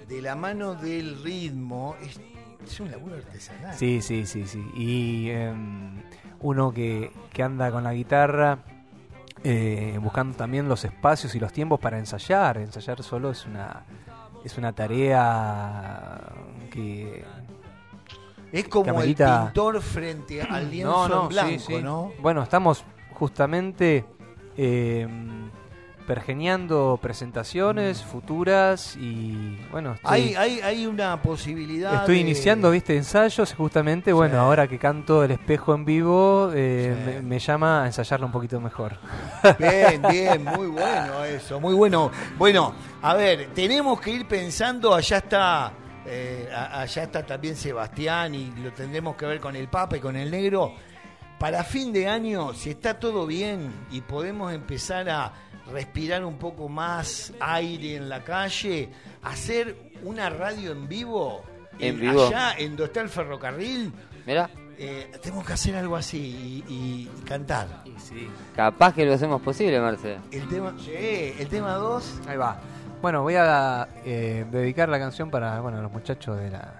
de 0.08 0.22
la 0.22 0.34
mano 0.36 0.74
del 0.76 1.22
ritmo 1.22 1.96
es, 2.00 2.20
es 2.64 2.80
un 2.80 2.90
laburo 2.90 3.16
artesanal. 3.16 3.74
Sí, 3.76 4.00
sí, 4.00 4.24
sí, 4.24 4.46
sí. 4.46 4.64
Y 4.76 5.30
em, 5.30 6.00
uno 6.40 6.72
que, 6.72 7.10
que 7.32 7.42
anda 7.42 7.70
con 7.72 7.82
la 7.84 7.92
guitarra 7.92 8.58
eh, 9.48 9.96
buscando 10.02 10.36
también 10.36 10.68
los 10.68 10.84
espacios 10.84 11.36
y 11.36 11.38
los 11.38 11.52
tiempos 11.52 11.78
para 11.78 11.98
ensayar. 11.98 12.58
Ensayar 12.58 13.00
solo 13.04 13.30
es 13.30 13.46
una 13.46 13.84
es 14.44 14.58
una 14.58 14.72
tarea 14.72 16.20
que 16.68 17.24
Es 18.50 18.66
como 18.66 19.00
el 19.00 19.14
pintor 19.14 19.80
frente 19.80 20.42
al 20.42 20.68
lienzo 20.72 21.22
en 21.22 21.28
blanco, 21.28 21.50
sí, 21.50 21.58
sí. 21.60 21.80
¿no? 21.80 22.10
Bueno, 22.20 22.42
estamos 22.42 22.84
justamente 23.14 24.04
em, 24.56 25.45
pergeñando 26.06 26.98
presentaciones 27.02 28.02
futuras 28.02 28.96
y 28.96 29.56
bueno, 29.70 29.94
estoy, 29.94 30.12
Hay, 30.12 30.34
hay, 30.34 30.60
hay 30.60 30.86
una 30.86 31.20
posibilidad. 31.20 31.94
estoy 31.96 32.16
de- 32.16 32.20
iniciando, 32.22 32.70
viste, 32.70 32.96
ensayos 32.96 33.52
justamente, 33.54 34.12
bueno, 34.12 34.38
ahora 34.40 34.68
que 34.68 34.78
canto 34.78 35.24
el 35.24 35.32
espejo 35.32 35.74
en 35.74 35.84
vivo, 35.84 36.50
eh, 36.54 36.94
Sí. 36.96 37.10
me, 37.16 37.22
me 37.22 37.38
llama 37.38 37.82
a 37.82 37.86
ensayarlo 37.86 38.26
un 38.26 38.32
poquito 38.32 38.60
mejor. 38.60 38.96
Bien, 39.58 40.00
bien, 40.10 40.44
muy 40.56 40.68
bueno 40.68 41.24
eso, 41.24 41.60
muy 41.60 41.74
bueno. 41.74 42.10
Bueno, 42.38 42.74
a 43.02 43.14
ver, 43.14 43.48
tenemos 43.54 44.00
que 44.00 44.10
ir 44.10 44.26
pensando, 44.28 44.94
allá 44.94 45.18
está, 45.18 45.72
eh, 46.06 46.48
allá 46.52 47.02
está 47.02 47.26
también 47.26 47.56
Sebastián 47.56 48.34
y 48.34 48.52
lo 48.62 48.72
tendremos 48.72 49.16
que 49.16 49.26
ver 49.26 49.40
con 49.40 49.56
el 49.56 49.68
Papa 49.68 49.96
y 49.96 50.00
con 50.00 50.16
el 50.16 50.30
Negro. 50.30 50.72
Para 51.38 51.64
fin 51.64 51.92
de 51.92 52.08
año, 52.08 52.54
si 52.54 52.70
está 52.70 52.98
todo 52.98 53.26
bien 53.26 53.70
y 53.90 54.00
podemos 54.00 54.52
empezar 54.52 55.08
a 55.10 55.32
respirar 55.70 56.24
un 56.24 56.38
poco 56.38 56.68
más 56.68 57.32
aire 57.40 57.96
en 57.96 58.08
la 58.08 58.24
calle, 58.24 58.88
hacer 59.22 59.76
una 60.02 60.30
radio 60.30 60.72
en 60.72 60.88
vivo, 60.88 61.42
En 61.78 61.96
eh, 61.96 62.00
vivo. 62.00 62.26
allá 62.26 62.54
en 62.56 62.70
donde 62.70 62.84
está 62.84 63.00
el 63.02 63.08
ferrocarril, 63.10 63.92
Mira, 64.26 64.48
eh, 64.78 65.10
tenemos 65.22 65.44
que 65.44 65.52
hacer 65.52 65.76
algo 65.76 65.96
así 65.96 66.18
y, 66.18 66.72
y- 66.72 67.10
y 67.18 67.22
cantar. 67.24 67.82
capaz 68.54 68.94
que 68.94 69.04
lo 69.04 69.12
hacemos 69.14 69.42
posible, 69.42 69.78
Marce. 69.80 70.16
El 70.30 70.48
tema, 70.48 70.74
sí, 70.78 70.92
el 71.38 71.48
tema 71.48 71.74
2. 71.74 72.20
Ahí 72.28 72.36
va. 72.38 72.58
Bueno, 73.02 73.22
voy 73.22 73.34
a 73.36 73.88
eh, 74.06 74.46
dedicar 74.50 74.88
la 74.88 74.98
canción 74.98 75.30
para 75.30 75.60
bueno, 75.60 75.82
los 75.82 75.92
muchachos 75.92 76.38
de 76.38 76.50
la 76.50 76.74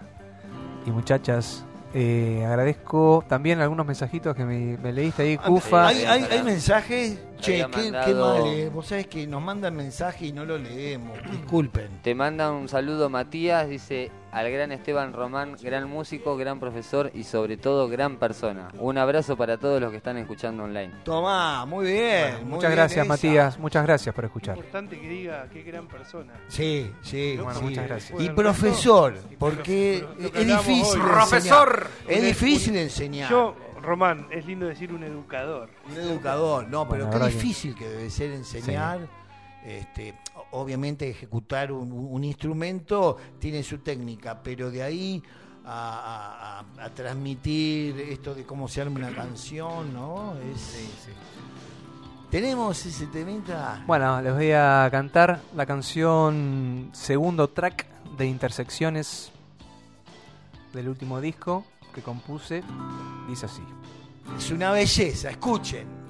y 0.86 0.90
muchachas. 0.90 1.64
Eh, 1.95 2.45
agradezco 2.47 3.24
también 3.28 3.61
algunos 3.61 3.87
mensajitos 3.87 4.37
que 4.37 4.45
me, 4.45 4.76
me 4.78 4.93
leíste 4.93 5.22
ahí, 5.22 5.39
Cufa. 5.39 5.87
Hay, 5.89 6.05
hay, 6.05 6.24
hay 6.30 6.43
mensajes, 6.43 7.18
che, 7.41 7.66
qué, 7.70 8.14
mal, 8.14 8.47
eh. 8.47 8.70
Vos 8.72 8.87
sabés 8.87 9.07
que 9.07 9.26
nos 9.26 9.43
mandan 9.43 9.74
mensajes 9.76 10.22
y 10.28 10.32
no 10.32 10.45
lo 10.45 10.59
leemos. 10.59 11.18
Disculpen. 11.30 12.01
Te 12.03 12.14
manda 12.14 12.51
un 12.51 12.68
saludo 12.68 13.09
Matías, 13.09 13.68
dice 13.68 14.11
al 14.32 14.51
gran 14.51 14.70
Esteban 14.70 15.14
Román, 15.14 15.57
gran 15.62 15.89
músico, 15.89 16.37
gran 16.37 16.61
profesor 16.61 17.11
y 17.14 17.24
sobre 17.24 17.57
todo 17.57 17.89
gran 17.89 18.16
persona. 18.16 18.68
Un 18.78 18.99
abrazo 18.99 19.34
para 19.37 19.57
todos 19.57 19.80
los 19.80 19.91
que 19.91 19.97
están 19.97 20.18
escuchando 20.18 20.64
online. 20.64 20.93
Tomá, 21.05 21.64
muy 21.64 21.87
bien. 21.87 22.20
Bueno, 22.32 22.39
muy 22.41 22.51
muchas 22.57 22.70
bien 22.70 22.76
gracias, 22.76 23.05
esa. 23.05 23.09
Matías. 23.09 23.59
Muchas 23.59 23.82
gracias 23.87 24.14
por 24.14 24.24
escuchar. 24.26 24.57
Importante 24.59 25.01
que 25.01 25.09
diga 25.09 25.47
qué 25.51 25.62
gran 25.62 25.87
persona. 25.89 26.34
Sí, 26.49 26.91
sí, 27.01 27.37
Bueno, 27.37 27.59
sí. 27.59 27.64
muchas 27.64 27.87
gracias. 27.89 28.20
Y 28.20 28.28
profesor, 28.30 29.14
y 29.30 29.37
porque 29.37 30.05
es 30.34 30.47
difícil 30.47 31.01
hoy. 31.01 31.22
enseñar. 31.22 31.87
Es 32.07 32.22
difícil 32.22 32.76
enseñar. 32.76 33.30
Yo, 33.30 33.57
Román, 33.87 34.26
es 34.30 34.45
lindo 34.45 34.66
decir 34.66 34.93
un 34.93 35.03
educador. 35.05 35.70
Un 35.89 35.97
educador, 35.97 36.68
no, 36.68 36.89
pero 36.89 37.09
qué 37.09 37.18
que- 37.18 37.26
difícil 37.26 37.74
que... 37.74 37.89
debe 37.89 38.11
ser 38.11 38.32
enseñar. 38.32 39.09
Este, 39.64 40.14
obviamente 40.53 41.09
ejecutar 41.11 41.72
un, 41.72 41.91
un 41.93 42.22
instrumento 42.24 43.16
tiene 43.39 43.62
su 43.62 43.78
técnica, 43.78 44.41
pero 44.43 44.70
de 44.70 44.82
ahí 44.82 45.22
a, 45.64 46.61
a- 46.78 46.82
a- 46.82 46.84
a 46.87 46.91
transmitir 46.91 47.99
esto 48.01 48.34
de 48.34 48.45
cómo 48.45 48.68
se 48.68 48.82
arma 48.82 48.99
una 48.99 49.14
canción, 49.14 49.93
¿no? 49.93 50.34
Es, 50.53 51.09
Tenemos 52.30 52.84
ese 52.87 53.07
temita. 53.07 53.82
Bueno, 53.87 54.20
les 54.20 54.32
voy 54.34 54.53
a 54.53 54.89
cantar 54.91 55.41
la 55.55 55.64
canción 55.66 56.91
segundo 56.93 57.49
track 57.49 57.87
de 58.16 58.26
Intersecciones 58.26 59.32
del 60.72 60.89
último 60.89 61.20
disco 61.20 61.64
que 61.97 62.03
compuse. 62.03 62.62
Dice 63.26 63.47
así. 63.47 63.62
Es 64.36 64.51
una 64.51 64.70
belleza, 64.70 65.30
escuchen. 65.30 66.05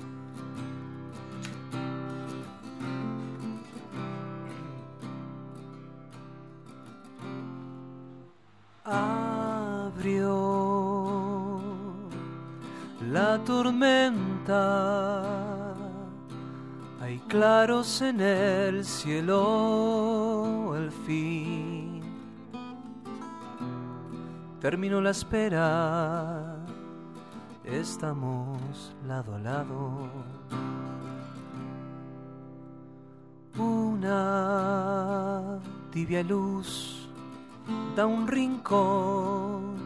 abrió 9.88 10.20
la 13.10 13.38
tormenta. 13.44 14.54
Hay 17.00 17.18
claros 17.28 18.02
en 18.02 18.20
el 18.20 18.84
cielo 18.84 20.72
al 20.74 20.90
fin. 20.92 21.65
Terminó 24.60 25.00
la 25.00 25.10
espera. 25.10 26.56
Estamos 27.64 28.94
lado 29.06 29.34
a 29.34 29.38
lado. 29.38 30.08
Una 33.58 35.58
tibia 35.90 36.22
luz 36.22 37.08
da 37.94 38.06
un 38.06 38.26
rincón 38.26 39.76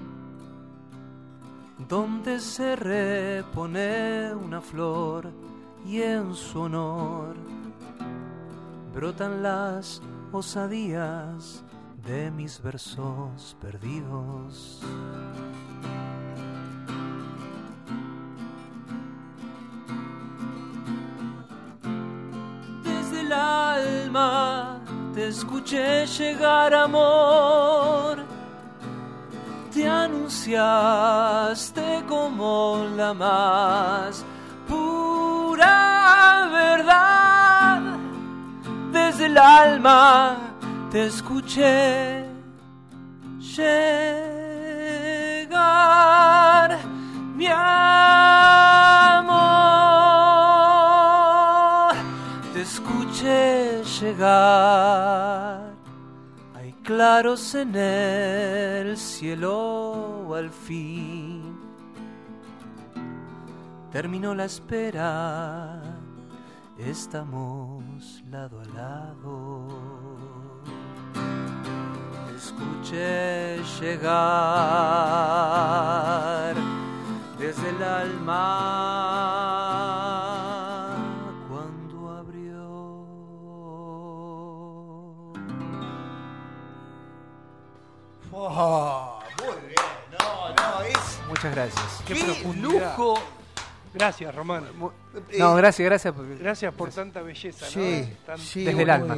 donde 1.88 2.38
se 2.38 2.76
repone 2.76 4.34
una 4.34 4.60
flor 4.60 5.30
y 5.86 6.02
en 6.02 6.34
su 6.34 6.60
honor 6.60 7.34
brotan 8.94 9.42
las 9.42 10.02
osadías 10.32 11.64
de 12.06 12.30
mis 12.30 12.60
versos 12.62 13.56
perdidos. 13.60 14.80
Desde 22.82 23.20
el 23.20 23.32
alma 23.32 24.80
te 25.14 25.28
escuché 25.28 26.06
llegar 26.06 26.74
amor 26.74 28.30
te 29.72 29.88
anunciaste 29.88 30.60
como 32.08 32.84
la 32.96 33.14
más 33.14 34.24
pura 34.68 36.48
verdad. 36.52 37.80
Desde 38.92 39.26
el 39.26 39.38
alma 39.38 40.49
te 40.90 41.06
escuché 41.06 42.24
llegar, 43.56 43.98
mi 47.36 47.46
amor. 47.46 47.60
Te 52.52 52.62
escuché 52.62 53.84
llegar. 54.00 55.74
Hay 56.56 56.72
claros 56.82 57.54
en 57.54 57.76
el 57.76 58.96
cielo 58.96 60.34
al 60.34 60.50
fin. 60.50 61.56
Terminó 63.92 64.34
la 64.34 64.44
espera, 64.44 65.82
estamos 66.78 68.24
lado 68.30 68.60
a 68.60 68.64
lado. 68.76 69.99
Escuché 72.40 73.58
llegar 73.80 74.08
desde 77.38 77.68
el 77.68 77.82
alma 77.82 78.46
cuando 81.48 82.08
abrió. 82.18 82.64
Oh, 88.32 89.20
muy 89.44 89.56
bien. 89.66 89.74
No, 90.18 90.48
no, 90.54 90.82
es. 90.82 91.20
Muchas 91.28 91.54
gracias. 91.54 92.02
Qué 92.06 92.14
¡Qué 92.14 92.52
lujo! 92.60 93.14
Gracias, 93.92 94.34
Román. 94.34 94.64
No, 94.78 94.92
Eh, 95.30 95.56
gracias, 95.56 95.84
gracias. 95.84 96.14
porque- 96.14 96.36
Gracias 96.36 96.72
por 96.74 96.90
tanta 96.90 97.20
belleza, 97.22 97.66
Sí, 97.66 98.06
¿no? 98.08 98.16
Tan- 98.26 98.38
sí, 98.38 98.64
Desde 98.64 98.82
el 98.82 98.90
alma. 98.90 99.16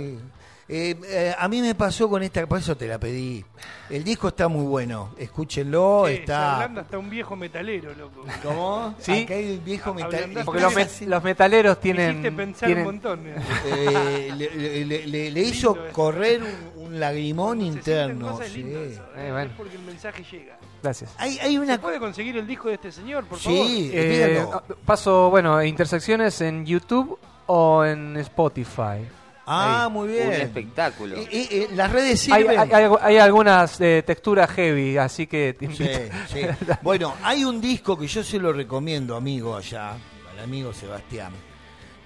Eh, 0.68 0.96
eh, 1.04 1.34
a 1.36 1.48
mí 1.48 1.60
me 1.60 1.74
pasó 1.74 2.08
con 2.08 2.22
esta, 2.22 2.46
por 2.46 2.58
eso 2.58 2.76
te 2.76 2.86
la 2.86 2.98
pedí. 2.98 3.44
El 3.90 4.04
disco 4.04 4.28
está 4.28 4.48
muy 4.48 4.64
bueno, 4.64 5.12
escúchenlo, 5.18 6.04
Che, 6.06 6.14
se 6.14 6.20
está... 6.20 6.54
ablanda 6.54 6.80
hasta 6.82 6.98
un 6.98 7.10
viejo 7.10 7.36
metalero, 7.36 7.92
loco. 7.94 8.24
¿Cómo? 8.42 8.94
Sí. 9.00 9.22
Acá 9.24 9.34
hay 9.34 9.58
un 9.58 9.64
viejo 9.64 9.92
metal. 9.92 10.14
Hablando- 10.14 10.44
Porque 10.44 10.60
los, 10.62 10.74
met- 10.74 11.06
los 11.06 11.22
metaleros 11.24 11.76
Me 11.76 11.82
tienen. 11.82 12.10
hiciste 12.12 12.32
pensar 12.32 12.66
tienen- 12.68 12.86
un 12.86 12.92
montón. 12.94 13.22
mira. 13.24 13.42
Eh, 13.66 14.32
le, 14.36 14.50
le- 14.54 14.84
le- 14.86 15.06
le- 15.06 15.30
le 15.32 15.40
hizo 15.42 15.74
Lindo 15.74 15.92
correr 15.92 16.40
un, 16.76 16.84
un 16.86 17.00
lagrimón 17.00 17.58
Se 17.58 17.64
interno. 17.66 18.30
cosas 18.32 18.48
sí. 18.48 18.62
lindas 18.62 18.82
eso, 18.92 19.02
Eh, 19.16 19.26
es 19.26 19.32
bueno. 19.32 19.50
porque 19.56 19.76
el 19.76 19.82
mensaje 19.82 20.24
llega. 20.30 20.58
Gracias. 20.82 21.14
Hay, 21.18 21.38
hay 21.38 21.52
¿Se 21.54 21.60
una 21.60 21.80
puede 21.80 21.98
conseguir 21.98 22.36
el 22.36 22.46
disco 22.46 22.68
de 22.68 22.74
este 22.74 22.90
señor, 22.92 23.24
por 23.26 23.38
Sí, 23.38 23.90
Eh, 23.92 24.44
paso, 24.86 25.28
bueno, 25.30 25.62
intersecciones 25.62 26.40
en 26.40 26.64
YouTube 26.64 27.18
o 27.46 27.84
en 27.84 28.16
Spotify. 28.16 29.06
Ah, 29.52 29.84
ahí. 29.86 29.90
muy 29.92 30.08
Un 30.08 30.14
bien. 30.14 30.32
espectáculo. 30.32 31.16
Eh, 31.16 31.28
eh, 31.30 31.68
las 31.74 31.90
redes 31.92 32.28
Hay, 32.30 32.42
sirven. 32.42 32.58
hay- 32.58 32.70
hay- 32.72 32.90
hay 33.00 33.16
algunas 33.18 33.80
eh, 33.80 34.02
texturas 34.06 34.50
heavy, 34.50 34.96
así 34.98 35.26
que 35.26 35.54
te 35.58 35.66
Sí, 35.74 35.84
sí. 36.32 36.40
Bueno, 36.82 37.14
hay 37.22 37.44
un 37.44 37.60
disco 37.60 37.98
que 37.98 38.06
yo 38.06 38.22
se 38.22 38.38
lo 38.38 38.52
recomiendo, 38.52 39.16
amigo, 39.16 39.56
allá, 39.56 39.90
al 39.92 40.38
amigo 40.42 40.72
Sebastián, 40.72 41.32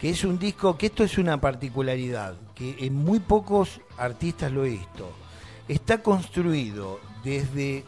que 0.01 0.11
es 0.11 0.25
un 0.25 0.39
disco, 0.39 0.77
que 0.77 0.87
esto 0.87 1.05
es 1.05 1.17
una 1.19 1.41
particularidad, 1.41 2.35
que 2.55 2.77
en 2.81 2.95
muy 2.95 3.21
pocos 3.21 3.81
artistas 3.99 4.51
lo 4.53 4.65
he 4.65 4.71
visto. 4.71 5.11
Está 5.69 6.03
construido 6.03 7.01
desde 7.25 7.85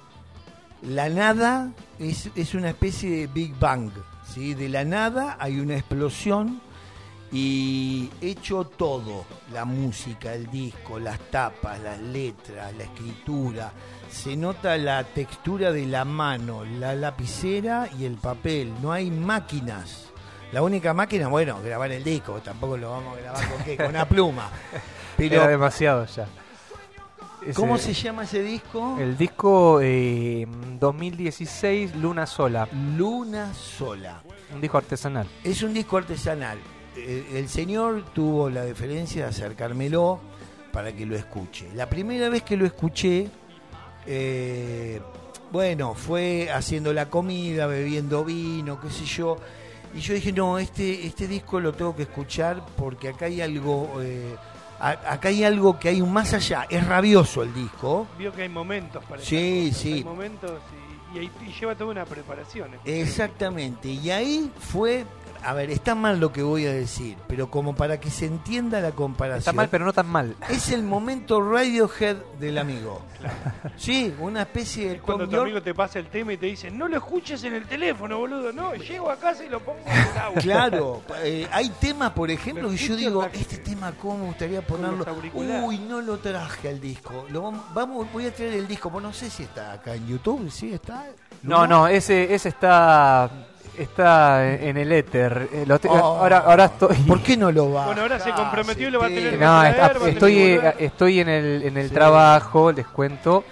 la 0.82 1.09
nada, 1.09 1.70
es, 1.98 2.30
es 2.34 2.54
una 2.54 2.70
especie 2.70 3.11
de 3.11 3.26
Big 3.26 3.54
Bang, 3.59 3.90
¿sí? 4.32 4.54
De 4.54 4.68
la 4.68 4.84
nada 4.84 5.36
hay 5.40 5.59
una 5.61 5.76
explosión 5.76 6.61
y 7.31 8.11
hecho 8.20 8.64
todo, 8.64 9.24
la 9.53 9.64
música, 9.64 10.33
el 10.33 10.51
disco, 10.51 10.99
las 10.99 11.18
tapas, 11.31 11.79
las 11.81 11.99
letras, 12.01 12.74
la 12.76 12.85
escritura, 12.85 13.72
se 14.11 14.37
nota 14.37 14.76
la 14.79 15.05
textura 15.05 15.70
de 15.72 15.87
la 15.87 16.05
mano, 16.07 16.64
la 16.64 16.95
lapicera 16.95 17.89
y 17.99 18.05
el 18.07 18.14
papel, 18.16 18.72
no 18.81 18.93
hay 18.93 19.11
máquinas. 19.11 20.07
La 20.53 20.62
única 20.62 20.95
máquina, 20.95 21.29
bueno, 21.29 21.61
grabar 21.62 21.93
el 21.93 22.03
disco, 22.03 22.41
tampoco 22.41 22.79
lo 22.79 22.91
vamos 22.93 23.18
a 23.18 23.20
grabar 23.20 23.49
con 23.51 23.62
qué, 23.64 23.76
con 23.76 23.87
una 23.89 24.09
pluma. 24.09 24.49
Era 25.18 25.29
Pero 25.31 25.47
demasiado 25.49 26.07
ya. 26.07 26.26
Ese- 27.43 27.55
¿cómo 27.55 27.76
se 27.76 27.93
llama 27.93 28.24
ese 28.24 28.43
disco? 28.43 28.97
El 28.99 29.16
disco 29.18 29.81
eh, 29.83 30.47
2016, 30.81 31.95
Luna 31.97 32.24
Sola, 32.26 32.66
Luna 32.97 33.53
Sola. 33.53 34.22
un 34.55 34.61
disco 34.61 34.79
artesanal. 34.79 35.26
Es 35.45 35.62
un 35.62 35.74
disco 35.74 35.99
artesanal. 35.99 36.59
Eh, 36.99 37.38
El 37.38 37.49
señor 37.49 38.05
tuvo 38.14 38.51
la 38.51 38.62
deferencia 38.64 39.24
de 39.24 39.28
acercármelo 39.30 40.20
para 40.72 40.92
que 40.92 41.07
lo 41.07 41.16
escuche. 41.16 41.68
La 41.74 41.88
primera 41.88 42.28
vez 42.28 42.42
que 42.42 42.57
lo 42.57 42.66
escuché, 42.66 43.28
eh, 44.07 45.01
bueno, 45.51 45.94
fue 45.94 46.51
haciendo 46.51 46.92
la 46.92 47.09
comida, 47.09 47.66
bebiendo 47.66 48.24
vino, 48.24 48.80
qué 48.80 48.90
sé 48.90 49.05
yo. 49.05 49.36
Y 49.94 50.01
yo 50.01 50.14
dije, 50.14 50.32
no, 50.32 50.59
este, 50.59 51.07
este 51.07 51.26
disco 51.26 51.61
lo 51.61 51.72
tengo 51.72 51.96
que 51.96 52.03
escuchar 52.03 52.62
porque 52.76 53.09
acá 53.09 53.26
hay 53.26 53.40
algo, 53.40 53.90
eh, 54.03 54.36
a- 54.78 55.12
acá 55.14 55.28
hay 55.30 55.44
algo 55.44 55.78
que 55.78 55.88
hay 55.88 56.01
un 56.03 56.12
más 56.12 56.34
allá. 56.34 56.66
Es 56.68 56.86
rabioso 56.86 57.42
el 57.42 57.55
disco. 57.55 58.07
Vio 58.18 58.32
que 58.32 58.42
hay 58.42 58.49
momentos 58.51 59.03
para 59.05 59.22
Sí, 59.22 59.72
sí. 59.74 59.94
Hay 59.94 60.05
momentos 60.05 60.53
y, 61.14 61.18
y 61.20 61.30
y 61.46 61.53
lleva 61.59 61.74
toda 61.74 61.90
una 61.90 62.05
preparación. 62.05 62.68
Exactamente, 62.84 63.88
y 63.88 64.11
ahí 64.11 64.51
fue, 64.59 65.07
a 65.45 65.53
ver, 65.55 65.70
está 65.70 65.95
mal 65.95 66.20
lo 66.20 66.32
que 66.32 66.43
voy 66.43 66.66
a 66.66 66.72
decir, 66.72 67.16
pero 67.26 67.51
como 67.51 67.74
para 67.74 67.99
que 68.01 68.11
se 68.11 68.26
entienda 68.26 68.80
la 68.80 68.91
comparación. 68.93 69.39
Está 69.41 69.53
mal, 69.53 69.68
pero 69.70 69.84
no 69.84 69.93
tan 69.93 70.07
mal. 70.09 70.34
Es 70.49 70.70
el 70.70 70.82
momento 70.82 71.41
Radiohead 71.41 72.16
del 72.39 72.59
amigo. 72.59 73.03
Sí, 73.76 74.14
una 74.20 74.43
especie 74.43 74.89
de 74.91 74.95
Es 74.97 75.03
cuando 75.03 75.24
tu 75.26 75.32
York. 75.32 75.43
amigo 75.45 75.62
te 75.62 75.74
pasa 75.74 75.99
el 75.99 76.07
tema 76.07 76.32
y 76.32 76.36
te 76.36 76.47
dice, 76.47 76.70
no 76.70 76.89
lo 76.89 76.97
escuches 76.97 77.43
en 77.45 77.55
el 77.55 77.64
teléfono, 77.66 78.18
boludo. 78.18 78.53
No, 78.53 78.74
llego 78.74 79.11
a 79.11 79.16
casa 79.16 79.45
y 79.45 79.49
lo 79.49 79.61
pongo 79.61 79.80
en 79.86 79.93
el 80.12 80.18
auto. 80.18 80.41
Claro, 80.41 81.03
eh, 81.22 81.49
hay 81.53 81.68
temas, 81.80 82.11
por 82.12 82.30
ejemplo, 82.30 82.64
Lo 82.64 82.70
que 82.70 82.76
yo 82.76 82.97
digo, 82.97 83.24
este 83.32 83.59
tema, 83.59 83.93
¿cómo 83.93 84.18
me 84.18 84.26
gustaría 84.26 84.62
ponerlo? 84.62 85.05
Uy, 85.34 85.78
no 85.78 86.01
lo 86.01 86.18
traje 86.18 86.68
al 86.68 86.80
disco. 86.80 87.26
Lo 87.30 87.43
vamos, 87.43 87.62
vamos- 87.74 88.07
voy 88.12 88.26
a 88.26 88.34
traer 88.34 88.55
el 88.55 88.68
disco, 88.68 88.91
pues 88.91 89.03
no 89.03 89.12
sé 89.12 89.30
si 89.30 89.43
está 89.45 89.72
acá 89.72 89.95
en 89.95 90.07
YouTube, 90.07 90.51
¿sí 90.51 90.72
está? 90.72 91.07
No, 91.43 91.66
no, 91.66 91.86
ese, 91.89 92.34
ese 92.34 92.49
está 92.49 93.30
está 93.83 94.53
en 94.55 94.76
el 94.76 94.91
éter. 94.93 95.49
Eh, 95.53 95.64
lo 95.66 95.79
te- 95.79 95.89
Oh. 95.89 95.95
ahora, 95.97 96.39
ahora 96.39 96.66
estoy. 96.66 96.97
¿Por 97.07 97.20
qué 97.22 97.37
no 97.37 97.51
lo 97.53 97.72
va? 97.72 97.87
Bueno, 97.87 98.03
ahora 98.03 98.18
se 98.20 98.31
comprometió 98.33 98.89
y 98.89 98.91
lo 98.91 99.01
va 99.01 99.07
a 99.07 99.09
tener 99.09 99.31
que 99.31 99.45
No, 99.45 99.61
traer, 99.61 99.74
está- 99.74 99.81
va 99.83 99.87
a 99.89 99.93
tener 99.95 100.09
estoy, 100.11 100.35
que 100.35 100.55
eh, 100.57 100.74
estoy 100.81 101.20
en 101.20 101.29
el, 101.29 101.62
en 101.62 101.76
el 101.76 101.89
Sí. 101.89 101.95
trabajo, 101.95 102.72
les 102.72 102.87
cuento 102.87 103.45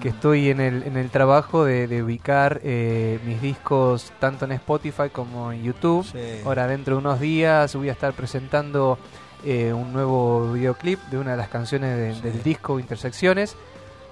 que 0.00 0.08
estoy 0.08 0.48
en 0.50 0.60
el, 0.60 0.82
en 0.84 0.96
el 0.96 1.10
trabajo 1.10 1.64
de, 1.64 1.86
de 1.86 2.02
ubicar 2.02 2.60
eh, 2.64 3.18
mis 3.26 3.40
discos 3.42 4.12
tanto 4.18 4.46
en 4.46 4.52
Spotify 4.52 5.10
como 5.12 5.52
en 5.52 5.62
YouTube. 5.62 6.04
Sí. 6.10 6.40
Ahora, 6.44 6.66
dentro 6.66 6.94
de 6.94 7.00
unos 7.00 7.20
días 7.20 7.74
voy 7.76 7.90
a 7.90 7.92
estar 7.92 8.12
presentando 8.14 8.98
eh, 9.44 9.74
un 9.74 9.92
nuevo 9.92 10.52
videoclip 10.52 10.98
de 11.10 11.18
una 11.18 11.32
de 11.32 11.36
las 11.36 11.48
canciones 11.48 11.98
de- 11.98 12.14
Sí. 12.14 12.20
del 12.22 12.42
disco 12.42 12.78
Intersecciones. 12.80 13.56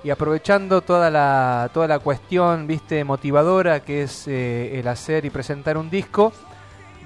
Y 0.05 0.11
aprovechando 0.11 0.81
toda 0.81 1.11
la, 1.11 1.71
toda 1.73 1.87
la 1.87 1.99
cuestión, 2.01 2.67
viste, 2.67 3.05
motivadora 3.05 3.81
que 3.81 4.03
es 4.03 4.27
eh, 4.27 4.81
el 4.81 4.89
hacer 4.89 5.25
y 5.25 5.31
presentar 5.31 5.77
un 5.77 5.91
disco, 5.91 6.33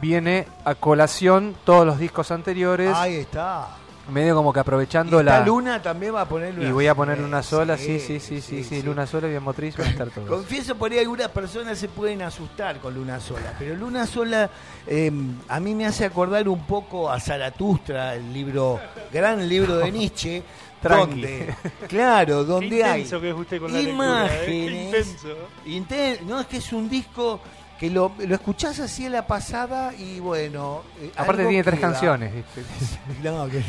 viene 0.00 0.46
a 0.64 0.74
colación 0.74 1.54
todos 1.64 1.84
los 1.86 1.98
discos 1.98 2.30
anteriores, 2.30 2.90
Ahí 2.94 3.16
está. 3.16 3.68
medio 4.10 4.34
como 4.34 4.50
que 4.52 4.60
aprovechando 4.60 5.22
la... 5.22 5.40
Luna 5.44 5.82
también 5.82 6.14
va 6.14 6.22
a 6.22 6.28
poner 6.28 6.54
Luna 6.54 6.68
Y 6.68 6.72
voy 6.72 6.86
a 6.86 6.94
poner 6.94 7.18
Luna 7.18 7.42
Sola, 7.42 7.76
sí, 7.76 7.98
Sí, 8.00 8.18
sí, 8.18 8.40
sí, 8.40 8.64
sí. 8.64 8.82
Luna 8.82 9.06
Sola 9.06 9.26
y 9.26 9.30
Bien 9.30 9.42
Motriz 9.42 9.76
van 9.76 9.88
a 9.88 9.90
estar 9.90 10.08
todos. 10.08 10.28
Confieso 10.28 10.74
por 10.76 10.90
ahí 10.90 10.98
algunas 10.98 11.28
personas 11.28 11.76
se 11.78 11.88
pueden 11.88 12.22
asustar 12.22 12.78
con 12.78 12.94
Luna 12.94 13.20
Sola, 13.20 13.52
pero 13.58 13.74
Luna 13.74 14.06
Sola 14.06 14.48
eh, 14.86 15.12
a 15.48 15.60
mí 15.60 15.74
me 15.74 15.84
hace 15.86 16.06
acordar 16.06 16.48
un 16.48 16.64
poco 16.66 17.10
a 17.10 17.20
Zaratustra, 17.20 18.14
el 18.14 18.32
libro, 18.32 18.80
gran 19.12 19.46
libro 19.48 19.76
de 19.76 19.90
Nietzsche, 19.92 20.42
Tranqui. 20.88 21.20
donde, 21.20 21.54
claro, 21.88 22.42
Qué 22.44 22.46
donde 22.46 22.84
hay 22.84 23.04
que 23.04 23.28
es 23.30 23.34
usted 23.36 23.60
con 23.60 23.72
la 23.72 23.78
lectura, 23.80 24.26
¿eh? 24.26 24.46
Qué 24.46 24.84
intenso. 24.84 25.28
inten- 25.66 26.20
no 26.22 26.40
es 26.40 26.46
que 26.46 26.56
es 26.58 26.72
un 26.72 26.88
disco 26.88 27.40
que 27.78 27.90
lo, 27.90 28.12
lo 28.18 28.34
escuchás 28.34 28.80
así 28.80 29.06
a 29.06 29.10
la 29.10 29.26
pasada 29.26 29.92
y 29.94 30.18
bueno, 30.20 30.82
eh, 31.00 31.10
Aparte 31.16 31.44
tiene 31.46 31.62
tres 31.62 31.80
canciones. 31.80 32.32
No, 33.22 33.46
que 33.48 33.62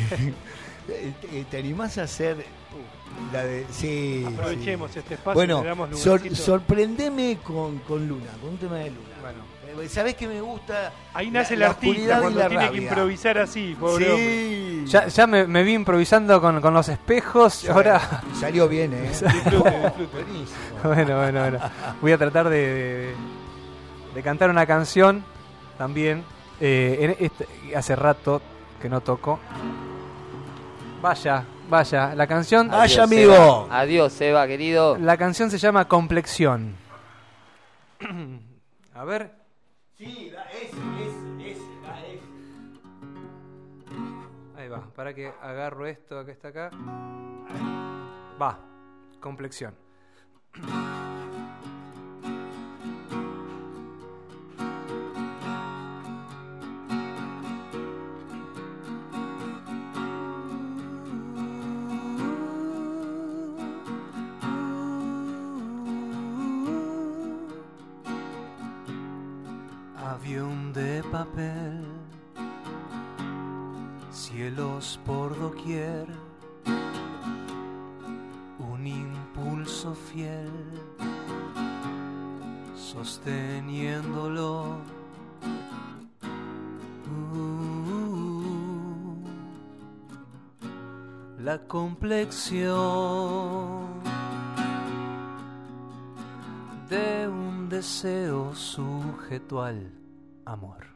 te, 0.87 1.43
te 1.51 1.57
animás 1.57 1.97
a 1.97 2.03
hacer 2.03 2.45
la 3.33 3.43
de 3.43 3.65
sí, 3.71 4.23
Aprovechemos 4.27 4.91
sí. 4.91 4.99
este 4.99 5.15
espacio. 5.15 5.33
Bueno, 5.33 5.61
le 5.63 5.67
damos 5.69 5.99
sor- 5.99 6.35
sorprendeme 6.35 7.37
con, 7.43 7.79
con 7.79 8.07
Luna, 8.07 8.29
con 8.41 8.51
un 8.51 8.57
tema 8.57 8.75
de 8.77 8.91
Luna. 8.91 9.01
¿Sabés 9.89 10.15
que 10.15 10.27
me 10.27 10.41
gusta? 10.41 10.91
Ahí 11.13 11.29
nace 11.31 11.55
la- 11.55 11.65
el 11.67 11.71
artista 11.71 12.01
y 12.17 12.19
cuando 12.21 12.39
la 12.39 12.47
tiene 12.47 12.63
que 12.63 12.69
rabia. 12.71 12.81
improvisar 12.89 13.37
así, 13.37 13.75
pobre 13.79 14.09
hombre. 14.11 14.25
Sí. 14.25 14.83
Ya, 14.87 15.07
ya 15.07 15.27
me, 15.27 15.45
me 15.47 15.63
vi 15.63 15.73
improvisando 15.73 16.39
con, 16.41 16.59
con 16.61 16.73
los 16.73 16.87
espejos, 16.89 17.53
Sí. 17.53 17.67
ahora... 17.67 17.99
Salió 18.39 18.67
bien, 18.67 18.93
¿eh? 18.93 19.01
Disfrute, 19.09 19.29
disfrute. 19.71 20.07
Buenísimo. 20.13 20.57
Bueno, 20.83 21.17
bueno, 21.17 21.39
bueno. 21.41 21.59
Voy 22.01 22.11
a 22.11 22.17
tratar 22.17 22.49
de, 22.49 22.57
de, 22.59 23.15
de 24.15 24.23
cantar 24.23 24.49
una 24.49 24.65
canción 24.65 25.23
también. 25.77 26.23
Eh, 26.59 27.15
en 27.19 27.25
este- 27.25 27.47
hace 27.75 27.95
rato 27.95 28.41
que 28.81 28.89
no 28.89 29.01
toco. 29.01 29.39
Vaya, 31.01 31.43
vaya. 31.69 32.15
La 32.15 32.25
canción, 32.25 32.67
Vaya, 32.69 33.03
amigo. 33.03 33.33
Seba. 33.67 33.79
Adiós, 33.79 34.13
Seba, 34.13 34.47
querido. 34.47 34.97
la 34.97 35.17
canción 35.17 35.51
se 35.51 35.57
llama 35.59 35.85
Complexión. 35.87 36.75
A 38.95 39.03
ver. 39.03 39.36
Sí, 39.97 40.29
da 40.29 40.43
ese, 40.51 40.67
ese, 40.67 41.51
ese, 41.51 41.81
da 41.81 42.05
ese. 42.05 42.21
Ahí 44.55 44.69
va. 44.69 44.93
Para 44.93 45.13
que 45.15 45.33
agarro 45.41 45.87
esto 45.87 46.23
que 46.23 46.31
está 46.31 46.49
acá. 46.49 46.69
Va. 48.39 48.59
Complexión. 49.19 49.73
Por 74.95 75.37
doquier, 75.37 76.07
un 78.59 78.87
impulso 78.87 79.93
fiel, 79.93 80.49
sosteniéndolo. 82.75 84.77
Uh, 87.33 89.25
la 91.43 91.59
complexión 91.67 92.77
de 96.89 97.27
un 97.27 97.67
deseo 97.67 98.55
sujeto 98.55 99.61
al 99.61 99.91
amor. 100.45 100.87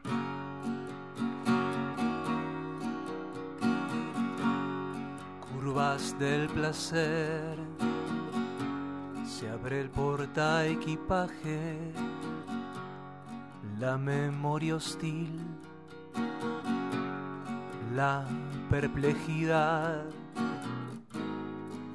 Curvas 5.72 6.12
del 6.18 6.48
placer, 6.48 7.56
se 9.24 9.48
abre 9.48 9.80
el 9.80 9.88
porta 9.88 10.66
equipaje, 10.66 11.78
la 13.80 13.96
memoria 13.96 14.76
hostil, 14.76 15.40
la 17.94 18.26
perplejidad. 18.68 20.04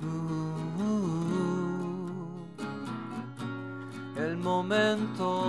Uh, 0.01 1.27
el 4.17 4.37
momento. 4.37 5.43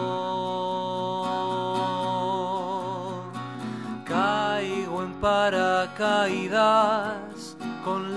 Caigo 4.04 5.02
en 5.02 5.14
paracaídas 5.14 7.27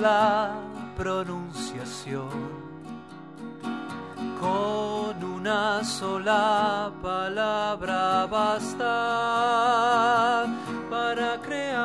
la 0.02 0.52
pronunciación. 0.98 2.72
Con 4.40 5.24
una 5.24 5.84
sola 5.84 6.92
palabra 7.04 8.26
basta 8.26 8.88
para 10.90 11.40
crear 11.42 11.82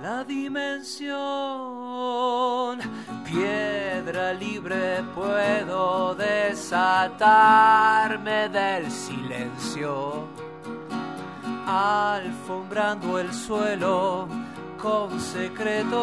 la 0.00 0.24
dimensión. 0.24 1.18
Piedra 3.24 4.32
libre 4.32 5.02
puedo 5.16 6.14
desatarme 6.14 6.88
del 8.48 8.88
silencio 8.90 9.07
alfombrando 11.68 13.18
el 13.18 13.30
suelo 13.34 14.26
con 14.80 15.20
secretos 15.20 15.98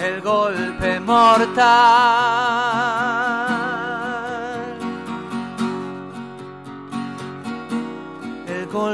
El 0.00 0.20
golpe 0.22 0.98
mortal. 1.00 2.75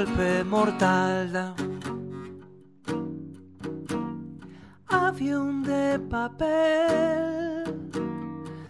Golpe 0.04 0.42
mortal. 0.44 1.54
Avión 4.88 5.62
de 5.62 5.98
papel, 5.98 7.64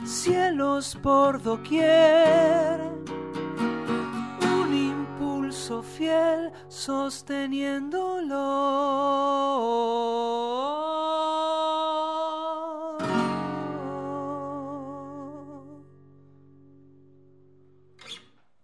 cielos 0.04 0.98
por 1.02 1.42
doquier, 1.42 2.80
un 4.58 4.74
impulso 4.74 5.82
fiel 5.82 6.52
sosteniéndolo. 6.68 8.38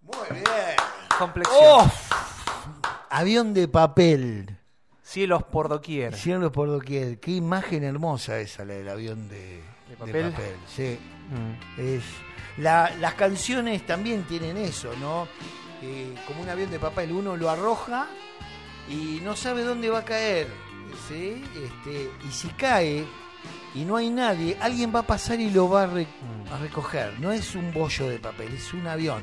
Muy 0.03 0.29
bien. 0.33 0.77
Complexión. 1.19 1.61
¡Oh! 1.63 2.08
Avión 3.19 3.53
de 3.53 3.67
papel. 3.67 4.57
Cielos 5.03 5.43
por 5.43 5.69
doquier. 5.69 6.15
Cielos 6.15 6.53
por 6.53 6.69
doquier. 6.69 7.19
Qué 7.19 7.33
imagen 7.33 7.83
hermosa 7.83 8.39
esa, 8.39 8.65
la 8.65 8.75
del 8.75 8.89
avión 8.89 9.29
de, 9.29 9.61
¿De 9.89 9.97
papel? 9.99 10.33
Sí. 10.75 10.99
Mm. 11.31 11.81
Es, 11.81 12.03
la- 12.59 12.91
las 13.01 13.15
canciones 13.15 13.85
también 13.87 14.23
tienen 14.25 14.57
eso, 14.57 14.93
¿no? 15.01 15.27
Eh, 15.83 16.15
como 16.27 16.43
un 16.43 16.49
avión 16.49 16.71
de 16.71 16.79
papel, 16.79 17.11
uno 17.13 17.37
lo 17.37 17.51
arroja 17.51 18.07
y 18.89 19.21
no 19.25 19.35
sabe 19.35 19.63
dónde 19.65 19.91
va 19.91 19.99
a 20.01 20.05
caer, 20.05 20.47
¿sí? 21.09 21.43
Este, 21.57 22.11
y 22.29 22.31
si 22.33 22.49
cae 22.51 23.05
y 23.75 23.85
no 23.85 23.97
hay 23.97 24.11
nadie, 24.11 24.57
alguien 24.61 24.93
va 24.95 25.01
a 25.01 25.07
pasar 25.07 25.41
y 25.41 25.51
lo 25.51 25.69
va 25.69 25.83
a, 25.85 25.87
re- 25.87 26.07
Mm. 26.07 26.53
a 26.53 26.59
recoger. 26.59 27.19
No 27.19 27.33
es 27.33 27.55
un 27.57 27.73
bollo 27.73 28.09
de 28.09 28.19
papel, 28.21 28.53
es 28.55 28.73
un 28.75 28.87
avión. 28.87 29.23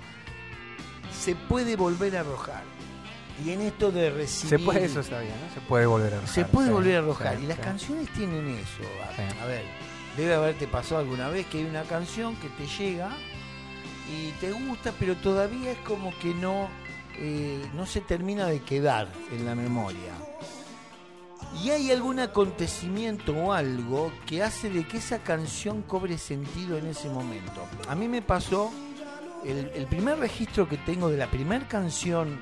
Se 1.14 1.34
puede 1.36 1.76
volver 1.78 2.18
a 2.18 2.22
arrojar. 2.22 2.64
Y 3.44 3.52
en 3.52 3.62
esto 3.62 3.92
de 3.92 4.10
recibir... 4.10 4.60
Se 4.60 4.60
puede, 4.60 4.86
eso 4.86 5.02
está 5.02 5.20
bien, 5.20 5.34
¿no? 5.46 5.54
Se 5.54 5.60
puede 5.62 5.86
volver 5.86 6.14
a 6.14 6.18
arrojar. 6.18 6.34
Se 6.34 6.46
puede 6.46 6.72
volver 6.72 6.96
a 6.96 7.00
arrojar. 7.00 7.40
y 7.42 7.48
las 7.48 7.60
canciones 7.60 8.08
tienen 8.14 8.48
eso. 8.48 8.84
A, 9.42 9.46
ver, 9.46 9.64
debe 10.16 10.36
haberte 10.36 10.68
pasado 10.68 11.02
alguna 11.02 11.30
vez 11.30 11.46
que 11.48 11.60
hay 11.60 11.66
una 11.66 11.84
canción 11.84 12.36
que 12.38 12.48
te 12.50 12.66
llega 12.66 13.10
y 14.10 14.32
te 14.40 14.52
gusta, 14.52 14.94
pero 14.98 15.16
todavía 15.16 15.72
es 15.72 15.78
como 15.80 16.18
que 16.20 16.34
no, 16.34 16.70
eh, 17.18 17.62
no 17.74 17.86
se 17.86 18.00
termina 18.02 18.46
de 18.46 18.62
quedar 18.62 19.10
en 19.32 19.46
la 19.46 19.54
memoria. 19.54 20.14
Y 21.62 21.72
hay 21.72 21.92
algún 21.92 22.20
acontecimiento 22.20 23.34
o 23.34 23.52
algo 23.52 24.12
que 24.26 24.44
hace 24.44 24.70
de 24.70 24.86
que 24.86 24.98
esa 24.98 25.20
canción 25.20 25.82
cobre 25.84 26.18
sentido 26.18 26.78
en 26.78 26.88
ese 26.88 27.10
momento. 27.10 27.68
A 27.88 27.96
mí 27.96 28.08
me 28.08 28.22
pasó, 28.22 28.72
el, 29.44 29.72
el 29.74 29.88
primer 29.88 30.20
registro 30.20 30.68
que 30.68 30.78
tengo 30.78 31.10
de 31.10 31.18
la 31.18 31.28
primera 31.28 31.68
canción 31.68 32.40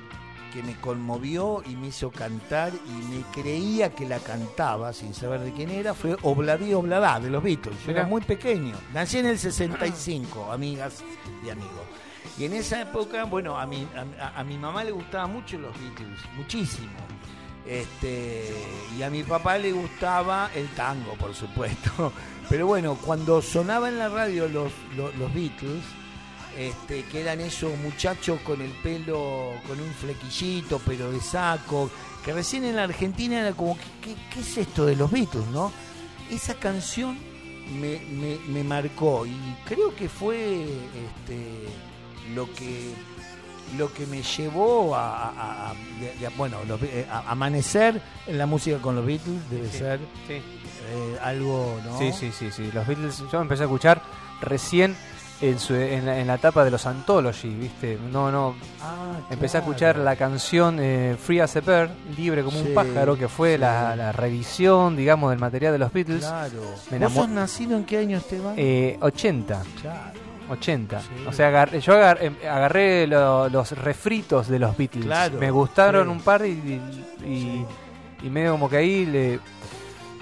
que 0.54 0.62
me 0.62 0.76
conmovió 0.76 1.64
y 1.66 1.74
me 1.74 1.88
hizo 1.88 2.12
cantar 2.12 2.72
y 2.72 3.12
me 3.12 3.22
creía 3.32 3.92
que 3.92 4.06
la 4.06 4.20
cantaba 4.20 4.92
sin 4.92 5.12
saber 5.12 5.40
de 5.40 5.52
quién 5.52 5.68
era 5.68 5.94
fue 5.94 6.16
Obladí 6.22 6.72
Obladá 6.72 7.18
de 7.18 7.28
los 7.28 7.42
Beatles. 7.42 7.76
Yo 7.84 7.90
era 7.90 8.04
muy 8.06 8.20
pequeño. 8.22 8.76
Nací 8.92 9.18
en 9.18 9.26
el 9.26 9.36
65, 9.36 10.52
amigas 10.52 11.02
y 11.44 11.50
amigos. 11.50 11.72
Y 12.38 12.44
en 12.44 12.52
esa 12.52 12.80
época, 12.80 13.24
bueno, 13.24 13.58
a 13.58 13.66
mi, 13.66 13.84
a, 14.20 14.38
a 14.38 14.44
mi 14.44 14.56
mamá 14.56 14.84
le 14.84 14.92
gustaban 14.92 15.32
mucho 15.32 15.58
los 15.58 15.76
Beatles, 15.76 16.20
muchísimo. 16.36 16.92
Este, 17.66 18.54
y 18.96 19.02
a 19.02 19.10
mi 19.10 19.24
papá 19.24 19.58
le 19.58 19.72
gustaba 19.72 20.50
el 20.54 20.68
tango, 20.68 21.14
por 21.14 21.34
supuesto. 21.34 22.12
Pero 22.48 22.68
bueno, 22.68 22.96
cuando 23.04 23.42
sonaba 23.42 23.88
en 23.88 23.98
la 23.98 24.08
radio 24.08 24.46
los, 24.46 24.72
los, 24.96 25.12
los 25.16 25.34
Beatles, 25.34 25.82
este, 26.58 27.04
que 27.04 27.20
eran 27.20 27.40
esos 27.40 27.76
muchachos 27.78 28.40
con 28.40 28.60
el 28.60 28.70
pelo, 28.82 29.50
con 29.66 29.80
un 29.80 29.90
flequillito, 29.92 30.80
pero 30.86 31.10
de 31.10 31.20
saco, 31.20 31.90
que 32.24 32.32
recién 32.32 32.64
en 32.64 32.76
la 32.76 32.84
Argentina 32.84 33.40
era 33.40 33.52
como, 33.52 33.76
¿qué, 34.02 34.14
qué- 34.32 34.40
es 34.40 34.56
esto 34.58 34.86
de 34.86 34.96
los 34.96 35.10
Beatles, 35.10 35.46
no? 35.48 35.72
Esa 36.30 36.54
canción 36.54 37.18
me, 37.80 38.00
me- 38.00 38.38
me 38.48 38.62
marcó 38.64 39.26
y 39.26 39.34
creo 39.64 39.94
que 39.94 40.08
fue 40.08 40.62
este, 40.64 41.64
lo 42.34 42.50
que 42.52 42.92
lo 43.78 43.92
que 43.92 44.04
me 44.06 44.22
llevó 44.22 44.94
a, 44.94 45.30
a- 45.30 45.70
a- 45.70 45.74
de- 45.98 46.14
de- 46.20 46.28
bueno 46.36 46.58
los 46.68 46.80
eh, 46.82 47.06
a- 47.10 47.30
amanecer 47.30 48.00
en 48.26 48.36
la 48.38 48.44
música 48.46 48.78
con 48.78 48.94
los 48.94 49.04
Beatles 49.06 49.50
debe 49.50 49.70
Sí. 49.70 49.78
ser 49.78 49.98
Sí. 50.28 50.34
eh, 50.34 51.18
algo 51.22 51.80
no 51.84 51.98
Sí, 51.98 52.12
sí, 52.12 52.30
sí, 52.30 52.50
sí. 52.52 52.70
Los 52.72 52.86
Beatles, 52.86 53.22
yo 53.32 53.40
empecé 53.40 53.62
a 53.62 53.66
escuchar 53.66 54.02
recién 54.42 54.94
en, 55.40 55.58
su, 55.58 55.74
en, 55.74 56.06
la, 56.06 56.18
en 56.18 56.26
la 56.26 56.34
etapa 56.34 56.64
de 56.64 56.70
los 56.70 56.86
Anthology, 56.86 57.48
¿viste? 57.48 57.98
No, 58.12 58.30
no. 58.30 58.54
Ah, 58.82 59.18
Empecé 59.30 59.58
a 59.58 59.60
escuchar 59.60 59.96
la 59.98 60.16
canción 60.16 60.78
eh, 60.80 61.16
Free 61.22 61.40
as 61.40 61.56
a 61.56 61.60
Bird, 61.60 61.90
libre 62.16 62.42
como 62.42 62.58
Sí, 62.58 62.68
un 62.68 62.74
pájaro, 62.74 63.16
que 63.18 63.28
fue 63.28 63.54
sí. 63.54 63.58
la, 63.60 63.94
la 63.96 64.12
revisión, 64.12 64.96
digamos, 64.96 65.30
del 65.30 65.38
material 65.38 65.72
de 65.72 65.78
los 65.78 65.92
Beatles. 65.92 66.24
claro 66.24 66.60
Me 66.90 66.98
¿Vos 66.98 67.12
sos 67.12 67.28
nacido 67.28 67.76
en 67.76 67.84
qué 67.84 67.98
año 67.98 68.16
Esteban? 68.18 68.54
Eh, 68.56 68.96
80. 69.00 69.62
Claro. 69.82 70.20
80. 70.50 71.00
Sí. 71.00 71.06
O 71.26 71.32
sea, 71.32 71.66
yo 71.78 71.94
em- 72.20 72.36
agarré 72.48 73.06
lo- 73.06 73.48
los 73.48 73.72
refritos 73.72 74.46
de 74.48 74.58
los 74.58 74.76
Beatles. 74.76 75.04
Claro, 75.06 75.38
Me 75.38 75.50
gustaron 75.50 76.04
sí. 76.06 76.12
un 76.12 76.20
par 76.20 76.44
y, 76.46 76.50
y, 76.50 77.26
y- 77.26 77.66
y 78.26 78.30
medio 78.30 78.52
como 78.52 78.68
que 78.68 78.76
ahí 78.76 79.04
le, 79.06 79.40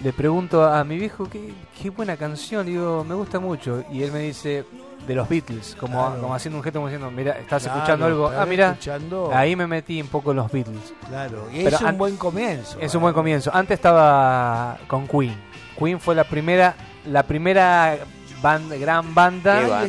le 0.03 0.13
pregunto 0.13 0.65
a 0.65 0.83
mi 0.85 0.97
viejo, 0.97 1.29
¿qué, 1.29 1.53
qué 1.81 1.91
buena 1.91 2.17
canción. 2.17 2.67
Digo, 2.67 3.05
me 3.05 3.15
gusta 3.15 3.39
mucho. 3.41 3.85
Y 3.93 4.03
él 4.05 4.13
me 4.13 4.21
dice, 4.21 4.65
de 5.07 5.15
los 5.15 5.29
Beatles. 5.29 5.77
Como, 5.79 5.99
Claro. 6.07 6.21
como 6.23 6.35
haciendo 6.35 6.59
un 6.59 6.65
gesto, 6.65 6.79
como 6.79 6.89
diciendo, 6.89 7.11
mira, 7.11 7.33
estás 7.39 7.63
Claro, 7.65 7.79
escuchando 7.79 8.07
algo. 8.07 8.29
Ah, 8.29 8.47
mira, 8.47 8.71
escuchando. 8.73 9.31
ahí 9.35 9.57
me 9.57 9.67
metí 9.67 10.01
un 10.01 10.09
poco 10.09 10.31
en 10.31 10.37
los 10.39 10.51
Beatles. 10.53 10.95
Claro, 11.09 11.49
y 11.53 11.65
Pero 11.65 11.77
es 11.77 11.83
un 11.83 11.89
an- 11.89 11.99
buen 11.99 12.17
comienzo. 12.17 12.79
Es 12.81 12.95
un 12.95 13.03
buen 13.03 13.15
comienzo. 13.15 13.51
Antes 13.55 13.75
estaba 13.77 14.79
con 14.87 15.07
Queen. 15.09 15.35
Queen 15.79 15.99
fue 16.01 16.15
la 16.15 16.25
primera, 16.25 16.75
la 17.07 17.23
primera 17.25 17.99
banda, 18.41 18.77
gran 18.77 19.15
banda 19.15 19.85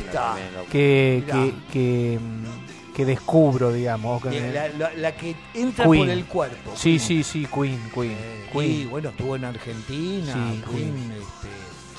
que, 0.71 1.23
que, 1.27 1.53
que, 1.71 2.19
mm, 2.21 2.93
que 2.93 3.05
descubro, 3.05 3.71
digamos. 3.73 4.19
o 4.19 4.23
que 4.23 4.29
Bien, 4.29 4.47
me- 4.47 4.53
La, 4.53 4.67
la- 4.69 4.93
la 4.93 5.11
que 5.13 5.35
entra 5.53 5.85
Queen. 5.85 6.01
por 6.05 6.09
el 6.09 6.25
cuerpo. 6.25 6.71
Sí, 6.75 6.91
Queen. 6.97 6.99
sí, 6.99 7.23
sí, 7.23 7.47
Queen, 7.53 7.79
Queen. 7.93 8.11
Eh, 8.11 8.49
Queen. 8.51 8.71
Y 8.71 8.85
bueno, 8.85 9.09
estuvo 9.09 9.35
en 9.35 9.45
Argentina. 9.45 10.33
Sí, 10.33 10.63
Queen, 10.69 10.93
Queen. 10.93 11.11
este, 11.11 11.47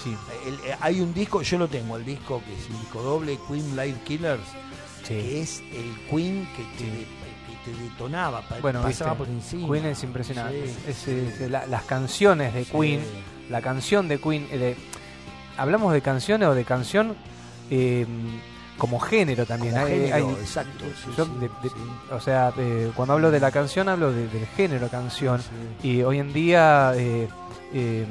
Sí, 0.04 0.16
el- 0.46 0.54
eh, 0.70 0.76
hay 0.80 1.00
un 1.00 1.12
disco, 1.14 1.42
yo 1.42 1.58
lo 1.58 1.66
tengo, 1.68 1.96
el 1.96 2.04
disco 2.04 2.42
que 2.46 2.52
es 2.54 2.66
el 2.70 2.78
disco 2.80 3.02
doble, 3.02 3.38
Queen 3.48 3.70
Live 3.74 3.96
Killers, 4.04 4.42
sí. 5.02 5.08
que 5.08 5.40
es 5.40 5.60
el 5.72 5.98
Queen 6.10 6.46
que 6.56 6.62
te, 6.78 6.84
que 6.84 7.72
te 7.72 7.82
detonaba, 7.82 8.42
Bueno, 8.60 8.82
pasaba 8.82 9.12
viste, 9.12 9.24
por 9.24 9.28
encima. 9.34 9.68
Queen 9.72 9.86
es 9.86 10.02
impresionante. 10.04 10.66
Sí, 10.66 10.74
Es, 10.88 10.96
sí. 10.98 11.10
es- 11.42 11.50
la- 11.50 11.66
las 11.66 11.84
canciones 11.84 12.52
de 12.54 12.64
Sí. 12.64 12.70
Queen, 12.72 13.00
la 13.48 13.60
canción 13.62 14.06
de 14.08 14.18
Queen, 14.20 14.46
eh, 14.50 14.58
de- 14.58 14.76
hablamos 15.56 15.92
de 15.92 16.02
canciones 16.02 16.48
o 16.48 16.54
de 16.54 16.64
canción 16.64 17.16
eh, 17.70 18.06
como 18.76 19.00
género 19.00 19.46
también. 19.46 19.72
Como 19.72 19.86
Hay- 19.86 19.92
género, 19.92 20.16
hay- 20.28 20.34
exacto. 20.34 20.84
sí, 21.02 21.10
yo 21.16 21.24
sí, 21.24 21.30
de- 21.40 21.48
de- 21.48 21.68
sí. 21.70 21.74
O 22.10 22.20
sea, 22.20 22.52
eh, 22.58 22.90
cuando 22.94 23.14
hablo 23.14 23.30
de 23.30 23.40
la 23.40 23.50
canción 23.50 23.88
hablo 23.88 24.12
de- 24.12 24.28
del 24.28 24.46
género 24.48 24.88
canción. 24.88 25.40
Sí. 25.80 25.88
Y 25.88 26.02
hoy 26.02 26.18
en 26.18 26.32
día 26.34 26.92
eh, 26.96 27.26
eh, 27.72 28.04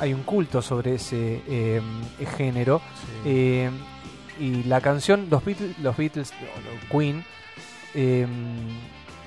hay 0.00 0.12
un 0.14 0.22
culto 0.22 0.60
sobre 0.62 0.94
ese 0.96 1.42
eh, 1.46 1.80
género. 2.36 2.80
Sí. 3.24 3.30
Eh, 3.30 3.70
y 4.40 4.64
la 4.64 4.80
canción, 4.80 5.28
los 5.30 5.44
Beatles, 5.44 5.78
los 5.78 5.96
Beatles 5.96 6.32
o- 6.32 6.96
Queen, 6.98 7.24
eh, 7.94 8.26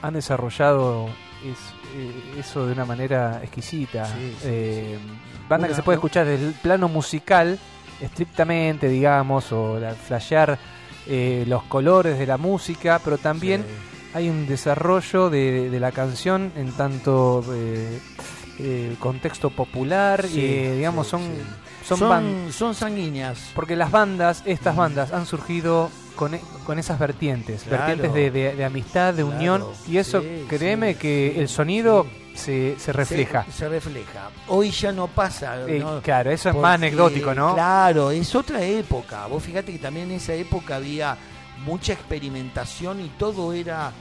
han 0.01 0.13
desarrollado 0.13 1.07
es- 1.45 1.73
eh, 1.95 2.39
eso 2.39 2.65
de 2.65 2.73
una 2.73 2.85
manera 2.85 3.39
exquisita. 3.41 4.05
Sí, 4.05 4.33
sí, 4.41 4.47
Eh, 4.47 4.97
Banda 5.47 5.67
que 5.69 5.75
se 5.75 5.83
puede 5.83 5.95
escuchar 5.95 6.25
desde 6.25 6.47
el 6.47 6.53
plano 6.53 6.89
musical, 6.89 7.57
estrictamente, 8.01 8.89
digamos, 8.89 9.51
o 9.53 9.79
la, 9.79 9.93
flashear 9.93 10.59
eh, 11.07 11.45
los 11.47 11.63
colores 11.63 12.19
de 12.19 12.25
la 12.27 12.37
música, 12.37 12.99
pero 13.01 13.17
también 13.17 13.63
hay 14.13 14.27
un 14.29 14.45
desarrollo 14.45 15.29
de, 15.29 15.69
de 15.69 15.79
la 15.79 15.93
canción 15.93 16.51
en 16.57 16.73
tanto 16.73 17.41
eh, 18.59 18.95
contexto 18.99 19.49
popular, 19.49 20.25
Sí, 20.27 20.39
eh, 20.43 20.73
digamos, 20.77 21.07
sí, 21.07 21.11
son, 21.11 21.21
sí. 21.21 21.41
son, 21.85 21.99
son, 21.99 22.53
son 22.53 22.75
sanguíneas. 22.75 23.51
porque 23.55 23.75
las 23.75 23.91
bandas, 23.91 24.43
estas 24.45 24.73
Mm. 24.75 24.77
bandas, 24.77 25.13
han 25.13 25.25
surgido 25.25 25.89
con, 26.15 26.33
e- 26.33 26.41
con 26.65 26.79
esas 26.79 26.97
vertientes, 26.99 27.63
Claro. 27.63 27.85
vertientes 27.85 28.13
de, 28.13 28.31
de- 28.31 28.55
de 28.55 28.65
amistad, 28.65 29.13
de 29.13 29.23
Claro, 29.23 29.37
unión, 29.37 29.65
y 29.87 29.97
eso, 29.97 30.23
créeme 30.49 30.95
que 30.95 31.39
el 31.39 31.47
sonido 31.47 32.07
se, 32.33 32.75
se 32.79 32.91
refleja. 32.93 33.45
Se, 33.45 33.51
se 33.51 33.69
refleja. 33.69 34.29
Hoy 34.47 34.71
ya 34.71 34.91
no 34.91 35.07
pasa. 35.07 35.61
Eh, 35.67 35.79
¿no? 35.79 36.01
claro, 36.01 36.31
eso 36.31 36.49
es 36.49 36.53
Porque, 36.55 36.61
más 36.67 36.75
anecdótico, 36.75 37.33
¿no? 37.35 37.53
Claro, 37.53 38.11
es 38.11 38.33
otra 38.35 38.63
época. 38.63 39.25
Vos 39.27 39.41
fíjate 39.43 39.71
que 39.71 39.79
también 39.79 40.09
en 40.11 40.17
esa 40.17 40.33
época 40.33 40.75
había 40.77 41.17
mucha 41.65 41.93
experimentación 41.93 43.01
y 43.01 43.09
todo 43.17 43.53
era, 43.53 43.91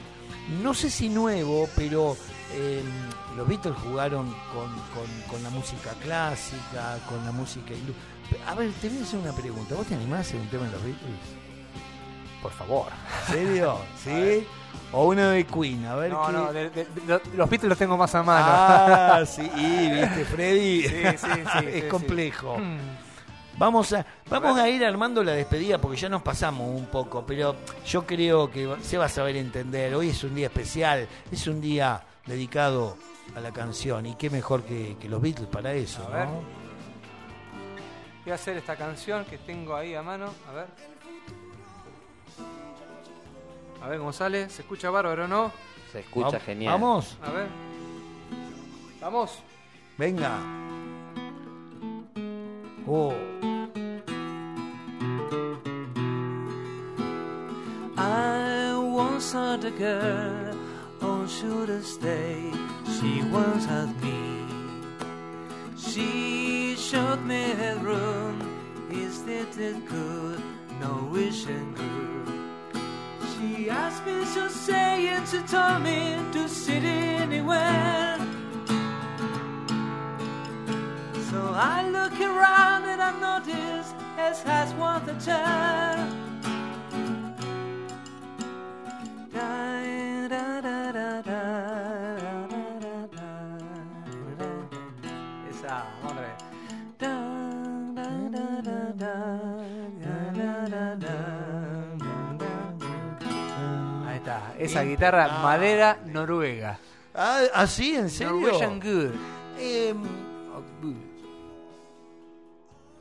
no 0.61 0.73
sé 0.73 0.89
si 0.91 1.09
nuevo, 1.09 1.67
pero 1.75 2.15
eh, 2.53 2.81
los 3.37 3.47
Beatles 3.47 3.75
jugaron 3.83 4.25
con, 4.53 4.69
con- 4.93 5.21
con 5.29 5.43
la 5.43 5.49
música 5.49 5.91
clásica, 6.01 6.97
con 7.07 7.23
la 7.25 7.31
música 7.31 7.73
hindú. 7.73 7.93
A 8.45 8.55
ver, 8.55 8.71
te 8.81 8.89
voy 8.89 8.99
a 8.99 9.03
hacer 9.03 9.19
una 9.19 9.31
pregunta. 9.33 9.75
¿Vos 9.75 9.85
te 9.87 9.95
animás 9.95 10.17
a 10.17 10.21
hacer 10.21 10.39
un 10.41 10.47
tema 10.47 10.65
de 10.65 10.71
los 10.71 10.83
Beatles? 10.83 11.19
Por 12.41 12.51
favor. 12.51 12.87
¿En 13.27 13.33
serio? 13.33 13.77
¿Sí? 14.03 14.45
O 14.91 15.07
uno 15.07 15.29
de 15.29 15.45
Queen, 15.45 15.85
a 15.85 15.95
ver 15.95 16.11
No, 16.11 16.25
qué... 16.27 16.31
no, 16.33 16.53
de- 16.53 16.69
de- 16.69 16.85
de- 16.85 17.21
los 17.35 17.49
Beatles 17.49 17.69
los 17.69 17.77
tengo 17.77 17.97
más 17.97 18.13
a 18.15 18.23
mano. 18.23 18.45
Ah, 18.49 19.23
sí, 19.27 19.41
viste, 19.43 20.25
Freddy. 20.25 20.83
Sí, 20.83 20.89
sí, 21.17 21.27
sí, 21.59 21.65
es 21.67 21.83
sí, 21.83 21.89
complejo. 21.89 22.57
Mm. 22.57 22.77
Vamos 23.57 23.91
a 23.93 24.05
vamos 24.29 24.59
a 24.59 24.69
ir 24.69 24.85
armando 24.85 25.23
la 25.23 25.31
despedida 25.31 25.79
porque 25.81 25.97
ya 25.97 26.09
nos 26.09 26.21
pasamos 26.21 26.69
un 26.69 26.85
poco, 26.85 27.25
pero 27.25 27.55
yo 27.87 28.05
creo 28.05 28.51
que 28.51 28.75
se 28.83 28.99
va 28.99 29.05
a 29.05 29.09
saber 29.09 29.35
entender. 29.35 29.95
Hoy 29.95 30.09
es 30.09 30.23
un 30.23 30.35
día 30.35 30.45
especial, 30.47 31.07
es 31.31 31.47
un 31.47 31.59
día 31.59 32.03
dedicado 32.27 32.97
a 33.35 33.39
la 33.39 33.51
canción 33.51 34.05
y 34.05 34.15
qué 34.15 34.29
mejor 34.29 34.63
que, 34.63 34.97
que 34.99 35.07
los 35.09 35.21
Beatles 35.21 35.47
para 35.47 35.73
eso, 35.73 36.05
A 36.07 36.09
ver. 36.09 36.27
¿no? 36.27 36.41
Voy 38.23 38.31
a 38.31 38.35
hacer 38.35 38.57
esta 38.57 38.75
canción 38.75 39.23
que 39.25 39.37
tengo 39.37 39.75
ahí 39.75 39.95
a 39.95 40.01
mano. 40.01 40.33
A 40.49 40.53
ver. 40.53 40.67
A 43.81 43.87
ver 43.87 43.99
cómo 43.99 44.11
sale. 44.11 44.49
¿Se 44.49 44.63
escucha 44.63 44.89
bárbaro 44.89 45.27
no? 45.27 45.51
Se 45.91 45.99
escucha 46.01 46.31
Va- 46.31 46.39
genial. 46.39 46.73
Vamos, 46.73 47.17
A 47.23 47.31
ver. 47.31 47.47
Vamos. 48.99 49.39
venga. 49.97 50.37
Oh, 52.85 53.13
I 57.97 58.73
once 58.75 59.31
had 59.33 59.63
a 59.65 59.71
girl 59.71 60.57
on 61.01 61.27
shoulders 61.27 61.97
day. 61.97 62.51
She 62.99 63.21
once 63.21 63.65
had 63.65 63.89
me. 64.01 64.47
She 65.77 66.75
showed 66.75 67.23
me 67.23 67.51
her 67.51 67.77
room. 67.77 68.41
Is 68.89 69.21
that 69.25 69.55
it 69.55 69.85
good? 69.87 70.41
No 70.81 71.07
wishing 71.11 71.75
good. 71.75 72.81
She 73.33 73.69
asked 73.69 74.03
me 74.03 74.25
to 74.33 74.49
say 74.49 75.09
and 75.09 75.27
she 75.27 75.41
told 75.43 75.83
me 75.83 76.17
to 76.31 76.49
sit 76.49 76.83
anywhere. 76.83 78.17
So 81.29 81.39
I 81.53 81.87
look 81.91 82.19
around 82.19 82.85
and 82.85 82.99
I 82.99 83.11
notice 83.19 83.93
as 84.17 84.41
has 84.41 84.73
one 84.73 85.05
the 85.05 85.13
chair. 85.23 86.17
Esa 104.57 104.83
guitarra 104.83 105.27
madera 105.41 105.99
noruega. 106.05 106.79
ah, 107.15 107.41
¿ah, 107.53 107.67
sí? 107.67 107.95
¿En 107.95 108.09
serio? 108.09 108.33
Norwegian 108.35 108.79
Good. 108.79 109.11
Em, 109.59 110.03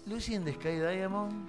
Lucy 0.06 0.34
in 0.34 0.44
the 0.44 0.52
Sky 0.52 0.78
Diamond. 0.78 1.48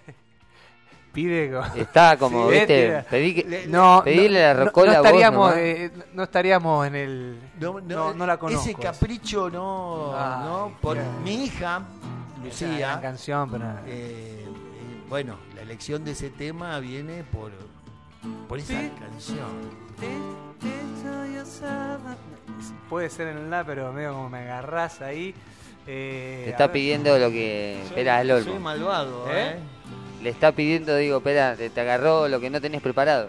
Pide 1.12 1.50
co- 1.52 1.62
Está 1.78 2.16
como, 2.16 2.48
Sí, 2.48 2.54
viste, 2.56 2.86
tira. 2.86 3.06
pedí 3.08 3.34
que, 3.34 3.44
Le- 3.44 3.66
No, 3.68 4.02
Pedirle 4.04 4.40
no, 4.40 4.46
la 4.48 4.54
no- 4.54 4.64
rocola 4.64 4.92
no 4.92 4.98
a 4.98 5.00
vos 5.00 5.06
estaríamos, 5.06 5.54
eh, 5.56 5.92
no 6.12 6.22
estaríamos 6.24 6.86
en 6.88 6.94
el. 6.96 7.38
No, 7.60 7.80
No, 7.80 8.14
no 8.14 8.26
la 8.26 8.36
conozco. 8.36 8.62
Ese 8.68 8.74
capricho 8.74 9.48
no, 9.48 10.12
Ay, 10.16 10.44
no 10.44 10.76
por 10.80 10.96
mi 11.22 11.44
hija, 11.44 11.82
Es 12.44 12.60
una 12.62 12.68
gran 12.78 12.80
Lucía. 12.80 13.00
canción, 13.00 13.50
pero. 13.50 13.64
eh, 13.64 13.78
eh, 13.86 14.46
bueno, 15.08 15.36
la 15.54 15.62
elección 15.62 16.04
de 16.04 16.12
ese 16.12 16.30
tema 16.30 16.80
viene 16.80 17.22
por, 17.22 17.52
por 18.48 18.58
esa 18.58 18.80
Sí. 18.80 18.90
canción. 18.98 19.84
Puede 22.88 23.10
ser 23.10 23.28
en 23.28 23.50
la, 23.50 23.64
pero 23.64 23.92
medio 23.92 24.12
como 24.12 24.28
me 24.30 24.38
agarrás 24.38 25.00
ahí. 25.00 25.34
Eh, 25.86 26.42
te 26.44 26.50
está 26.50 26.66
ver. 26.66 26.72
pidiendo 26.72 27.18
lo 27.18 27.30
que... 27.30 27.82
Espera, 27.82 28.20
el 28.22 28.28
Soy 28.28 28.40
olmo. 28.48 28.60
malvado, 28.60 29.26
¿Eh? 29.30 29.50
¿eh? 29.50 29.56
Le 30.22 30.30
está 30.30 30.52
pidiendo, 30.52 30.96
digo, 30.96 31.18
espera, 31.18 31.56
te, 31.56 31.78
agarró 31.80 32.28
lo 32.28 32.40
que 32.40 32.48
no 32.48 32.60
tenías 32.60 32.82
preparado. 32.82 33.28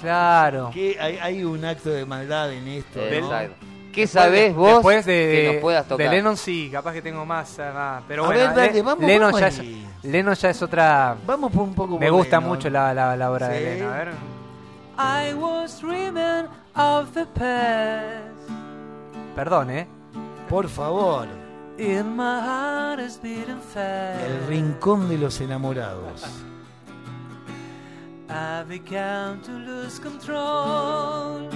Claro. 0.00 0.70
Que 0.74 0.96
hay, 1.00 1.18
hay 1.18 1.44
un 1.44 1.64
acto 1.64 1.90
de 1.90 2.04
maldad 2.04 2.52
en 2.52 2.66
esto. 2.66 2.98
¿no? 3.00 3.06
Exacto. 3.06 3.54
¿Qué 3.94 4.06
sabés 4.06 4.54
vos 4.54 4.74
Después 4.74 5.06
de, 5.06 5.12
que 5.12 5.52
nos 5.54 5.60
puedas 5.62 5.86
tocar? 5.86 6.08
de 6.10 6.16
Lennon 6.16 6.36
sí, 6.36 6.68
capaz 6.72 6.92
que 6.92 7.02
tengo 7.02 7.24
más, 7.24 7.58
eh, 7.58 7.70
más. 7.72 8.02
Pero 8.08 8.24
A 8.24 8.26
bueno, 8.26 8.40
ver, 8.40 8.54
dale, 8.54 8.72
Le- 8.72 8.82
vamos, 8.82 9.04
Lennon, 9.06 9.32
vamos 9.32 9.40
ya 9.40 9.46
es. 9.48 9.62
Lennon 10.02 10.34
ya 10.34 10.50
es 10.50 10.62
otra. 10.62 11.16
Vamos 11.26 11.52
por 11.52 11.62
un 11.62 11.74
poco 11.74 11.98
Me 11.98 12.10
gusta 12.10 12.36
Lennon. 12.38 12.48
mucho 12.56 12.70
la, 12.70 12.92
la, 12.92 13.16
la 13.16 13.30
obra 13.30 13.46
Sí. 13.48 13.52
de 13.54 13.60
Lennon. 13.76 13.92
A 13.92 13.96
ver. 13.96 14.08
I 14.96 15.34
was 15.34 15.80
dreaming 15.80 16.46
of 16.76 17.10
the 17.14 17.26
past. 17.26 18.50
Perdón, 19.34 19.70
¿eh? 19.70 19.86
Por 20.48 20.68
favor, 20.68 21.26
In 21.78 22.16
my 22.16 22.22
heart 22.40 23.00
is 23.00 23.18
beating 23.20 23.60
fast. 23.60 24.20
el 24.24 24.46
rincón 24.46 25.08
de 25.08 25.18
los 25.18 25.40
enamorados. 25.40 26.22
I 28.28 28.62
began 28.68 29.40
to 29.42 29.50
lose 29.52 30.00
control. 30.00 31.48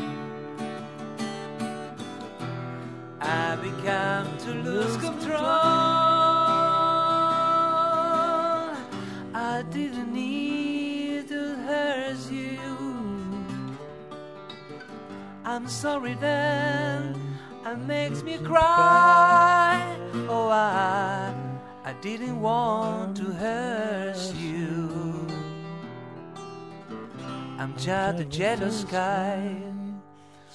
I 3.21 3.57
began 3.57 4.39
to 4.39 4.51
lose 4.51 4.97
control. 4.97 5.39
I 9.35 9.65
didn't 9.71 10.13
need 10.13 11.29
to 11.29 11.57
hurt 11.57 12.31
you. 12.31 12.77
I'm 15.45 15.69
sorry 15.69 16.15
then, 16.15 17.21
it 17.67 17.79
makes 17.79 18.23
me 18.23 18.39
cry. 18.39 19.97
Oh, 20.29 20.49
I, 20.49 21.35
I 21.85 21.93
didn't 22.01 22.41
want 22.41 23.17
to 23.17 23.25
hurt 23.25 24.35
you. 24.37 25.27
I'm 27.59 27.75
just 27.77 28.21
a 28.21 28.25
jealous 28.25 28.85
guy. 28.85 29.78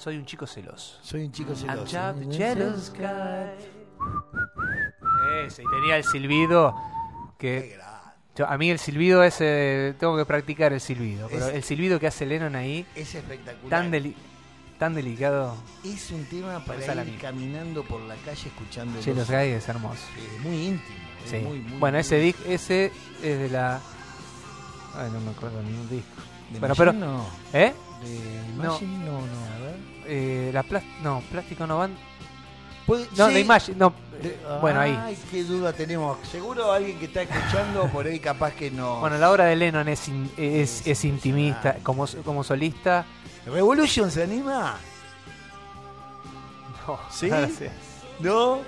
Soy 0.04 0.16
un 0.18 0.26
chico 0.26 0.46
celoso. 0.46 0.98
Soy 1.02 1.24
un 1.24 1.32
chico 1.32 1.52
I'm 1.52 1.56
celoso. 1.60 1.80
just 1.84 1.94
a 1.96 2.14
jealous 2.36 2.92
guy. 2.92 3.54
Ese, 5.46 5.62
y 5.62 5.66
tenía 5.70 5.96
el 5.96 6.04
silbido 6.04 6.74
que... 7.38 7.78
yo- 8.36 8.46
a 8.46 8.58
mí 8.58 8.70
el 8.70 8.78
silbido 8.78 9.22
ese... 9.24 9.94
Tengo 9.98 10.14
que 10.18 10.26
practicar 10.26 10.74
el 10.74 10.80
silbido. 10.82 11.26
Pero 11.30 11.48
Es- 11.48 11.54
el 11.54 11.62
silbido 11.62 11.98
que 11.98 12.06
hace 12.06 12.26
Lennon 12.26 12.54
ahí, 12.54 12.84
Es 12.94 13.14
espectacular. 13.14 13.70
tan, 13.70 13.90
deli- 13.90 14.14
tan 14.78 14.94
delicado. 14.94 15.56
Es 15.82 16.10
un 16.10 16.26
tema 16.26 16.62
para 16.62 16.94
la 16.94 17.04
ir 17.04 17.18
caminando 17.18 17.82
por 17.82 18.00
la 18.02 18.16
calle 18.16 18.48
escuchando. 18.48 19.00
Jealous 19.02 19.30
Guy 19.30 19.36
es 19.52 19.66
hermoso. 19.70 20.02
Es 20.18 20.40
muy 20.42 20.66
íntimo. 20.66 20.98
es 21.24 21.30
Sí. 21.30 21.36
muy, 21.38 21.60
muy, 21.60 21.78
bueno, 21.78 21.96
muy- 21.96 22.00
ese 22.02 22.16
disc, 22.18 22.38
ese 22.46 22.92
es 23.22 23.38
de 23.38 23.48
la... 23.48 23.80
Ay, 24.96 25.10
no 25.12 25.20
me 25.20 25.30
acuerdo 25.30 25.62
ningún 25.62 25.88
disco. 25.88 26.10
¿De 26.52 26.58
Bueno, 26.60 26.74
Imagine 26.74 26.92
pero- 26.92 26.92
No. 26.92 27.26
¿Eh? 27.54 27.72
De 28.02 28.62
No. 28.62 28.78
No, 28.80 29.20
no, 29.26 29.44
a 29.54 29.58
ver. 29.60 29.93
Eh, 30.06 30.50
la 30.52 30.64
no, 31.02 31.22
plástico 31.30 31.66
no 31.66 31.78
van. 31.78 31.96
Puede- 32.86 33.06
No, 33.16 33.28
sí. 33.28 33.34
de 33.34 33.40
Imagine, 33.40 33.76
no. 33.78 33.94
De- 34.22 34.38
bueno, 34.60 34.80
ahí. 34.80 34.98
Ay, 35.02 35.18
qué 35.30 35.42
duda 35.44 35.72
tenemos. 35.72 36.18
Seguro 36.28 36.70
alguien 36.72 36.98
que 36.98 37.06
está 37.06 37.22
escuchando 37.22 37.86
por 37.88 38.06
ahí 38.06 38.20
capaz 38.20 38.52
que 38.52 38.70
no. 38.70 39.00
Bueno, 39.00 39.16
la 39.18 39.30
obra 39.30 39.44
de 39.46 39.56
Lennon 39.56 39.88
es, 39.88 40.06
in- 40.08 40.30
es, 40.36 40.86
es 40.86 41.04
intimista. 41.04 41.76
Como, 41.82 42.06
como 42.24 42.44
solista. 42.44 43.04
¿Revolution 43.46 44.10
se 44.10 44.22
anima? 44.24 44.76
No, 46.86 46.98
¿Sí? 47.10 47.28
gracias. 47.28 47.72
¿No? 48.20 48.58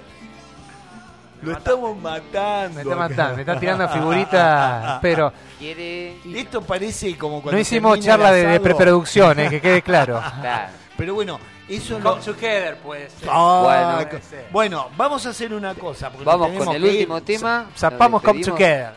Lo 1.43 1.53
estamos 1.53 1.97
matando. 1.99 2.75
Me 2.77 2.81
está 2.83 2.95
acá. 2.95 3.09
matando, 3.09 3.35
me 3.37 3.43
está 3.43 3.61
tirando 3.61 3.89
figuritas, 3.91 4.99
pero 5.03 5.33
Quiere. 5.59 6.17
Esto 6.35 6.63
parece 6.63 7.17
como 7.19 7.43
cuando 7.43 7.53
no 7.53 7.61
hicimos 7.61 8.01
charla 8.01 8.33
de, 8.33 8.47
de 8.47 8.61
preproducción, 8.61 9.39
eh, 9.41 9.51
que 9.51 9.61
quede 9.61 9.83
claro. 9.83 10.21
Claro. 10.41 10.73
Pero 10.97 11.15
bueno, 11.15 11.39
eso 11.69 11.99
no. 11.99 12.11
Come 12.13 12.23
together, 12.23 12.77
pues. 12.83 13.13
Ah, 13.29 14.01
Bueno. 14.03 14.21
bueno, 14.51 14.91
vamos 14.97 15.27
a 15.27 15.31
hacer 15.31 15.53
una 15.53 15.75
cosa. 15.75 16.11
porque 16.11 16.25
Vamos 16.25 16.47
tenemos 16.49 16.67
con 16.67 16.77
el 16.77 16.85
ir. 16.85 16.91
último 16.93 17.23
tema. 17.23 17.67
Zapamos 17.77 18.23
Come. 18.23 18.43
Together. 18.43 18.95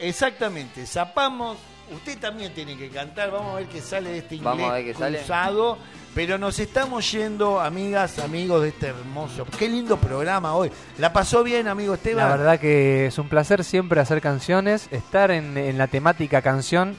Exactamente, 0.00 0.86
zapamos. 0.86 1.56
Usted 1.92 2.18
también 2.18 2.52
tiene 2.54 2.76
que 2.76 2.88
cantar. 2.88 3.30
Vamos 3.30 3.52
a 3.54 3.56
ver 3.58 3.66
qué 3.66 3.80
sale 3.80 4.10
de 4.10 4.18
este 4.18 4.36
inglés 4.36 4.52
Vamos 4.52 4.70
a 4.70 4.74
ver 4.74 4.84
qué 4.86 4.94
sale. 4.94 5.18
cruzado. 5.18 5.78
Pero 6.14 6.38
nos 6.38 6.58
estamos 6.60 7.10
yendo, 7.10 7.60
amigas, 7.60 8.20
amigos 8.20 8.62
de 8.62 8.68
este 8.68 8.86
hermoso. 8.88 9.44
Qué 9.58 9.68
lindo 9.68 9.96
programa 9.96 10.54
hoy. 10.54 10.70
¿La 10.98 11.12
pasó 11.12 11.42
bien, 11.42 11.66
amigo 11.66 11.94
Esteban? 11.94 12.28
La 12.30 12.36
verdad 12.36 12.60
que 12.60 13.06
es 13.06 13.18
un 13.18 13.28
placer 13.28 13.64
siempre 13.64 14.00
hacer 14.00 14.20
canciones, 14.20 14.86
estar 14.92 15.32
en, 15.32 15.58
en 15.58 15.76
la 15.76 15.88
temática 15.88 16.40
canción, 16.40 16.96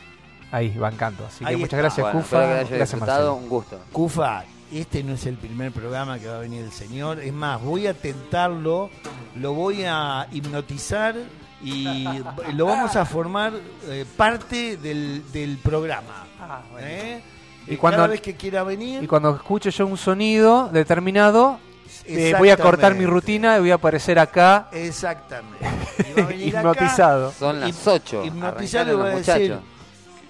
ahí 0.52 0.70
bancando. 0.70 1.26
Así 1.26 1.39
que 1.43 1.50
Ahí 1.50 1.56
muchas 1.56 1.68
está. 1.74 1.78
gracias, 1.78 2.04
Bueno, 2.06 2.20
Cufa. 2.20 2.26
espero 2.38 2.41
que 2.41 2.48
la 2.54 2.60
haya 2.62 2.70
Gracias, 2.78 2.89
disfrutado. 3.00 3.32
Marcelo. 3.32 3.43
Un 3.43 3.50
gusto. 3.50 3.80
Cufa, 3.91 4.43
este 4.72 5.04
no 5.04 5.14
es 5.14 5.26
el 5.26 5.36
primer 5.38 5.72
programa 5.72 6.20
que 6.20 6.28
va 6.28 6.38
a 6.38 6.39
venir 6.39 6.64
el 6.64 6.72
señor. 6.72 7.20
Es 7.20 7.34
más, 7.34 7.62
voy 7.62 7.88
a 7.88 7.93
tentarlo, 7.93 8.89
lo 9.36 9.54
voy 9.54 9.84
a 9.86 10.28
hipnotizar 10.32 11.16
y 11.64 12.06
lo 12.54 12.66
vamos 12.66 12.96
a 12.96 13.06
formar 13.06 13.54
eh, 13.88 14.06
parte 14.18 14.78
del, 14.78 15.24
del 15.32 15.58
programa. 15.58 16.26
Ah, 16.39 16.62
bueno. 16.72 16.88
¿eh? 16.88 17.22
Y 17.68 17.74
Y 17.74 17.78
cuando- 17.78 17.98
cada 17.98 18.08
vez 18.10 18.22
que 18.22 18.36
quiera 18.36 18.64
venir, 18.64 19.04
Y 19.04 19.08
cuando 19.08 19.36
escuche 19.36 19.72
yo 19.72 19.88
un 19.88 19.98
sonido 19.98 20.70
determinado, 20.72 21.58
eh, 22.06 22.36
voy 22.38 22.50
a 22.52 22.58
cortar 22.58 22.93
mi 22.93 23.06
rutina 23.08 23.58
y 23.58 23.62
voy 23.62 23.72
a 23.72 23.76
aparecer 23.76 24.20
acá 24.20 24.68
Exactamente. 24.72 25.66
Y 26.10 26.14
va 26.20 26.24
a 26.24 26.28
venir 26.28 26.58
acá, 26.58 26.70
hipnotizado. 26.72 27.32
Son 27.32 27.60
las 27.60 27.70
Hip- 27.70 27.88
8. 27.88 28.26
hipnotizado 28.26 28.91
Arrancaron 28.91 29.02
va 29.02 29.06
a 29.06 29.16
decir, 29.18 29.52
muchachos. 29.52 29.74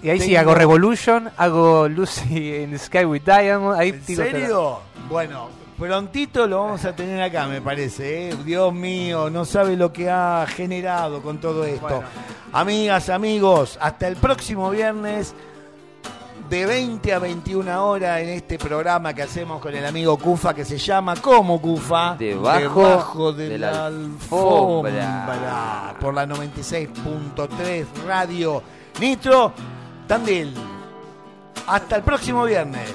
Y 0.06 0.10
ahí 0.10 0.20
sí 0.20 0.36
hago 0.36 0.54
Revolution, 0.54 1.28
hago 1.36 1.88
Lucy 1.88 2.54
in 2.62 2.70
the 2.70 2.78
Sky 2.78 3.04
with 3.04 3.22
Diamond. 3.24 3.76
Ahí 3.76 3.88
¿En 3.88 4.00
tiro 4.02 4.22
todo. 4.22 4.30
serio? 4.32 4.78
Bueno, 5.08 5.48
prontito 5.76 6.46
lo 6.46 6.62
vamos 6.62 6.84
a 6.84 6.94
tener 6.94 7.20
acá, 7.20 7.48
me 7.48 7.60
parece. 7.60 8.28
¿eh? 8.28 8.34
Dios 8.44 8.72
mío, 8.72 9.30
no 9.30 9.44
sabe 9.44 9.76
lo 9.76 9.92
que 9.92 10.08
ha 10.08 10.46
generado 10.48 11.20
con 11.22 11.38
todo 11.38 11.64
esto. 11.64 11.88
Bueno. 11.88 12.04
Amigas, 12.52 13.08
amigos, 13.08 13.76
hasta 13.80 14.06
el 14.06 14.14
próximo 14.14 14.70
viernes 14.70 15.34
de 16.48 16.66
20 16.66 17.12
a 17.12 17.18
21 17.18 17.84
horas 17.84 18.20
en 18.20 18.28
este 18.28 18.58
programa 18.60 19.12
que 19.12 19.22
hacemos 19.22 19.60
con 19.60 19.74
el 19.74 19.84
amigo 19.84 20.16
Cufa 20.18 20.54
que 20.54 20.64
se 20.64 20.78
llama 20.78 21.16
¿Cómo 21.20 21.60
Cufa? 21.60 22.14
Debajo 22.16 23.32
de, 23.32 23.48
de 23.48 23.58
la, 23.58 23.72
la 23.72 23.86
alfombra. 23.86 25.26
alfombra. 25.26 25.96
Por 25.98 26.14
la 26.14 26.26
96.3 26.28 27.86
Radio 28.06 28.62
Nitro 29.00 29.52
Tandil. 30.06 30.52
Hasta 31.66 31.96
el 31.96 32.02
próximo 32.02 32.44
viernes. 32.44 32.94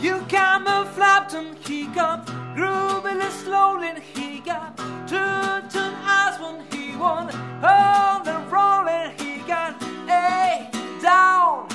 You 0.00 0.20
camouflaged 0.28 1.34
and 1.34 1.56
he 1.66 1.86
got 1.86 2.26
grooving 2.54 3.22
slowly 3.30 3.88
and 3.88 3.98
he 3.98 4.40
got 4.40 4.76
turtle 5.08 5.94
eyes 6.04 6.38
when 6.38 6.60
he 6.70 6.94
won 6.96 7.30
all 7.62 8.22
the 8.22 8.38
rolling 8.50 9.12
he 9.18 9.38
got 9.48 9.82
a 10.06 10.68
down 11.00 11.66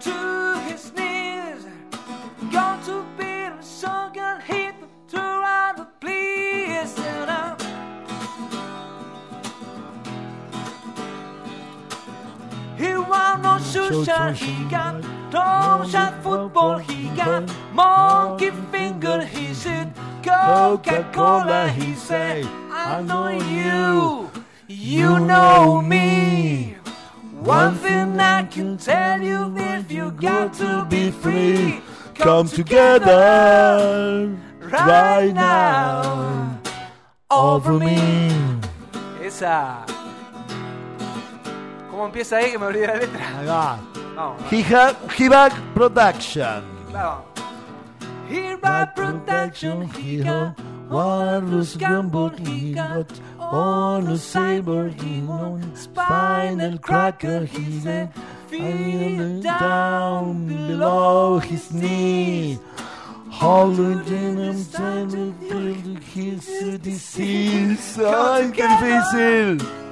to 0.00 0.60
his 0.66 0.92
knees 0.94 1.64
got 2.50 2.84
to 2.84 3.04
be 3.16 3.48
the 3.48 3.62
second 3.62 4.40
hit 4.42 4.74
to 5.10 5.18
run 5.18 5.76
the 5.76 5.86
please 6.00 6.98
and 6.98 7.30
uh, 7.30 7.67
He 12.78 12.96
won 12.96 13.42
no 13.42 13.58
shot, 14.04 14.36
he 14.36 14.64
got 14.70 15.02
tall 15.32 15.84
shot 15.88 16.22
football, 16.22 16.78
he 16.78 17.08
got 17.16 17.42
monkey 17.72 18.52
finger, 18.70 19.24
he 19.24 19.52
said 19.52 19.92
Coca-Cola, 20.22 21.68
he 21.70 21.94
said 21.94 22.46
I 22.70 23.02
know 23.02 23.30
you, 23.30 24.30
you 24.68 25.18
know 25.18 25.82
me. 25.82 26.76
One 27.40 27.74
thing 27.74 28.20
I 28.20 28.44
can 28.44 28.76
tell 28.76 29.20
you, 29.20 29.52
if 29.56 29.90
you 29.90 30.12
got 30.12 30.54
to 30.54 30.86
be 30.88 31.10
free, 31.10 31.82
come 32.14 32.46
together 32.46 34.36
right 34.60 35.32
now 35.32 36.60
over 37.28 37.72
me. 37.72 38.30
Esa. 39.20 39.97
¿Cómo 41.98 42.06
empieza 42.06 42.36
ahí 42.36 42.52
que 42.52 42.58
me 42.60 42.66
olvidé 42.66 42.86
la 42.86 42.94
letra? 42.94 43.38
Ahí 43.40 43.46
va. 43.46 43.78
Vamos, 44.14 44.42
He-Back 44.52 45.52
Production. 45.74 46.62
vamos. 46.92 47.24
He 48.30 48.54
by 48.54 48.86
protection, 48.94 49.90
he 49.94 50.22
got 50.22 50.56
wireless 50.88 51.76
gamble, 51.76 52.30
he 52.38 52.72
got 52.72 53.10
on 53.40 54.06
a 54.06 54.16
saber, 54.16 54.90
he 54.90 55.26
on 55.28 55.74
spinal 55.74 56.78
cracker, 56.78 57.44
he 57.46 57.80
said, 57.80 58.12
feeling 58.46 59.40
down 59.40 60.46
below 60.46 61.40
his 61.40 61.72
knee. 61.72 62.60
Holding 63.28 64.04
him 64.04 64.64
to 64.70 66.00
his 66.14 66.78
disease. 66.78 67.98
Ay, 67.98 68.52
qué 68.52 68.68
difícil. 68.68 69.87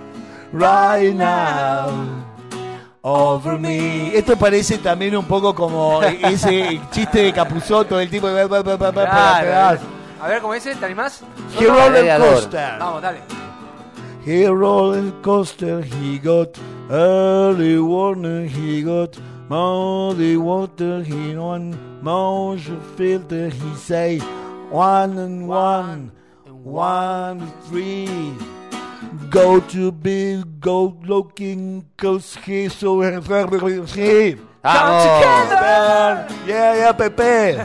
Right 0.52 1.14
now. 1.14 2.24
Over 3.02 3.58
me. 3.58 4.16
Esto 4.16 4.36
parece 4.36 4.78
también 4.78 5.16
un 5.16 5.24
poco 5.26 5.54
como 5.54 6.02
ese 6.02 6.80
chiste 6.90 7.22
de 7.22 7.32
Capuzoto, 7.32 8.00
el 8.00 8.10
tipo 8.10 8.26
para 8.26 8.62
Claro. 8.64 9.06
atrás. 9.06 9.80
A 10.20 10.28
ver, 10.28 10.40
¿cómo 10.40 10.54
dice? 10.54 10.74
¿Te 10.74 10.86
animás? 10.86 11.22
He 11.58 11.66
roller 11.66 12.18
coaster. 12.18 12.78
Vamos, 12.80 13.02
dale. 13.02 13.20
He 14.24 14.48
roller 14.48 15.12
coaster, 15.22 15.84
he 15.84 16.18
got 16.18 16.58
early 16.90 17.78
warning, 17.78 18.48
he 18.48 18.82
got 18.82 19.16
muddy 19.48 20.36
water, 20.36 21.04
he 21.04 21.36
on 21.36 21.76
motion 22.02 22.80
filter, 22.96 23.50
he 23.50 23.76
say 23.76 24.18
one 24.72 25.16
and 25.16 25.46
one, 25.48 26.10
one 26.64 27.52
three. 27.68 28.34
Go 29.30 29.60
to 29.60 29.92
big 29.92 30.60
goat 30.60 30.98
looking 31.04 31.86
cause 31.96 32.36
he's 32.44 32.74
so 32.74 33.00
he. 33.00 34.34
¡Vamos! 34.34 34.40
Ah, 34.64 36.26
oh. 36.28 36.46
Yeah, 36.46 36.74
yeah, 36.74 36.92
Pepe. 36.92 37.56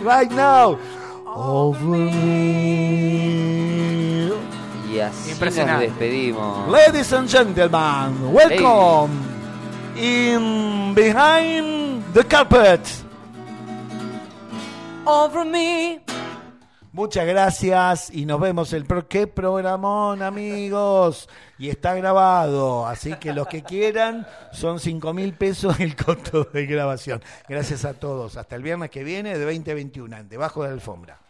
right 0.04 0.30
now. 0.30 0.78
Over 1.26 1.96
me. 2.10 3.30
Y 4.92 4.98
así 5.00 5.32
nos 5.64 5.80
despedimos. 5.80 6.68
Ladies 6.68 7.12
and 7.12 7.28
gentlemen, 7.28 8.32
welcome 8.32 9.12
in 9.96 10.94
behind 10.94 12.02
the 12.12 12.24
carpet. 12.24 12.80
Over 15.06 15.44
me, 15.44 16.00
Muchas 16.92 17.24
gracias 17.24 18.10
y 18.12 18.26
nos 18.26 18.40
vemos 18.40 18.72
el 18.72 18.84
pro 18.84 19.06
qué 19.06 19.28
programón, 19.28 20.22
amigos. 20.22 21.28
Y 21.56 21.68
está 21.68 21.94
grabado, 21.94 22.84
así 22.84 23.14
que 23.14 23.32
los 23.32 23.46
que 23.46 23.62
quieran 23.62 24.26
son 24.52 24.80
cinco 24.80 25.14
mil 25.14 25.34
pesos 25.34 25.78
el 25.78 25.94
costo 25.94 26.44
de 26.52 26.66
grabación. 26.66 27.22
Gracias 27.48 27.84
a 27.84 27.94
todos. 27.94 28.36
Hasta 28.36 28.56
el 28.56 28.62
viernes 28.62 28.90
que 28.90 29.04
viene 29.04 29.38
de 29.38 29.44
20 29.44 29.70
a 29.70 29.74
21, 29.74 30.24
debajo 30.24 30.62
de 30.62 30.68
la 30.68 30.74
alfombra. 30.74 31.20